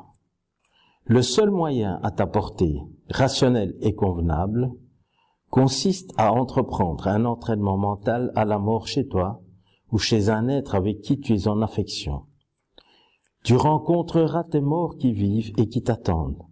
[1.05, 4.71] Le seul moyen à t'apporter, rationnel et convenable,
[5.51, 9.41] consiste à entreprendre un entraînement mental à la mort chez toi
[9.91, 12.23] ou chez un être avec qui tu es en affection.
[13.43, 16.43] Tu rencontreras tes morts qui vivent et qui t'attendent.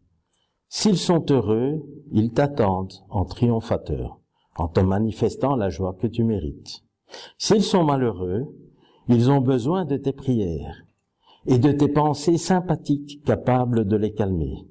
[0.69, 4.19] S'ils sont heureux, ils t'attendent en triomphateur,
[4.55, 6.83] en te manifestant la joie que tu mérites.
[7.37, 8.45] S'ils sont malheureux,
[9.07, 10.85] ils ont besoin de tes prières
[11.45, 14.65] et de tes pensées sympathiques capables de les calmer.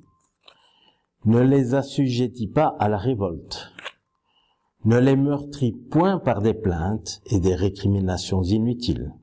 [1.24, 3.72] Ne les assujettis pas à la révolte,
[4.84, 9.14] ne les meurtrit point par des plaintes et des récriminations inutiles.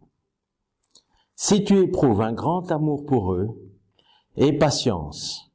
[1.36, 3.50] Si tu éprouves un grand amour pour eux,
[4.38, 5.52] aie patience,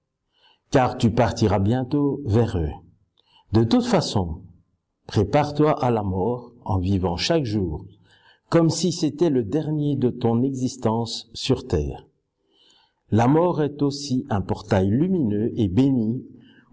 [0.71, 2.71] car tu partiras bientôt vers eux.
[3.53, 4.43] De toute façon,
[5.07, 7.85] prépare-toi à la mort en vivant chaque jour,
[8.49, 12.07] comme si c'était le dernier de ton existence sur terre.
[13.11, 16.25] La mort est aussi un portail lumineux et béni,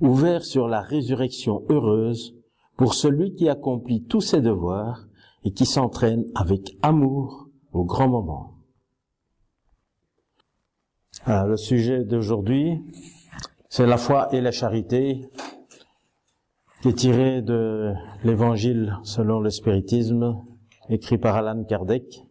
[0.01, 2.35] ouvert sur la résurrection heureuse
[2.83, 5.07] pour celui qui accomplit tous ses devoirs
[5.45, 8.57] et qui s'entraîne avec amour au grand moment.
[11.29, 12.83] Euh, le sujet d'aujourd'hui,
[13.69, 15.29] c'est la foi et la charité,
[16.81, 17.93] qui est tiré de
[18.25, 20.43] l'Évangile selon le spiritisme,
[20.89, 22.25] écrit par Alan Kardec.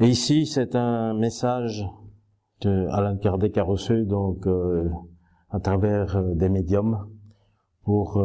[0.00, 1.82] Et ici, c'est un message
[2.60, 4.86] que Alan Kardec a reçu donc euh,
[5.48, 7.08] à travers euh, des médiums
[7.84, 8.22] pour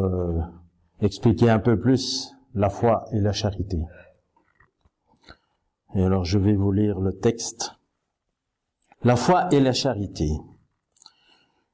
[1.04, 3.78] expliquer un peu plus la foi et la charité.
[5.94, 7.72] Et alors je vais vous lire le texte.
[9.02, 10.30] La foi et la charité.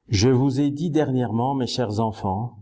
[0.09, 2.57] Je vous ai dit dernièrement, mes chers enfants,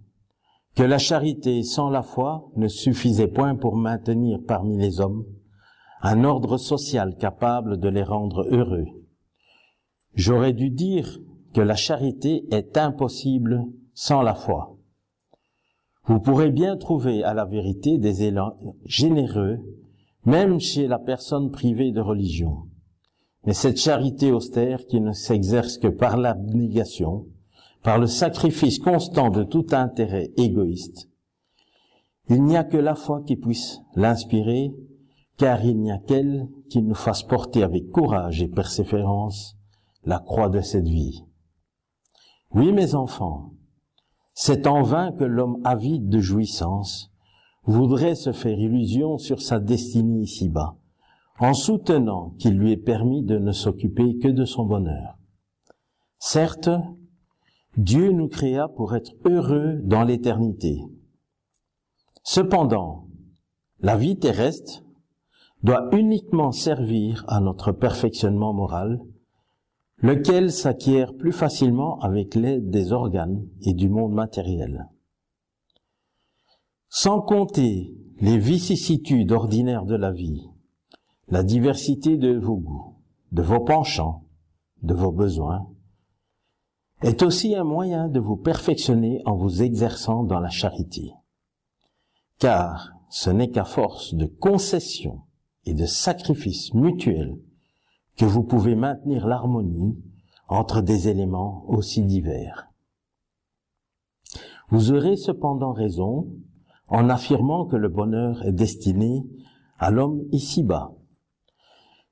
[0.76, 5.26] que la charité sans la foi ne suffisait point pour maintenir parmi les hommes
[6.02, 8.86] un ordre social capable de les rendre heureux.
[10.14, 11.20] J'aurais dû dire
[11.54, 14.79] que la charité est impossible sans la foi.
[16.10, 19.60] Vous pourrez bien trouver à la vérité des élans généreux
[20.26, 22.64] même chez la personne privée de religion.
[23.46, 27.28] Mais cette charité austère qui ne s'exerce que par l'abnégation,
[27.84, 31.10] par le sacrifice constant de tout intérêt égoïste,
[32.28, 34.74] il n'y a que la foi qui puisse l'inspirer,
[35.38, 39.58] car il n'y a qu'elle qui nous fasse porter avec courage et persévérance
[40.06, 41.24] la croix de cette vie.
[42.56, 43.52] Oui, mes enfants,
[44.42, 47.12] c'est en vain que l'homme avide de jouissance
[47.66, 50.78] voudrait se faire illusion sur sa destinée ici-bas,
[51.40, 55.18] en soutenant qu'il lui est permis de ne s'occuper que de son bonheur.
[56.20, 56.70] Certes,
[57.76, 60.86] Dieu nous créa pour être heureux dans l'éternité.
[62.24, 63.10] Cependant,
[63.82, 64.86] la vie terrestre
[65.64, 69.02] doit uniquement servir à notre perfectionnement moral,
[70.02, 74.88] lequel s'acquiert plus facilement avec l'aide des organes et du monde matériel?
[76.90, 80.50] Sans compter les vicissitudes ordinaires de la vie,
[81.28, 82.96] la diversité de vos goûts,
[83.32, 84.26] de vos penchants,
[84.82, 85.70] de vos besoins,
[87.02, 91.14] est aussi un moyen de vous perfectionner en vous exerçant dans la charité.
[92.40, 95.22] Car ce n'est qu'à force de concessions
[95.66, 97.38] et de sacrifices mutuels
[98.20, 99.98] que vous pouvez maintenir l'harmonie
[100.50, 102.68] entre des éléments aussi divers.
[104.68, 106.28] Vous aurez cependant raison
[106.90, 109.24] en affirmant que le bonheur est destiné
[109.78, 110.92] à l'homme ici-bas.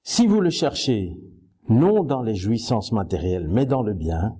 [0.01, 1.19] Si vous le cherchez
[1.67, 4.37] non dans les jouissances matérielles, mais dans le bien,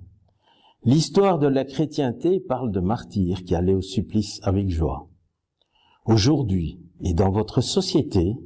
[0.84, 5.06] l'histoire de la chrétienté parle de martyrs qui allaient au supplice avec joie.
[6.06, 8.36] Aujourd'hui, et dans votre société,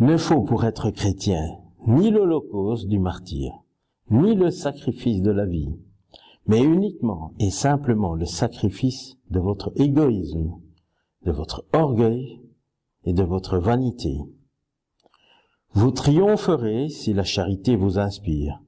[0.00, 3.52] ne faut pour être chrétien ni l'holocauste du martyr,
[4.10, 5.74] ni le sacrifice de la vie,
[6.46, 10.54] mais uniquement et simplement le sacrifice de votre égoïsme
[11.24, 12.40] de votre orgueil
[13.04, 14.18] et de votre vanité.
[15.72, 18.60] Vous triompherez si la charité vous inspire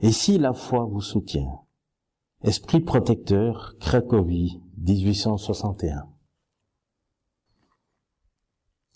[0.00, 1.60] et si la foi vous soutient.
[2.42, 6.08] Esprit protecteur, Cracovie, 1861.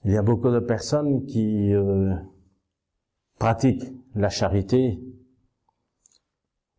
[0.05, 2.15] Il y a beaucoup de personnes qui euh,
[3.39, 5.01] pratiquent la charité,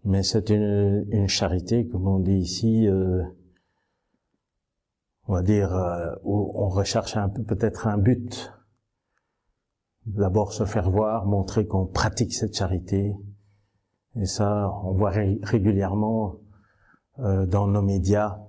[0.03, 3.23] mais c'est une, charité, comme on dit ici, euh,
[5.27, 8.53] on va dire, euh, où on recherche un peu peut-être un but.
[10.05, 13.15] D'abord se faire voir, montrer qu'on pratique cette charité.
[14.15, 16.37] Et ça, on voit régulièrement
[17.19, 18.39] euh, dans nos médias,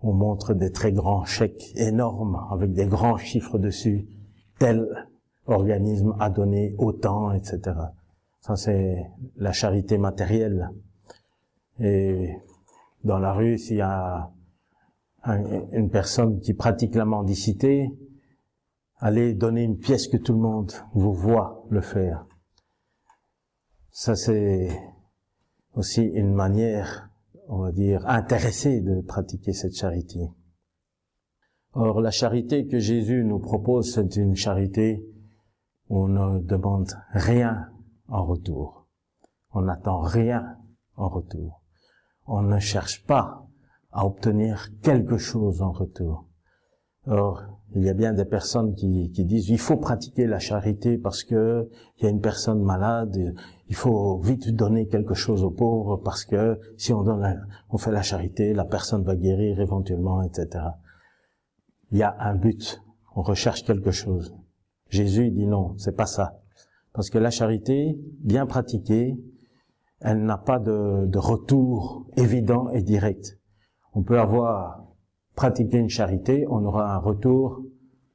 [0.00, 4.06] on montre des très grands chèques énormes avec des grands chiffres dessus.
[4.58, 5.08] Tel
[5.48, 7.76] organisme a donné autant, etc.
[8.40, 10.70] Ça, c'est la charité matérielle.
[11.80, 12.36] Et
[13.04, 14.30] dans la rue, s'il y a
[15.24, 17.90] une personne qui pratique la mendicité,
[18.98, 22.26] allez donner une pièce que tout le monde vous voit le faire.
[23.90, 24.68] Ça, c'est
[25.74, 27.10] aussi une manière,
[27.48, 30.30] on va dire, intéressée de pratiquer cette charité.
[31.72, 35.04] Or, la charité que Jésus nous propose, c'est une charité
[35.88, 37.68] on ne demande rien
[38.08, 38.86] en retour.
[39.52, 40.56] On n'attend rien
[40.96, 41.62] en retour.
[42.26, 43.46] On ne cherche pas
[43.90, 46.26] à obtenir quelque chose en retour.
[47.06, 47.42] Or,
[47.74, 51.70] il y a bien des personnes qui, disent il faut pratiquer la charité parce que
[51.96, 53.34] il y a une personne malade,
[53.68, 57.92] il faut vite donner quelque chose aux pauvres parce que si on donne, on fait
[57.92, 60.64] la charité, la personne va guérir éventuellement, etc.
[61.90, 62.82] Il y a un but,
[63.14, 64.37] on recherche quelque chose.
[64.88, 66.40] Jésus dit non, c'est pas ça,
[66.92, 69.16] parce que la charité, bien pratiquée,
[70.00, 73.38] elle n'a pas de, de retour évident et direct.
[73.94, 74.84] On peut avoir
[75.34, 77.62] pratiqué une charité, on aura un retour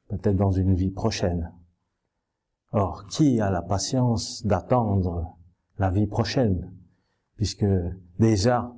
[0.09, 1.51] peut-être dans une vie prochaine.
[2.71, 5.37] Or, qui a la patience d'attendre
[5.77, 6.73] la vie prochaine,
[7.35, 7.65] puisque
[8.19, 8.73] déjà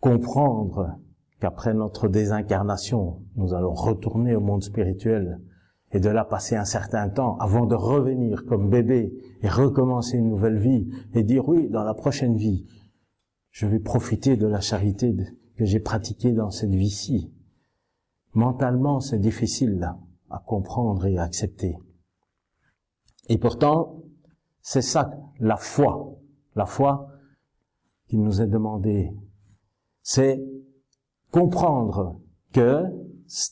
[0.00, 0.98] comprendre
[1.40, 5.40] qu'après notre désincarnation, nous allons retourner au monde spirituel
[5.92, 9.12] et de là passer un certain temps avant de revenir comme bébé
[9.42, 12.66] et recommencer une nouvelle vie et dire oui, dans la prochaine vie,
[13.50, 15.14] je vais profiter de la charité
[15.56, 17.32] que j'ai pratiquée dans cette vie-ci.
[18.34, 19.92] Mentalement, c'est difficile
[20.30, 21.76] à comprendre et à accepter.
[23.28, 24.02] Et pourtant,
[24.62, 26.16] c'est ça, la foi.
[26.54, 27.08] La foi
[28.08, 29.12] qu'il nous est demandé,
[30.02, 30.42] c'est
[31.30, 32.20] comprendre
[32.52, 32.84] que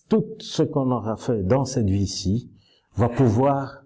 [0.09, 2.51] tout ce qu'on aura fait dans cette vie-ci
[2.97, 3.85] va pouvoir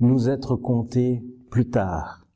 [0.00, 2.26] nous être compté plus tard.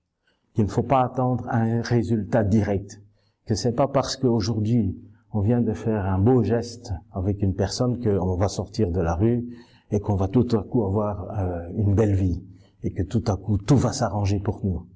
[0.55, 3.03] Qu'il ne faut pas attendre un résultat direct.
[3.47, 4.99] Que c'est pas parce qu'aujourd'hui
[5.33, 9.15] on vient de faire un beau geste avec une personne qu'on va sortir de la
[9.15, 9.47] rue
[9.91, 12.43] et qu'on va tout à coup avoir euh, une belle vie
[12.83, 14.87] et que tout à coup tout va s'arranger pour nous.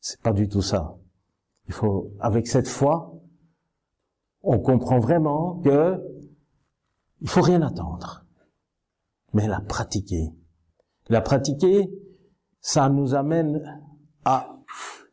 [0.00, 0.96] C'est pas du tout ça.
[1.68, 3.14] Il faut, avec cette foi,
[4.42, 5.98] on comprend vraiment que
[7.20, 8.24] il faut rien attendre,
[9.34, 10.34] mais la pratiquer.
[11.08, 11.90] La pratiquer,
[12.60, 13.62] ça nous amène
[14.24, 14.56] à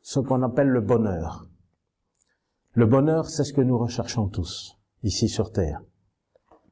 [0.01, 1.49] ce qu'on appelle le bonheur.
[2.73, 5.81] Le bonheur, c'est ce que nous recherchons tous, ici sur Terre.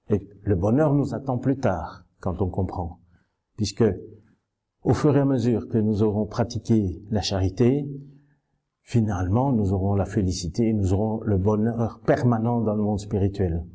[0.10, 3.00] Et le bonheur nous attend plus tard, quand on comprend.
[3.58, 3.84] Puisque,
[4.84, 7.90] au fur et à mesure que nous aurons pratiqué la charité,
[8.86, 13.66] finalement, nous aurons la félicité, nous aurons le bonheur permanent dans le monde spirituel.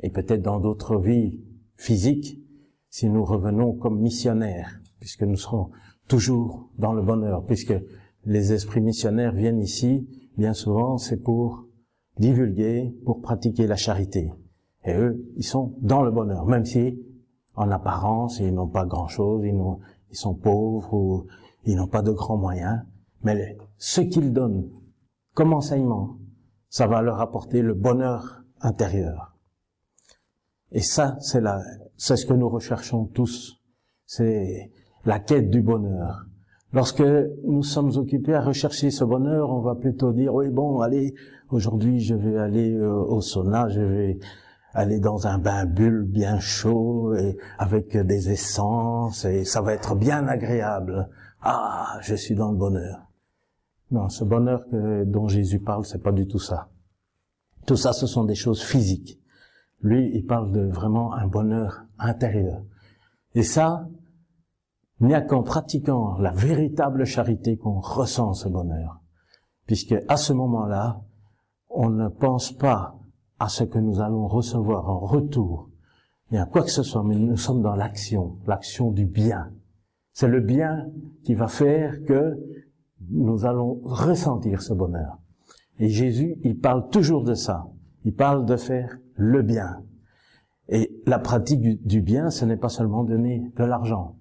[0.00, 1.38] Et peut-être dans d'autres vies
[1.76, 2.40] physiques,
[2.88, 5.70] si nous revenons comme missionnaires, puisque nous serons
[6.08, 7.74] toujours dans le bonheur, puisque
[8.24, 10.08] les esprits missionnaires viennent ici,
[10.38, 11.66] bien souvent, c'est pour
[12.18, 14.32] divulguer, pour pratiquer la charité.
[14.84, 16.98] Et eux, ils sont dans le bonheur, même si,
[17.54, 21.26] en apparence, ils n'ont pas grand-chose, ils, sont pauvres ou
[21.64, 22.80] ils n'ont pas de grands moyens,
[23.24, 24.70] mais ce qu'ils donnent
[25.34, 26.18] comme enseignement,
[26.68, 29.36] ça va leur apporter le bonheur intérieur.
[30.70, 31.42] Et ça, c'est
[31.96, 33.60] c'est ce que nous recherchons tous.
[34.06, 34.70] C'est
[35.04, 36.26] la quête du bonheur.
[36.72, 37.02] Lorsque
[37.44, 41.14] nous sommes occupés à rechercher ce bonheur, on va plutôt dire, oui, bon, allez,
[41.50, 44.18] aujourd'hui, je vais aller euh, au sauna, je vais
[44.72, 49.94] aller dans un bain bulle bien chaud et avec des essences et ça va être
[49.94, 51.10] bien agréable.
[51.42, 53.11] Ah, je suis dans le bonheur.
[53.92, 56.70] Non, ce bonheur que, dont Jésus parle, c'est pas du tout ça.
[57.66, 59.20] Tout ça, ce sont des choses physiques.
[59.82, 62.62] Lui, il parle de vraiment un bonheur intérieur.
[63.34, 63.86] Et ça,
[65.00, 69.00] il n'y a qu'en pratiquant la véritable charité qu'on ressent ce bonheur.
[69.66, 71.02] Puisque à ce moment-là,
[71.68, 72.96] on ne pense pas
[73.38, 75.68] à ce que nous allons recevoir en retour,
[76.30, 79.52] mais à quoi que ce soit, mais nous sommes dans l'action, l'action du bien.
[80.12, 80.88] C'est le bien
[81.24, 82.38] qui va faire que
[83.10, 85.18] nous allons ressentir ce bonheur.
[85.78, 87.66] Et Jésus, il parle toujours de ça.
[88.04, 89.82] Il parle de faire le bien.
[90.68, 94.16] Et la pratique du, bien, ce n'est pas seulement donner de l'argent.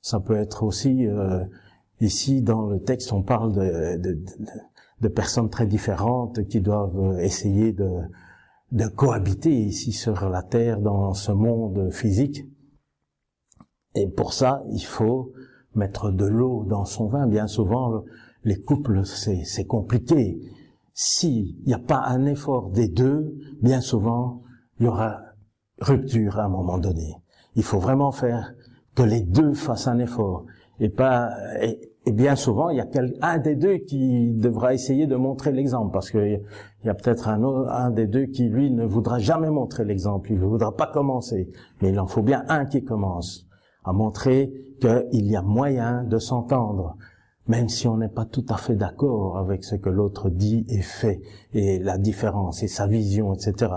[0.00, 1.44] Ça peut être aussi, euh,
[2.00, 4.24] ici dans le texte, on parle de, de,
[5.00, 7.90] de, personnes très différentes qui doivent essayer de,
[8.72, 12.44] de cohabiter ici sur la terre dans ce monde physique.
[13.94, 15.32] Et pour ça, il faut
[15.74, 17.26] mettre de l'eau dans son vin.
[17.26, 18.04] Bien souvent,
[18.46, 20.40] les couples, c'est compliqué.
[20.94, 24.42] S'il n'y a pas un effort des deux, bien souvent,
[24.78, 25.20] il y aura
[25.80, 27.16] rupture à un moment donné.
[27.56, 28.54] Il faut vraiment faire
[28.94, 30.46] que les deux fassent un effort
[30.78, 32.86] et pas et, bien souvent il y a
[33.22, 37.28] un des deux qui devra essayer de montrer l'exemple parce que il y a peut-être
[37.28, 41.50] un des deux qui lui ne voudra jamais montrer l'exemple, il ne voudra pas commencer,
[41.82, 43.48] mais il en faut bien un qui commence
[43.84, 46.96] à montrer qu'il y a moyen de s'entendre,
[47.48, 50.82] même si on n'est pas tout à fait d'accord avec ce que l'autre dit et
[50.82, 51.20] fait,
[51.52, 53.72] et la différence, et sa vision, etc.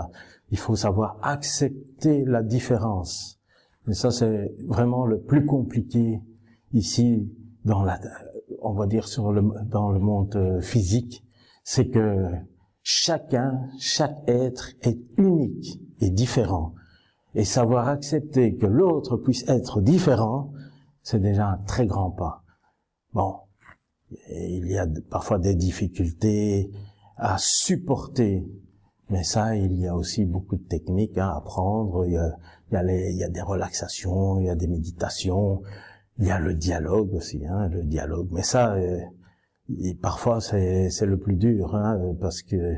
[0.50, 3.40] Il faut savoir accepter la différence.
[3.88, 6.20] Et ça, c'est vraiment le plus compliqué
[6.72, 7.30] ici,
[7.64, 8.00] dans la,
[8.60, 11.24] on va dire sur le, dans le monde euh, physique,
[11.62, 12.26] c'est que
[12.82, 16.74] chacun, chaque être est unique et différent.
[17.34, 20.52] Et savoir accepter que l'autre puisse être différent,
[21.02, 22.42] c'est déjà un très grand pas.
[23.12, 23.36] Bon,
[24.30, 26.70] il y a parfois des difficultés
[27.16, 28.44] à supporter,
[29.10, 32.06] mais ça, il y a aussi beaucoup de techniques à apprendre.
[32.06, 35.62] Il y a, des relaxations, il y a des méditations,
[36.18, 38.28] il y a le dialogue aussi, hein, le dialogue.
[38.30, 39.00] Mais ça, euh,
[40.00, 42.76] parfois, c'est le plus dur, hein, parce que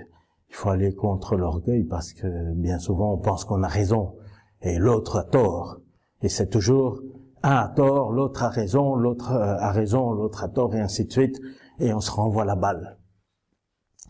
[0.48, 4.16] il faut aller contre l'orgueil, parce que bien souvent, on pense qu'on a raison
[4.60, 5.80] et l'autre a tort.
[6.22, 7.00] Et c'est toujours
[7.42, 11.04] un a tort, l'autre a raison, l'autre euh, a raison, l'autre a tort, et ainsi
[11.04, 11.40] de suite,
[11.78, 12.98] et on se renvoie la balle.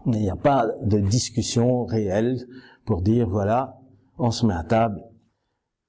[0.07, 2.39] Il n'y a pas de discussion réelle
[2.85, 3.79] pour dire, voilà,
[4.19, 5.03] on se met à table,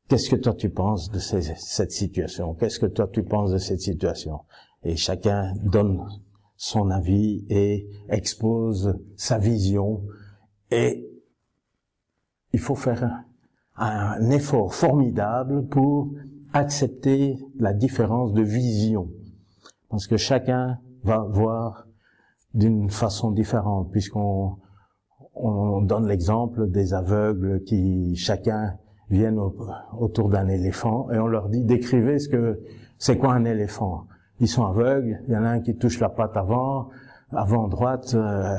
[0.08, 2.54] qu'est-ce que toi tu penses de cette situation?
[2.56, 4.42] Qu'est-ce que toi tu penses de cette situation?
[4.84, 6.06] Et chacun donne
[6.56, 10.04] son avis et expose sa vision,
[10.72, 11.10] et
[12.54, 13.24] il faut faire
[13.76, 16.14] un effort formidable pour
[16.54, 19.10] accepter la différence de vision.
[19.90, 21.88] Parce que chacun va voir
[22.54, 24.58] d'une façon différente, puisqu'on
[25.36, 28.78] on donne l'exemple des aveugles qui chacun
[29.10, 29.40] viennent
[29.98, 32.60] autour d'un éléphant et on leur dit décrivez ce que
[32.98, 34.08] c'est quoi un éléphant.
[34.40, 36.90] Ils sont aveugles, il y en a un qui touche la patte avant,
[37.32, 38.56] avant droite, euh,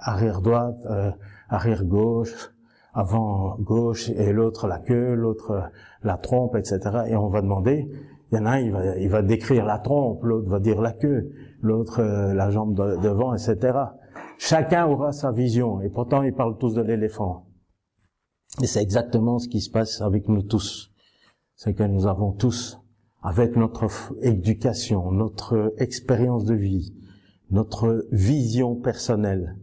[0.00, 1.10] arrière droite, euh,
[1.48, 2.52] arrière gauche,
[2.94, 5.70] avant gauche et l'autre la queue, l'autre
[6.06, 6.78] la trompe, etc.
[7.08, 7.88] Et on va demander,
[8.32, 10.80] il y en a un, il va, il va décrire la trompe, l'autre va dire
[10.80, 13.78] la queue, l'autre euh, la jambe devant, etc.
[14.38, 17.46] Chacun aura sa vision, et pourtant ils parlent tous de l'éléphant.
[18.62, 20.92] Et c'est exactement ce qui se passe avec nous tous.
[21.54, 22.80] C'est que nous avons tous,
[23.22, 23.86] avec notre
[24.22, 26.94] éducation, notre expérience de vie,
[27.50, 29.56] notre vision personnelle,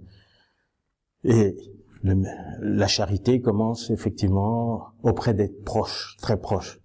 [1.23, 1.55] et
[2.03, 6.79] la charité commence effectivement auprès des proches, très proches.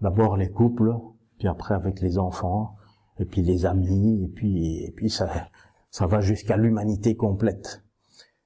[0.00, 0.94] D'abord les couples,
[1.38, 2.76] puis après avec les enfants,
[3.18, 5.48] et puis les amis, et puis, et puis ça,
[5.90, 7.82] ça va jusqu'à l'humanité complète.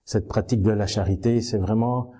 [0.05, 2.13] Cette pratique de la charité, c'est vraiment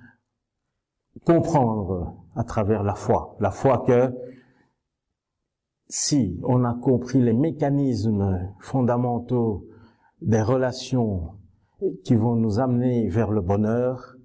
[1.25, 3.37] comprendre à travers la foi.
[3.41, 4.13] La foi que
[5.89, 9.67] si on a compris les mécanismes fondamentaux
[10.21, 11.38] des relations
[12.05, 14.17] qui vont nous amener vers le bonheur,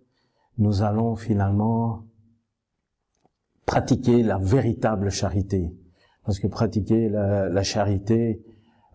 [0.57, 2.03] nous allons finalement
[3.65, 5.75] pratiquer la véritable charité.
[6.25, 8.41] Parce que pratiquer la, charité,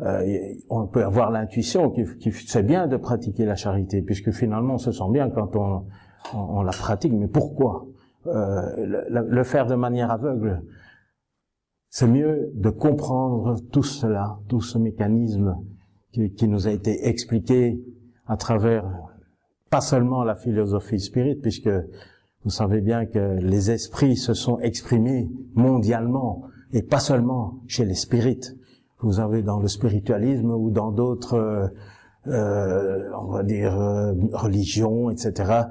[0.00, 4.74] euh, on peut avoir l'intuition qui, qui c'est bien de pratiquer la charité, puisque finalement
[4.74, 5.86] on se sent bien quand on,
[6.34, 7.12] on, la pratique.
[7.12, 7.86] Mais pourquoi?
[8.26, 10.62] Euh, le, faire de manière aveugle
[11.88, 15.56] C'est mieux de comprendre tout cela, tout ce mécanisme
[16.12, 17.80] qui, qui nous a été expliqué
[18.28, 18.84] à travers
[19.70, 21.70] pas seulement la philosophie spirit, puisque
[22.44, 27.94] vous savez bien que les esprits se sont exprimés mondialement et pas seulement chez les
[27.94, 28.54] spirites.
[29.00, 31.68] Vous avez dans le spiritualisme ou dans d'autres, euh,
[32.28, 35.62] euh on va dire, euh, religions, etc.,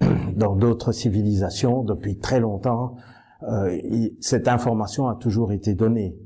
[0.36, 2.96] dans d'autres civilisations depuis très longtemps,
[3.42, 3.78] euh,
[4.20, 6.16] cette information a toujours été donnée.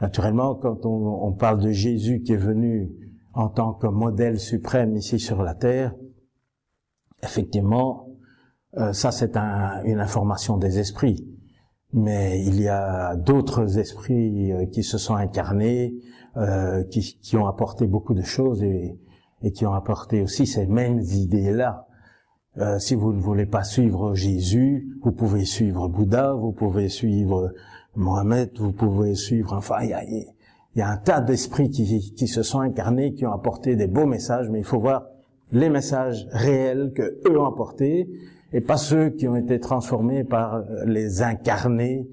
[0.00, 2.90] Naturellement, quand on, on parle de Jésus qui est venu
[3.40, 5.94] en tant que modèle suprême ici sur la terre,
[7.22, 8.08] effectivement,
[8.76, 11.26] euh, ça c'est une information des esprits.
[11.94, 15.94] Mais il y a d'autres esprits euh, qui se sont incarnés,
[16.36, 19.00] euh, qui, qui, ont apporté beaucoup de choses et,
[19.42, 21.88] et, qui ont apporté aussi ces mêmes idées-là.
[22.58, 27.52] Euh, si vous ne voulez pas suivre Jésus, vous pouvez suivre Bouddha, vous pouvez suivre
[27.96, 30.26] Mohamed, vous pouvez suivre, enfin, il
[30.74, 33.88] il y a un tas d'esprits qui, qui se sont incarnés, qui ont apporté des
[33.88, 35.06] beaux messages, mais il faut voir
[35.52, 38.08] les messages réels que eux ont apportés
[38.52, 42.08] et pas ceux qui ont été transformés par les incarnés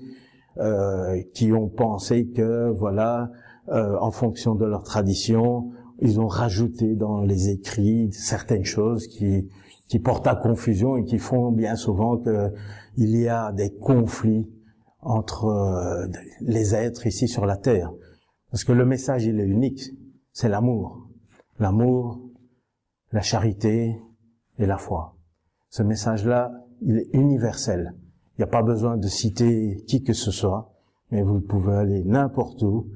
[0.59, 3.31] euh, qui ont pensé que voilà
[3.69, 5.69] euh, en fonction de leur tradition
[5.99, 9.49] ils ont rajouté dans les écrits certaines choses qui
[9.88, 12.51] qui portent à confusion et qui font bien souvent que
[12.97, 14.47] il y a des conflits
[15.01, 16.07] entre euh,
[16.41, 17.91] les êtres ici sur la terre
[18.52, 19.82] parce que le message, il est unique.
[20.32, 21.10] C'est l'amour.
[21.60, 22.22] L'amour,
[23.11, 23.99] la charité
[24.57, 25.15] et la foi.
[25.69, 26.52] Ce message-là,
[26.82, 27.94] il est universel.
[28.38, 30.72] Il n'y a pas besoin de citer qui que ce soit,
[31.11, 32.88] mais vous pouvez aller n'importe où.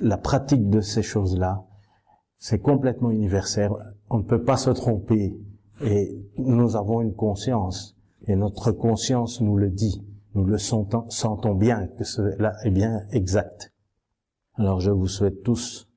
[0.00, 1.64] La pratique de ces choses-là,
[2.38, 3.70] c'est complètement universel.
[4.10, 5.38] On ne peut pas se tromper.
[5.82, 7.96] Et nous avons une conscience.
[8.26, 10.04] Et notre conscience nous le dit.
[10.34, 13.72] Nous le sentons, bien que cela est bien exact.
[14.58, 15.88] Alors je vous souhaite tous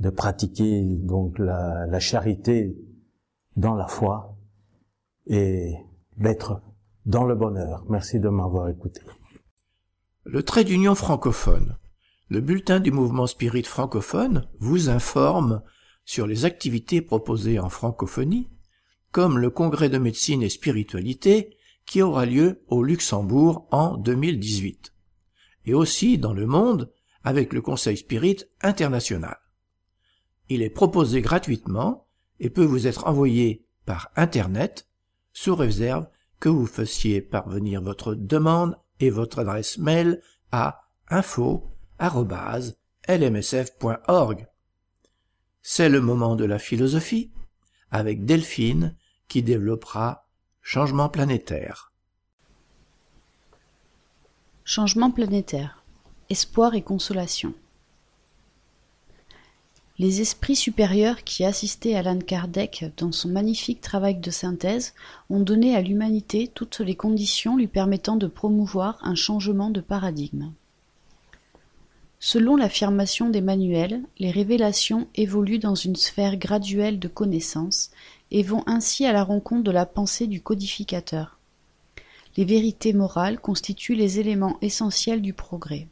[0.00, 2.74] de pratiquer donc la, charité
[3.56, 4.38] dans la foi
[5.26, 5.74] et
[6.16, 6.62] d'être
[7.04, 7.84] dans le bonheur.
[7.90, 9.02] Merci de m'avoir écouté.
[10.24, 11.76] Le trait d'union francophone.
[12.30, 15.60] Le bulletin du mouvement spirit francophone vous informe
[16.06, 18.48] sur les activités proposées en francophonie,
[19.12, 24.94] comme le congrès de médecine et spiritualité qui aura lieu au Luxembourg en 2018.
[25.66, 26.90] Et aussi dans le monde,
[27.24, 29.38] avec le Conseil Spirit international.
[30.48, 32.06] Il est proposé gratuitement
[32.38, 34.86] et peut vous être envoyé par Internet
[35.32, 36.06] sous réserve
[36.38, 40.20] que vous fassiez parvenir votre demande et votre adresse mail
[40.52, 41.70] à info
[43.08, 44.46] lmsf.org.
[45.62, 47.32] C'est le moment de la philosophie
[47.90, 48.96] avec Delphine
[49.28, 50.28] qui développera
[50.60, 51.92] Changement planétaire.
[54.64, 55.83] Changement planétaire.
[56.30, 57.52] Espoir et consolation.
[59.98, 64.94] Les esprits supérieurs qui assistaient Alan Kardec dans son magnifique travail de synthèse
[65.28, 70.50] ont donné à l'humanité toutes les conditions lui permettant de promouvoir un changement de paradigme.
[72.20, 77.90] Selon l'affirmation d'Emmanuel, les révélations évoluent dans une sphère graduelle de connaissance
[78.30, 81.38] et vont ainsi à la rencontre de la pensée du codificateur.
[82.38, 85.86] Les vérités morales constituent les éléments essentiels du progrès.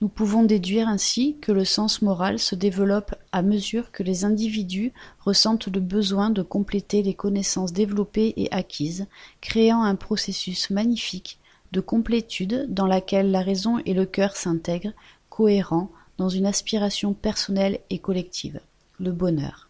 [0.00, 4.92] Nous pouvons déduire ainsi que le sens moral se développe à mesure que les individus
[5.18, 9.08] ressentent le besoin de compléter les connaissances développées et acquises,
[9.40, 11.40] créant un processus magnifique
[11.72, 14.92] de complétude dans laquelle la raison et le cœur s'intègrent,
[15.30, 18.60] cohérents dans une aspiration personnelle et collective,
[19.00, 19.68] le bonheur.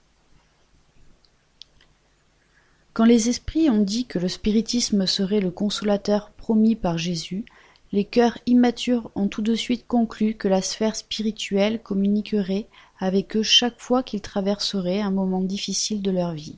[2.92, 7.46] Quand les esprits ont dit que le spiritisme serait le consolateur promis par Jésus,
[7.92, 12.66] les cœurs immatures ont tout de suite conclu que la sphère spirituelle communiquerait
[12.98, 16.56] avec eux chaque fois qu'ils traverseraient un moment difficile de leur vie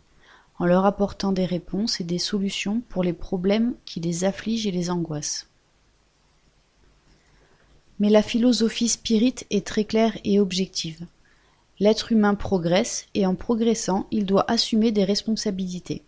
[0.60, 4.70] en leur apportant des réponses et des solutions pour les problèmes qui les affligent et
[4.70, 5.48] les angoissent.
[7.98, 11.06] Mais la philosophie spirite est très claire et objective.
[11.80, 16.02] L'être humain progresse et en progressant, il doit assumer des responsabilités.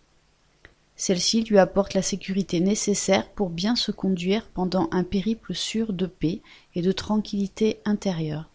[1.05, 6.07] Celle-ci lui apporte la sécurité nécessaire pour bien se conduire pendant un périple sûr de
[6.07, 6.43] paix
[6.77, 8.49] et de tranquillité intérieure.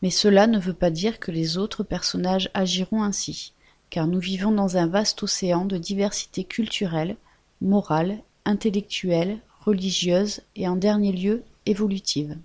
[0.00, 3.54] Mais cela ne veut pas dire que les autres personnages agiront ainsi
[3.90, 7.16] car nous vivons dans un vaste océan de diversité culturelle,
[7.60, 12.38] morale, intellectuelle, religieuse et en dernier lieu évolutive.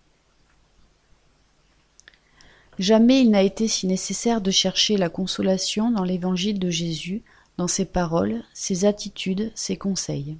[2.79, 7.21] Jamais il n'a été si nécessaire de chercher la consolation dans l'évangile de Jésus,
[7.59, 10.37] dans ses paroles, ses attitudes, ses conseils.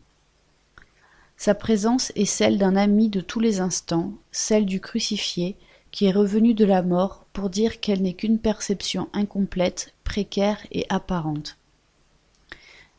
[1.36, 5.58] Sa présence est celle d'un ami de tous les instants, celle du crucifié,
[5.91, 10.86] qui est revenu de la mort pour dire qu'elle n'est qu'une perception incomplète, précaire et
[10.88, 11.58] apparente.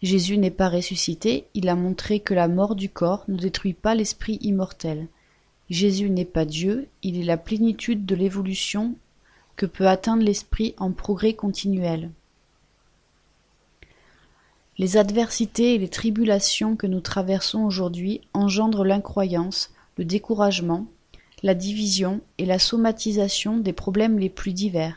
[0.03, 3.95] Jésus n'est pas ressuscité, il a montré que la mort du corps ne détruit pas
[3.95, 5.09] l'esprit immortel.
[5.71, 8.97] Jésus n'est pas Dieu, il est la plénitude de l'évolution
[9.57, 12.11] que peut atteindre l'esprit en progrès continuel.
[14.81, 20.87] Les adversités et les tribulations que nous traversons aujourd'hui engendrent l'incroyance, le découragement,
[21.43, 24.97] la division et la somatisation des problèmes les plus divers,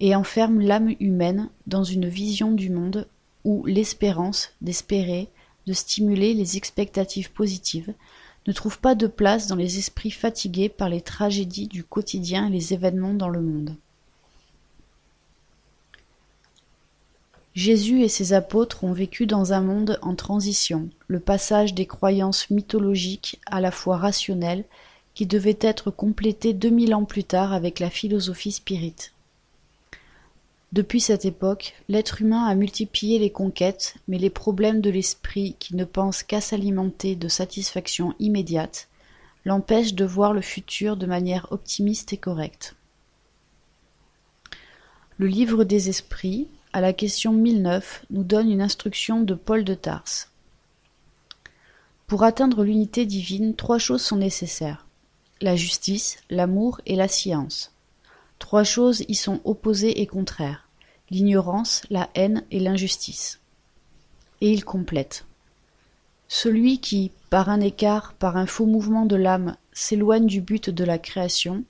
[0.00, 3.08] et enferme l'âme humaine dans une vision du monde
[3.44, 5.28] où l'espérance d'espérer,
[5.66, 7.94] de stimuler les expectatives positives,
[8.46, 12.50] ne trouve pas de place dans les esprits fatigués par les tragédies du quotidien et
[12.50, 13.76] les événements dans le monde.
[17.56, 22.50] Jésus et ses apôtres ont vécu dans un monde en transition, le passage des croyances
[22.50, 24.66] mythologiques à la fois rationnelles
[25.14, 29.14] qui devait être complété deux mille ans plus tard avec la philosophie spirite.
[30.74, 35.76] Depuis cette époque, l'être humain a multiplié les conquêtes, mais les problèmes de l'esprit qui
[35.76, 38.88] ne pense qu'à s'alimenter de satisfaction immédiate
[39.46, 42.76] l'empêchent de voir le futur de manière optimiste et correcte.
[45.16, 49.72] Le livre des esprits, à la question 1009, nous donne une instruction de Paul de
[49.72, 50.30] Tarse.
[52.06, 54.84] Pour atteindre l'unité divine, trois choses sont nécessaires
[55.40, 57.72] la justice, l'amour et la science.
[58.38, 60.68] Trois choses y sont opposées et contraires,
[61.08, 63.40] l'ignorance, la haine et l'injustice.
[64.42, 65.24] Et il complète.
[66.28, 70.84] Celui qui, par un écart, par un faux mouvement de l'âme, s'éloigne du but de
[70.84, 71.64] la création,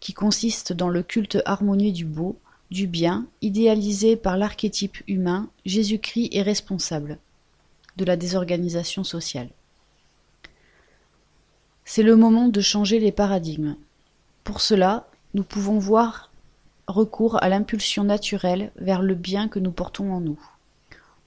[0.00, 2.38] qui consiste dans le culte harmonieux du beau,
[2.70, 7.18] du bien, idéalisé par l'archétype humain, Jésus-Christ est responsable
[7.96, 9.50] de la désorganisation sociale.
[11.84, 13.76] C'est le moment de changer les paradigmes.
[14.44, 16.30] Pour cela, nous pouvons voir
[16.86, 20.40] recours à l'impulsion naturelle vers le bien que nous portons en nous,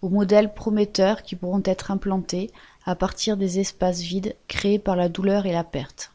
[0.01, 2.51] aux modèles prometteurs qui pourront être implantés
[2.85, 6.12] à partir des espaces vides créés par la douleur et la perte.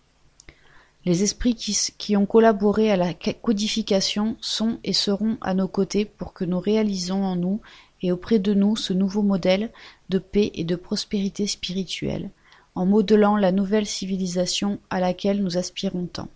[1.09, 6.35] Les esprits qui, ont collaboré à la codification sont et seront à nos côtés pour
[6.35, 7.63] que nous réalisons en nous
[8.03, 9.73] et auprès de nous ce nouveau modèle
[10.11, 12.31] de paix et de prospérité spirituelle,
[12.75, 16.29] en modelant la nouvelle civilisation à laquelle nous aspirons tant.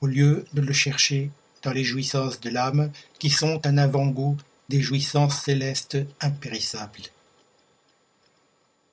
[0.00, 1.30] au lieu de le chercher
[1.62, 4.36] dans les jouissances de l'âme qui sont un avant-goût
[4.68, 7.10] des jouissances célestes impérissables.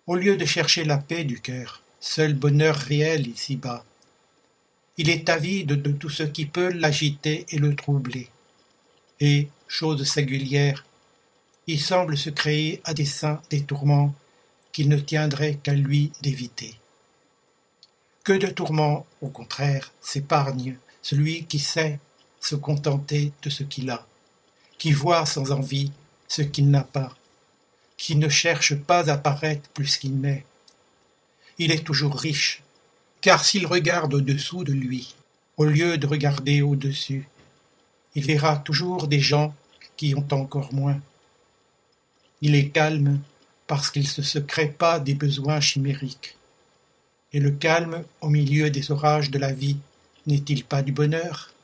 [0.08, 3.84] Au lieu de chercher la paix du cœur, seul bonheur réel ici-bas,
[4.98, 8.30] il est avide de tout ce qui peut l'agiter et le troubler.
[9.20, 10.86] Et, chose singulière,
[11.68, 14.14] il semble se créer à dessein des tourments
[14.72, 16.76] qu'il ne tiendrait qu'à lui d'éviter.
[18.24, 22.00] Que de tourments, au contraire, s'épargne celui qui sait
[22.40, 24.06] se contenter de ce qu'il a,
[24.78, 25.92] qui voit sans envie
[26.28, 27.16] ce qu'il n'a pas,
[27.98, 30.46] qui ne cherche pas à paraître plus qu'il n'est.
[31.58, 32.62] Il est toujours riche,
[33.22, 35.16] car s'il regarde au-dessous de lui,
[35.58, 37.28] au lieu de regarder au-dessus,
[38.16, 39.54] il verra toujours des gens
[39.98, 41.00] qui ont encore moins.
[42.42, 43.20] Il est calme
[43.68, 46.36] parce qu'il ne se crée pas des besoins chimériques.
[47.34, 49.78] Et le calme au milieu des orages de la vie
[50.28, 51.55] n'est-il pas du bonheur?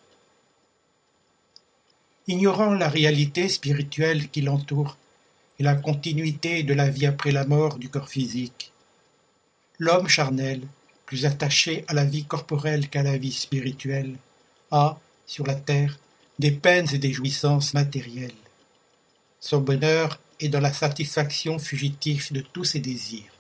[2.32, 4.96] Ignorant la réalité spirituelle qui l'entoure
[5.60, 8.72] et la continuité de la vie après la mort du corps physique,
[9.80, 10.62] l'homme charnel,
[11.06, 14.16] plus attaché à la vie corporelle qu'à la vie spirituelle,
[14.72, 16.00] a, sur la terre,
[16.40, 18.42] des peines et des jouissances matérielles.
[19.42, 23.34] Son bonheur est dans la satisfaction fugitive de tous ses désirs.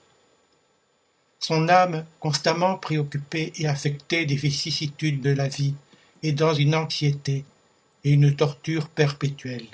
[1.39, 5.75] Son âme, constamment préoccupée et affectée des vicissitudes de la vie,
[6.23, 7.45] est dans une anxiété
[8.03, 9.67] et une torture perpétuelle.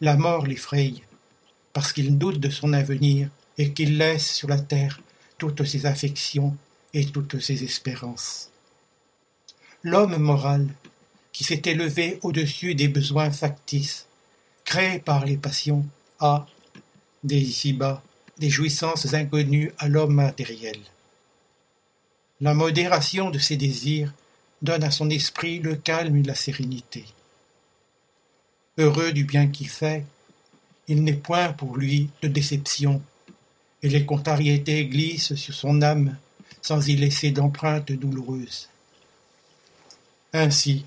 [0.00, 0.94] La mort l'effraie,
[1.72, 3.28] parce qu'il doute de son avenir
[3.58, 5.00] et qu'il laisse sur la terre
[5.38, 6.56] toutes ses affections
[6.94, 8.50] et toutes ses espérances.
[9.82, 10.68] L'homme moral,
[11.32, 14.06] qui s'est élevé au-dessus des besoins factices,
[14.64, 15.86] créés par les passions,
[16.18, 16.46] a,
[17.24, 18.02] dès ici-bas,
[18.38, 20.78] des jouissances inconnues à l'homme matériel.
[22.40, 24.12] La modération de ses désirs
[24.62, 27.04] donne à son esprit le calme et la sérénité.
[28.78, 30.04] Heureux du bien qu'il fait,
[30.88, 33.02] il n'est point pour lui de déception,
[33.82, 36.16] et les contrariétés glissent sur son âme
[36.62, 38.68] sans y laisser d'empreintes douloureuses.
[40.32, 40.84] Ainsi,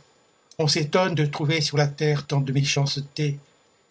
[0.60, 3.40] on s'étonne de trouver sur la terre tant de méchanceté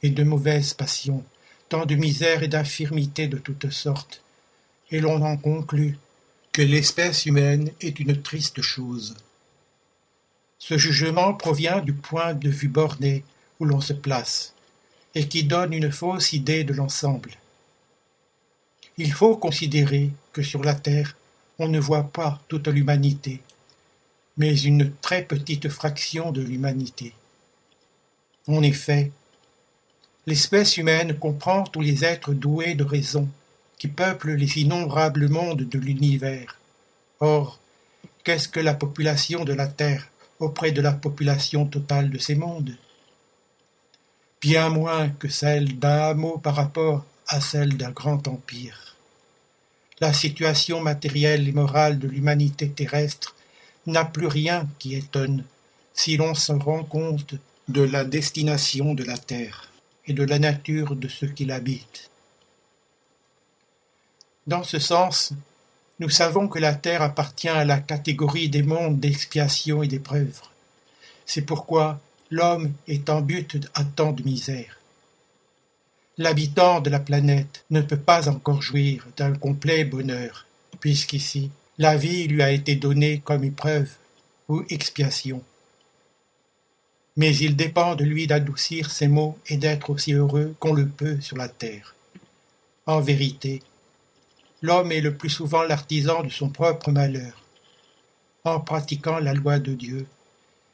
[0.03, 1.25] et de mauvaises passions,
[1.69, 4.21] tant de misère et d'infirmité de toutes sortes,
[4.91, 5.99] et l'on en conclut
[6.53, 9.17] que l'espèce humaine est une triste chose.
[10.65, 13.25] Ce jugement provient du point de vue borné
[13.59, 14.55] où l'on se place,
[15.17, 17.33] et qui donne une fausse idée de l'ensemble.
[18.97, 21.17] Il faut considérer que sur la Terre,
[21.59, 23.41] on ne voit pas toute l'humanité,
[24.37, 27.13] mais une très petite fraction de l'humanité.
[28.47, 29.11] En effet,
[30.25, 33.29] L'espèce humaine comprend tous les êtres doués de raison
[33.77, 36.61] qui peuplent les innombrables mondes de l'univers.
[37.19, 37.59] Or,
[38.23, 40.12] qu'est-ce que la population de la Terre?
[40.43, 42.77] Auprès de la population totale de ces mondes
[44.41, 48.97] Bien moins que celle d'un hameau par rapport à celle d'un grand empire.
[50.01, 53.37] La situation matérielle et morale de l'humanité terrestre
[53.87, 55.45] n'a plus rien qui étonne
[55.95, 57.37] si l'on se rend compte
[57.69, 59.71] de la destination de la Terre
[60.09, 62.11] et de la nature de ceux qui l'habitent.
[64.49, 65.35] Dans ce sens,
[65.99, 70.41] nous savons que la terre appartient à la catégorie des mondes d'expiation et d'épreuve.
[71.27, 72.01] C'est pourquoi
[72.31, 74.79] l'homme est en but à tant de misère.
[76.19, 80.47] L'habitant de la planète ne peut pas encore jouir d'un complet bonheur,
[80.81, 83.91] puisqu'ici, la vie lui a été donnée comme épreuve
[84.49, 85.43] ou expiation.
[87.17, 91.21] Mais il dépend de lui d'adoucir ses maux et d'être aussi heureux qu'on le peut
[91.21, 91.95] sur la terre.
[92.87, 93.63] En vérité,
[94.63, 97.35] l'homme est le plus souvent l'artisan de son propre malheur.
[98.45, 100.07] En pratiquant la loi de Dieu,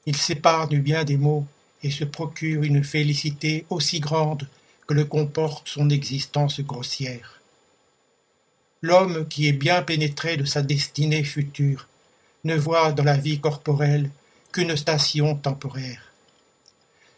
[0.06, 1.46] il s'épargne bien des maux
[1.82, 4.46] et se procure une félicité aussi grande
[4.86, 7.40] que le comporte son existence grossière.
[8.80, 11.88] L'homme qui est bien pénétré de sa destinée future
[12.44, 14.10] ne voit dans la vie corporelle
[14.52, 16.12] qu'une station temporaire.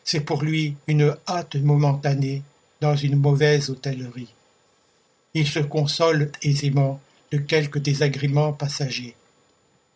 [0.04, 2.42] C'est pour lui une hâte momentanée
[2.80, 4.34] dans une mauvaise hôtellerie.
[5.34, 7.00] Il se console aisément
[7.30, 9.14] de quelques désagréments passagers,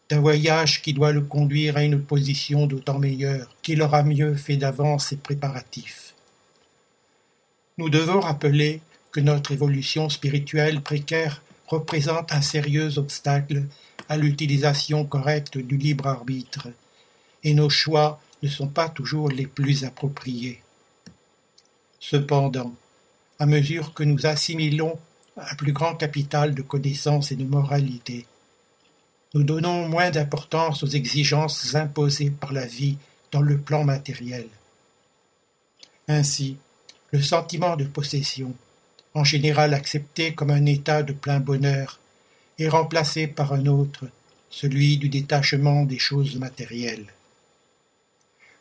[0.08, 4.56] d'un voyage qui doit le conduire à une position d'autant meilleure qu'il aura mieux fait
[4.56, 6.14] d'avance ses préparatifs.
[7.78, 8.80] Nous devons rappeler
[9.10, 13.64] que notre évolution spirituelle précaire représente un sérieux obstacle
[14.08, 16.68] à l'utilisation correcte du libre arbitre,
[17.42, 20.62] et nos choix ne sont pas toujours les plus appropriés.
[21.98, 22.74] Cependant,
[23.38, 24.98] à mesure que nous assimilons
[25.36, 28.26] un plus grand capital de connaissances et de moralité.
[29.34, 32.98] Nous donnons moins d'importance aux exigences imposées par la vie
[33.32, 34.46] dans le plan matériel.
[36.06, 36.56] Ainsi,
[37.10, 38.54] le sentiment de possession,
[39.14, 41.98] en général accepté comme un état de plein bonheur,
[42.58, 44.06] est remplacé par un autre,
[44.50, 47.06] celui du détachement des choses matérielles.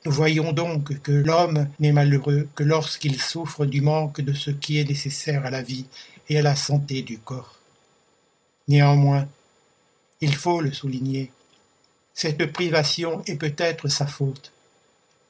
[0.05, 4.79] Nous voyons donc que l'homme n'est malheureux que lorsqu'il souffre du manque de ce qui
[4.79, 5.85] est nécessaire à la vie
[6.29, 7.57] et à la santé du corps.
[8.67, 9.27] Néanmoins,
[10.21, 11.31] il faut le souligner,
[12.13, 14.51] cette privation est peut-être sa faute.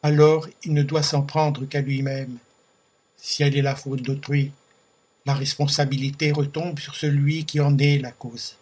[0.02, 2.38] Alors il ne doit s'en prendre qu'à lui-même.
[3.18, 4.52] Si elle est la faute d'autrui,
[5.26, 8.58] la responsabilité retombe sur celui qui en est la cause.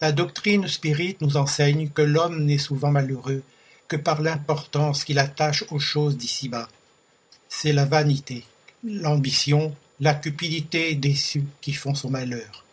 [0.00, 3.44] La doctrine spirite nous enseigne que l'homme n'est souvent malheureux
[3.86, 6.68] que par l'importance qu'il attache aux choses d'ici-bas.
[7.48, 8.44] C'est la vanité,
[8.82, 12.64] l'ambition la cupidité déçue qui font son malheur.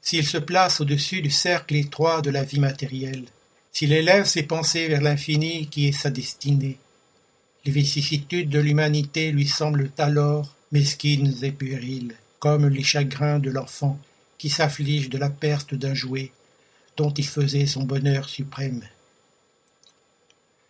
[0.00, 3.24] S'il se place au-dessus du cercle étroit de la vie matérielle,
[3.72, 6.78] s'il élève ses pensées vers l'infini qui est sa destinée,
[7.64, 13.98] les vicissitudes de l'humanité lui semblent alors mesquines et puériles, comme les chagrins de l'enfant
[14.38, 16.30] qui s'afflige de la perte d'un jouet
[16.96, 18.84] dont il faisait son bonheur suprême.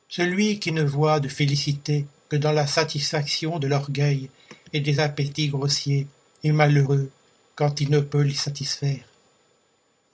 [0.08, 4.30] Celui qui ne voit de félicité que dans la satisfaction de l'orgueil
[4.72, 6.06] et des appétits grossiers
[6.44, 7.10] et malheureux
[7.54, 9.04] quand il ne peut les satisfaire,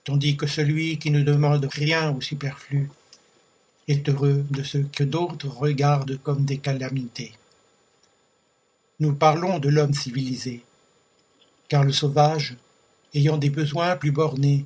[0.04, 2.90] tandis que celui qui ne demande rien au superflu
[3.86, 7.32] est heureux de ce que d'autres regardent comme des calamités.
[9.00, 10.62] Nous parlons de l'homme civilisé,
[11.68, 12.56] car le sauvage,
[13.12, 14.64] ayant des besoins plus bornés,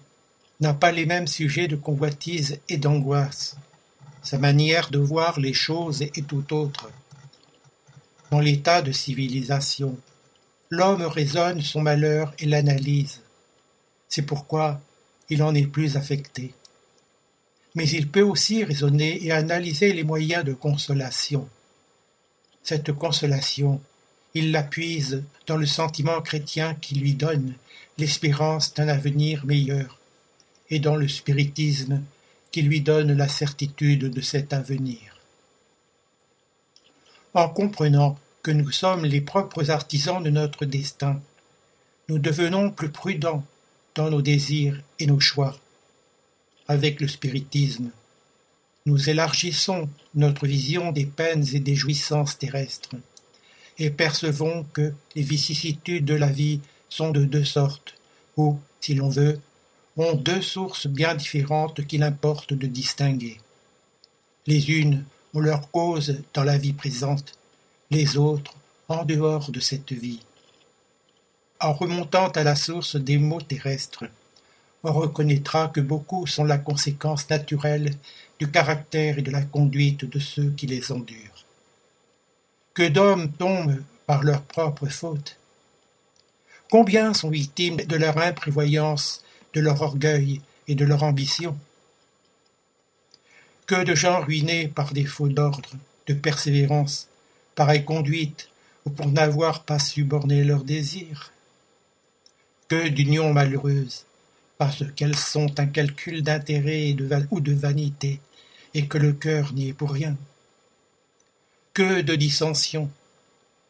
[0.60, 3.56] n'a pas les mêmes sujets de convoitise et d'angoisse.
[4.22, 6.90] Sa manière de voir les choses est tout autre.
[8.30, 9.98] Dans l'état de civilisation,
[10.68, 13.20] l'homme raisonne son malheur et l'analyse.
[14.08, 14.82] C'est pourquoi
[15.30, 16.52] il en est plus affecté.
[17.74, 21.48] Mais il peut aussi raisonner et analyser les moyens de consolation.
[22.62, 23.80] Cette consolation,
[24.34, 27.54] il la puise dans le sentiment chrétien qui lui donne
[27.96, 29.98] l'espérance d'un avenir meilleur,
[30.68, 32.02] et dans le spiritisme
[32.52, 35.17] qui lui donne la certitude de cet avenir
[37.38, 41.20] en comprenant que nous sommes les propres artisans de notre destin,
[42.08, 43.44] nous devenons plus prudents
[43.94, 45.56] dans nos désirs et nos choix.
[46.66, 47.90] Avec le spiritisme,
[48.86, 52.96] nous élargissons notre vision des peines et des jouissances terrestres,
[53.78, 57.94] et percevons que les vicissitudes de la vie sont de deux sortes,
[58.36, 59.38] ou, si l'on veut,
[59.96, 63.38] ont deux sources bien différentes qu'il importe de distinguer.
[64.48, 65.04] Les unes
[65.40, 67.34] leur cause dans la vie présente,
[67.90, 68.54] les autres
[68.88, 70.20] en dehors de cette vie.
[71.60, 74.04] En remontant à la source des maux terrestres,
[74.84, 77.94] on reconnaîtra que beaucoup sont la conséquence naturelle
[78.38, 81.44] du caractère et de la conduite de ceux qui les endurent.
[82.74, 85.36] Que d'hommes tombent par leur propre faute.
[86.70, 89.24] Combien sont victimes de leur imprévoyance,
[89.54, 91.56] de leur orgueil et de leur ambition?
[93.68, 95.70] Que de gens ruinés par défaut d'ordre,
[96.08, 97.06] de persévérance,
[97.54, 98.48] pareille conduite,
[98.86, 101.32] ou pour n'avoir pas su borner leurs désirs.
[102.68, 104.06] Que d'unions malheureuses,
[104.56, 106.96] parce qu'elles sont un calcul d'intérêt
[107.30, 108.20] ou de vanité,
[108.72, 110.16] et que le cœur n'y est pour rien.
[111.74, 112.90] Que de dissensions,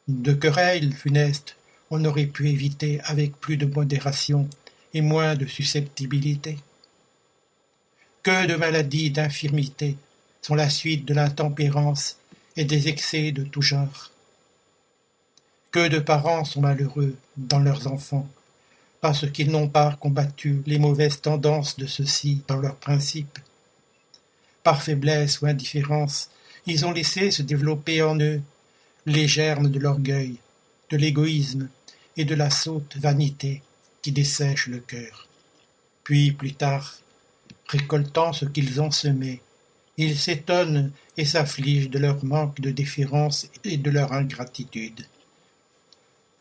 [0.07, 1.57] de querelles funestes
[1.91, 4.49] on aurait pu éviter avec plus de modération
[4.95, 6.59] et moins de susceptibilité.
[8.29, 9.97] Que de maladies, d'infirmités
[10.43, 12.19] sont la suite de l'intempérance
[12.59, 14.11] et des excès de tout genre.
[15.71, 18.29] Que de parents sont malheureux dans leurs enfants,
[19.01, 23.39] parce qu'ils n'ont pas combattu les mauvaises tendances de ceux-ci dans leurs principes.
[24.63, 26.29] Par faiblesse ou indifférence,
[26.67, 28.43] ils ont laissé se développer en eux
[29.07, 30.37] les germes de l'orgueil,
[30.91, 31.71] de l'égoïsme
[32.19, 33.63] et de la sotte vanité
[34.03, 35.29] qui dessèche le cœur.
[36.05, 36.99] Puis, plus tard,
[37.69, 39.41] récoltant ce qu'ils ont semé,
[39.97, 45.07] ils s'étonnent et s'affligent de leur manque de déférence et de leur ingratitude.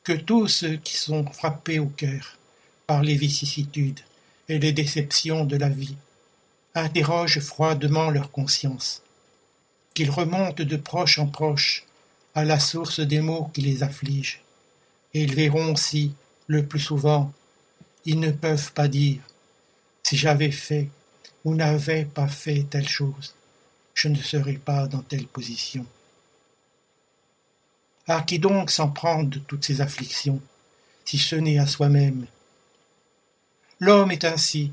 [0.04, 2.38] Que tous ceux qui sont frappés au cœur
[2.86, 4.00] par les vicissitudes
[4.48, 5.98] et les déceptions de la vie
[6.76, 9.02] interrogent froidement leur conscience,
[9.94, 11.84] qu'ils remontent de proche en proche
[12.36, 14.42] à la source des maux qui les affligent,
[15.14, 16.14] et ils verront si,
[16.46, 17.34] le plus souvent,
[18.06, 19.20] ils ne peuvent pas dire
[20.04, 20.88] si j'avais fait
[21.46, 21.56] ou
[22.14, 23.34] pas fait telle chose,
[23.94, 25.86] je ne serais pas dans telle position.
[28.08, 30.42] À qui donc s'en prendre de toutes ces afflictions,
[31.06, 32.26] si ce n'est à soi-même?
[33.80, 34.72] L'homme est ainsi,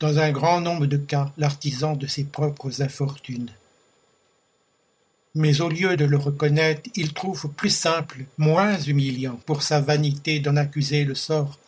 [0.00, 3.50] dans un grand nombre de cas, l'artisan de ses propres infortunes.
[5.34, 10.40] Mais au lieu de le reconnaître, il trouve plus simple, moins humiliant pour sa vanité
[10.40, 11.58] d'en accuser le sort,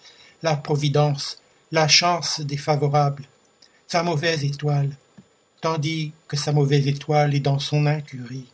[0.42, 1.38] la providence,
[1.72, 3.24] la chance défavorable,
[3.90, 4.92] sa mauvaise étoile,
[5.60, 8.46] tandis que sa mauvaise étoile est dans son incurie.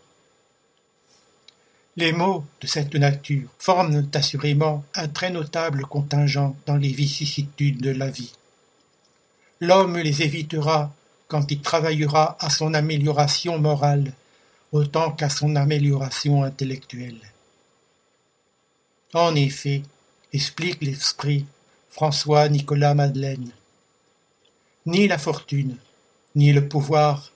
[1.99, 7.91] Les mots de cette nature forment assurément un très notable contingent dans les vicissitudes de
[7.91, 8.33] la vie.
[9.61, 10.91] L'homme les évitera
[11.29, 14.15] quand il travaillera à son amélioration morale
[14.73, 17.21] autant qu'à son amélioration intellectuelle.
[19.13, 19.83] En effet,
[20.33, 21.45] explique l'esprit
[21.91, 23.53] François Nicolas Madeleine,
[24.87, 25.77] ni la fortune,
[26.37, 27.33] ni le pouvoir,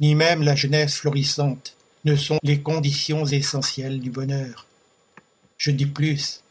[0.00, 4.66] ni même la jeunesse florissante ne sont les conditions essentielles du bonheur.
[5.58, 6.42] Je dis plus,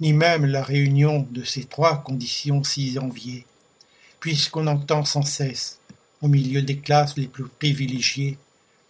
[0.00, 3.46] ni même la réunion de ces trois conditions si enviées,
[4.18, 5.78] puisqu'on entend sans cesse,
[6.20, 8.38] au milieu des classes les plus privilégiées,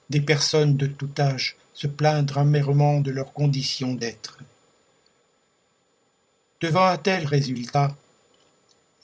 [0.08, 4.38] des personnes de tout âge se plaindre amèrement de leurs conditions d'être.
[6.62, 7.94] Devant un tel résultat,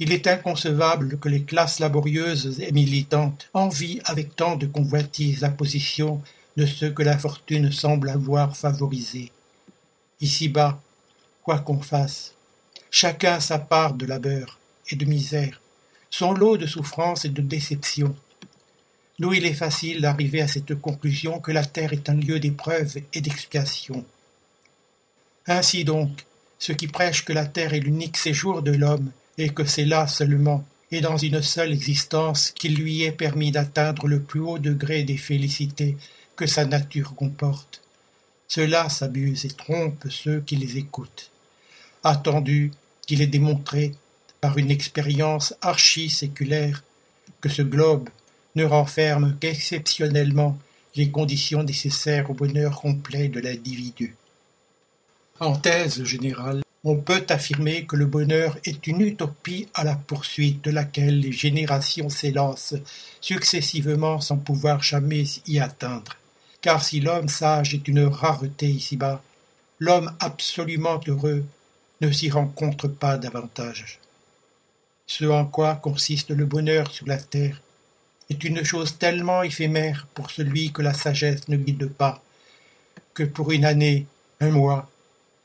[0.02, 5.48] il est inconcevable que les classes laborieuses et militantes envient avec tant de convoitise la
[5.48, 6.20] position
[6.56, 9.30] de ceux que la fortune semble avoir favorisés.
[10.20, 10.82] Ici-bas,
[11.44, 12.34] quoi qu'on fasse,
[12.90, 14.58] chacun sa part de labeur
[14.90, 15.60] et de misère,
[16.10, 18.16] son lot de souffrances et de déceptions.
[19.20, 22.96] Nous, il est facile d'arriver à cette conclusion que la terre est un lieu d'épreuve
[23.14, 24.04] et d'expiation.
[25.46, 26.26] Ainsi donc,
[26.58, 30.06] ceux qui prêchent que la terre est l'unique séjour de l'homme et que c'est là
[30.06, 35.04] seulement et dans une seule existence qu'il lui est permis d'atteindre le plus haut degré
[35.04, 35.96] des félicités
[36.36, 37.80] que sa nature comporte.
[38.46, 41.30] Cela s'abuse et trompe ceux qui les écoutent.
[42.04, 42.72] Attendu
[43.06, 43.94] qu'il est démontré
[44.42, 46.84] par une expérience archi-séculaire
[47.40, 48.10] que ce globe
[48.54, 50.58] ne renferme qu'exceptionnellement
[50.94, 54.14] les conditions nécessaires au bonheur complet de l'individu.
[55.40, 55.58] En
[56.04, 61.20] générale, on peut affirmer que le bonheur est une utopie à la poursuite de laquelle
[61.20, 62.74] les générations s'élancent
[63.20, 66.16] successivement sans pouvoir jamais y atteindre
[66.62, 69.20] car si l'homme sage est une rareté ici-bas,
[69.80, 71.44] l'homme absolument heureux
[72.00, 73.98] ne s'y rencontre pas davantage.
[75.06, 77.60] Ce en quoi consiste le bonheur sur la terre
[78.30, 82.22] est une chose tellement éphémère pour celui que la sagesse ne guide pas,
[83.12, 84.06] que pour une année,
[84.40, 84.88] un mois,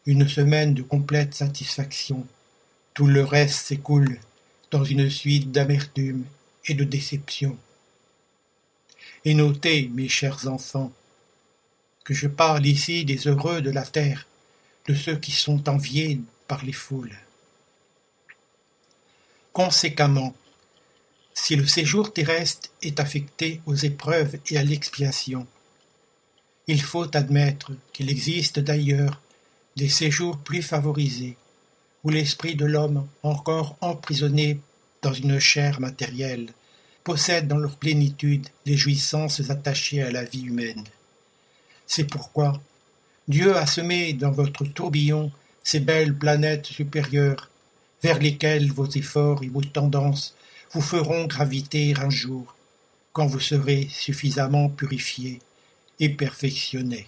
[0.08, 2.26] une semaine de complète satisfaction,
[2.94, 4.18] tout le reste s'écoule
[4.72, 6.24] dans une suite d'amertume
[6.66, 7.58] et de déception.
[9.26, 10.94] Et notez, mes chers enfants,
[12.06, 14.26] que je parle ici des heureux de la terre,
[14.88, 17.18] de ceux qui sont enviés par les foules.
[19.52, 20.34] Conséquemment,
[21.34, 25.46] si le séjour terrestre est affecté aux épreuves et à l'expiation,
[26.68, 29.22] il faut admettre qu'il existe d'ailleurs
[29.78, 31.38] des séjours plus favorisés,
[32.04, 34.60] où l'esprit de l'homme, encore emprisonné
[35.04, 36.48] dans une chair matérielle,
[37.04, 40.84] possède dans leur plénitude les jouissances attachées à la vie humaine.
[41.86, 42.60] C'est pourquoi
[43.28, 45.32] Dieu a semé dans votre tourbillon
[45.64, 47.52] ces belles planètes supérieures,
[48.02, 50.36] vers lesquelles vos efforts et vos tendances
[50.72, 52.56] vous feront graviter un jour,
[53.14, 55.40] quand vous serez suffisamment purifié
[56.00, 57.08] et perfectionné.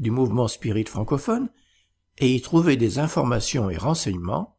[0.00, 1.48] du mouvement spirit francophone
[2.18, 4.56] et y trouver des informations et renseignements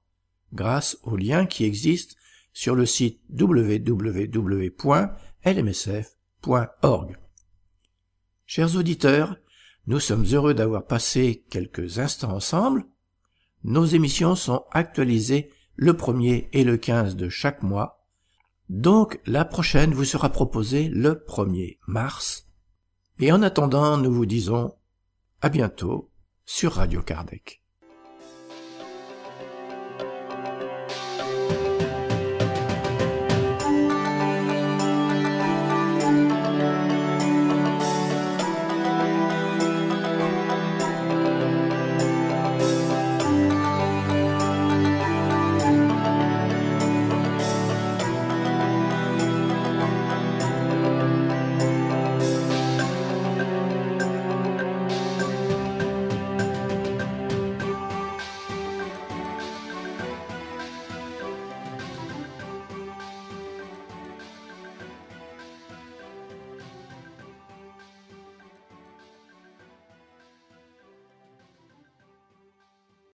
[0.54, 2.16] grâce aux liens qui existent
[2.54, 4.38] sur le site www.lmsf.org.
[8.46, 9.36] Chers auditeurs,
[9.88, 12.86] nous sommes heureux d'avoir passé quelques instants ensemble.
[13.64, 18.06] Nos émissions sont actualisées le 1er et le 15 de chaque mois.
[18.70, 22.48] Donc la prochaine vous sera proposée le 1er mars.
[23.20, 24.76] Et en attendant, nous vous disons
[25.42, 26.12] à bientôt
[26.46, 27.61] sur Radio Kardec.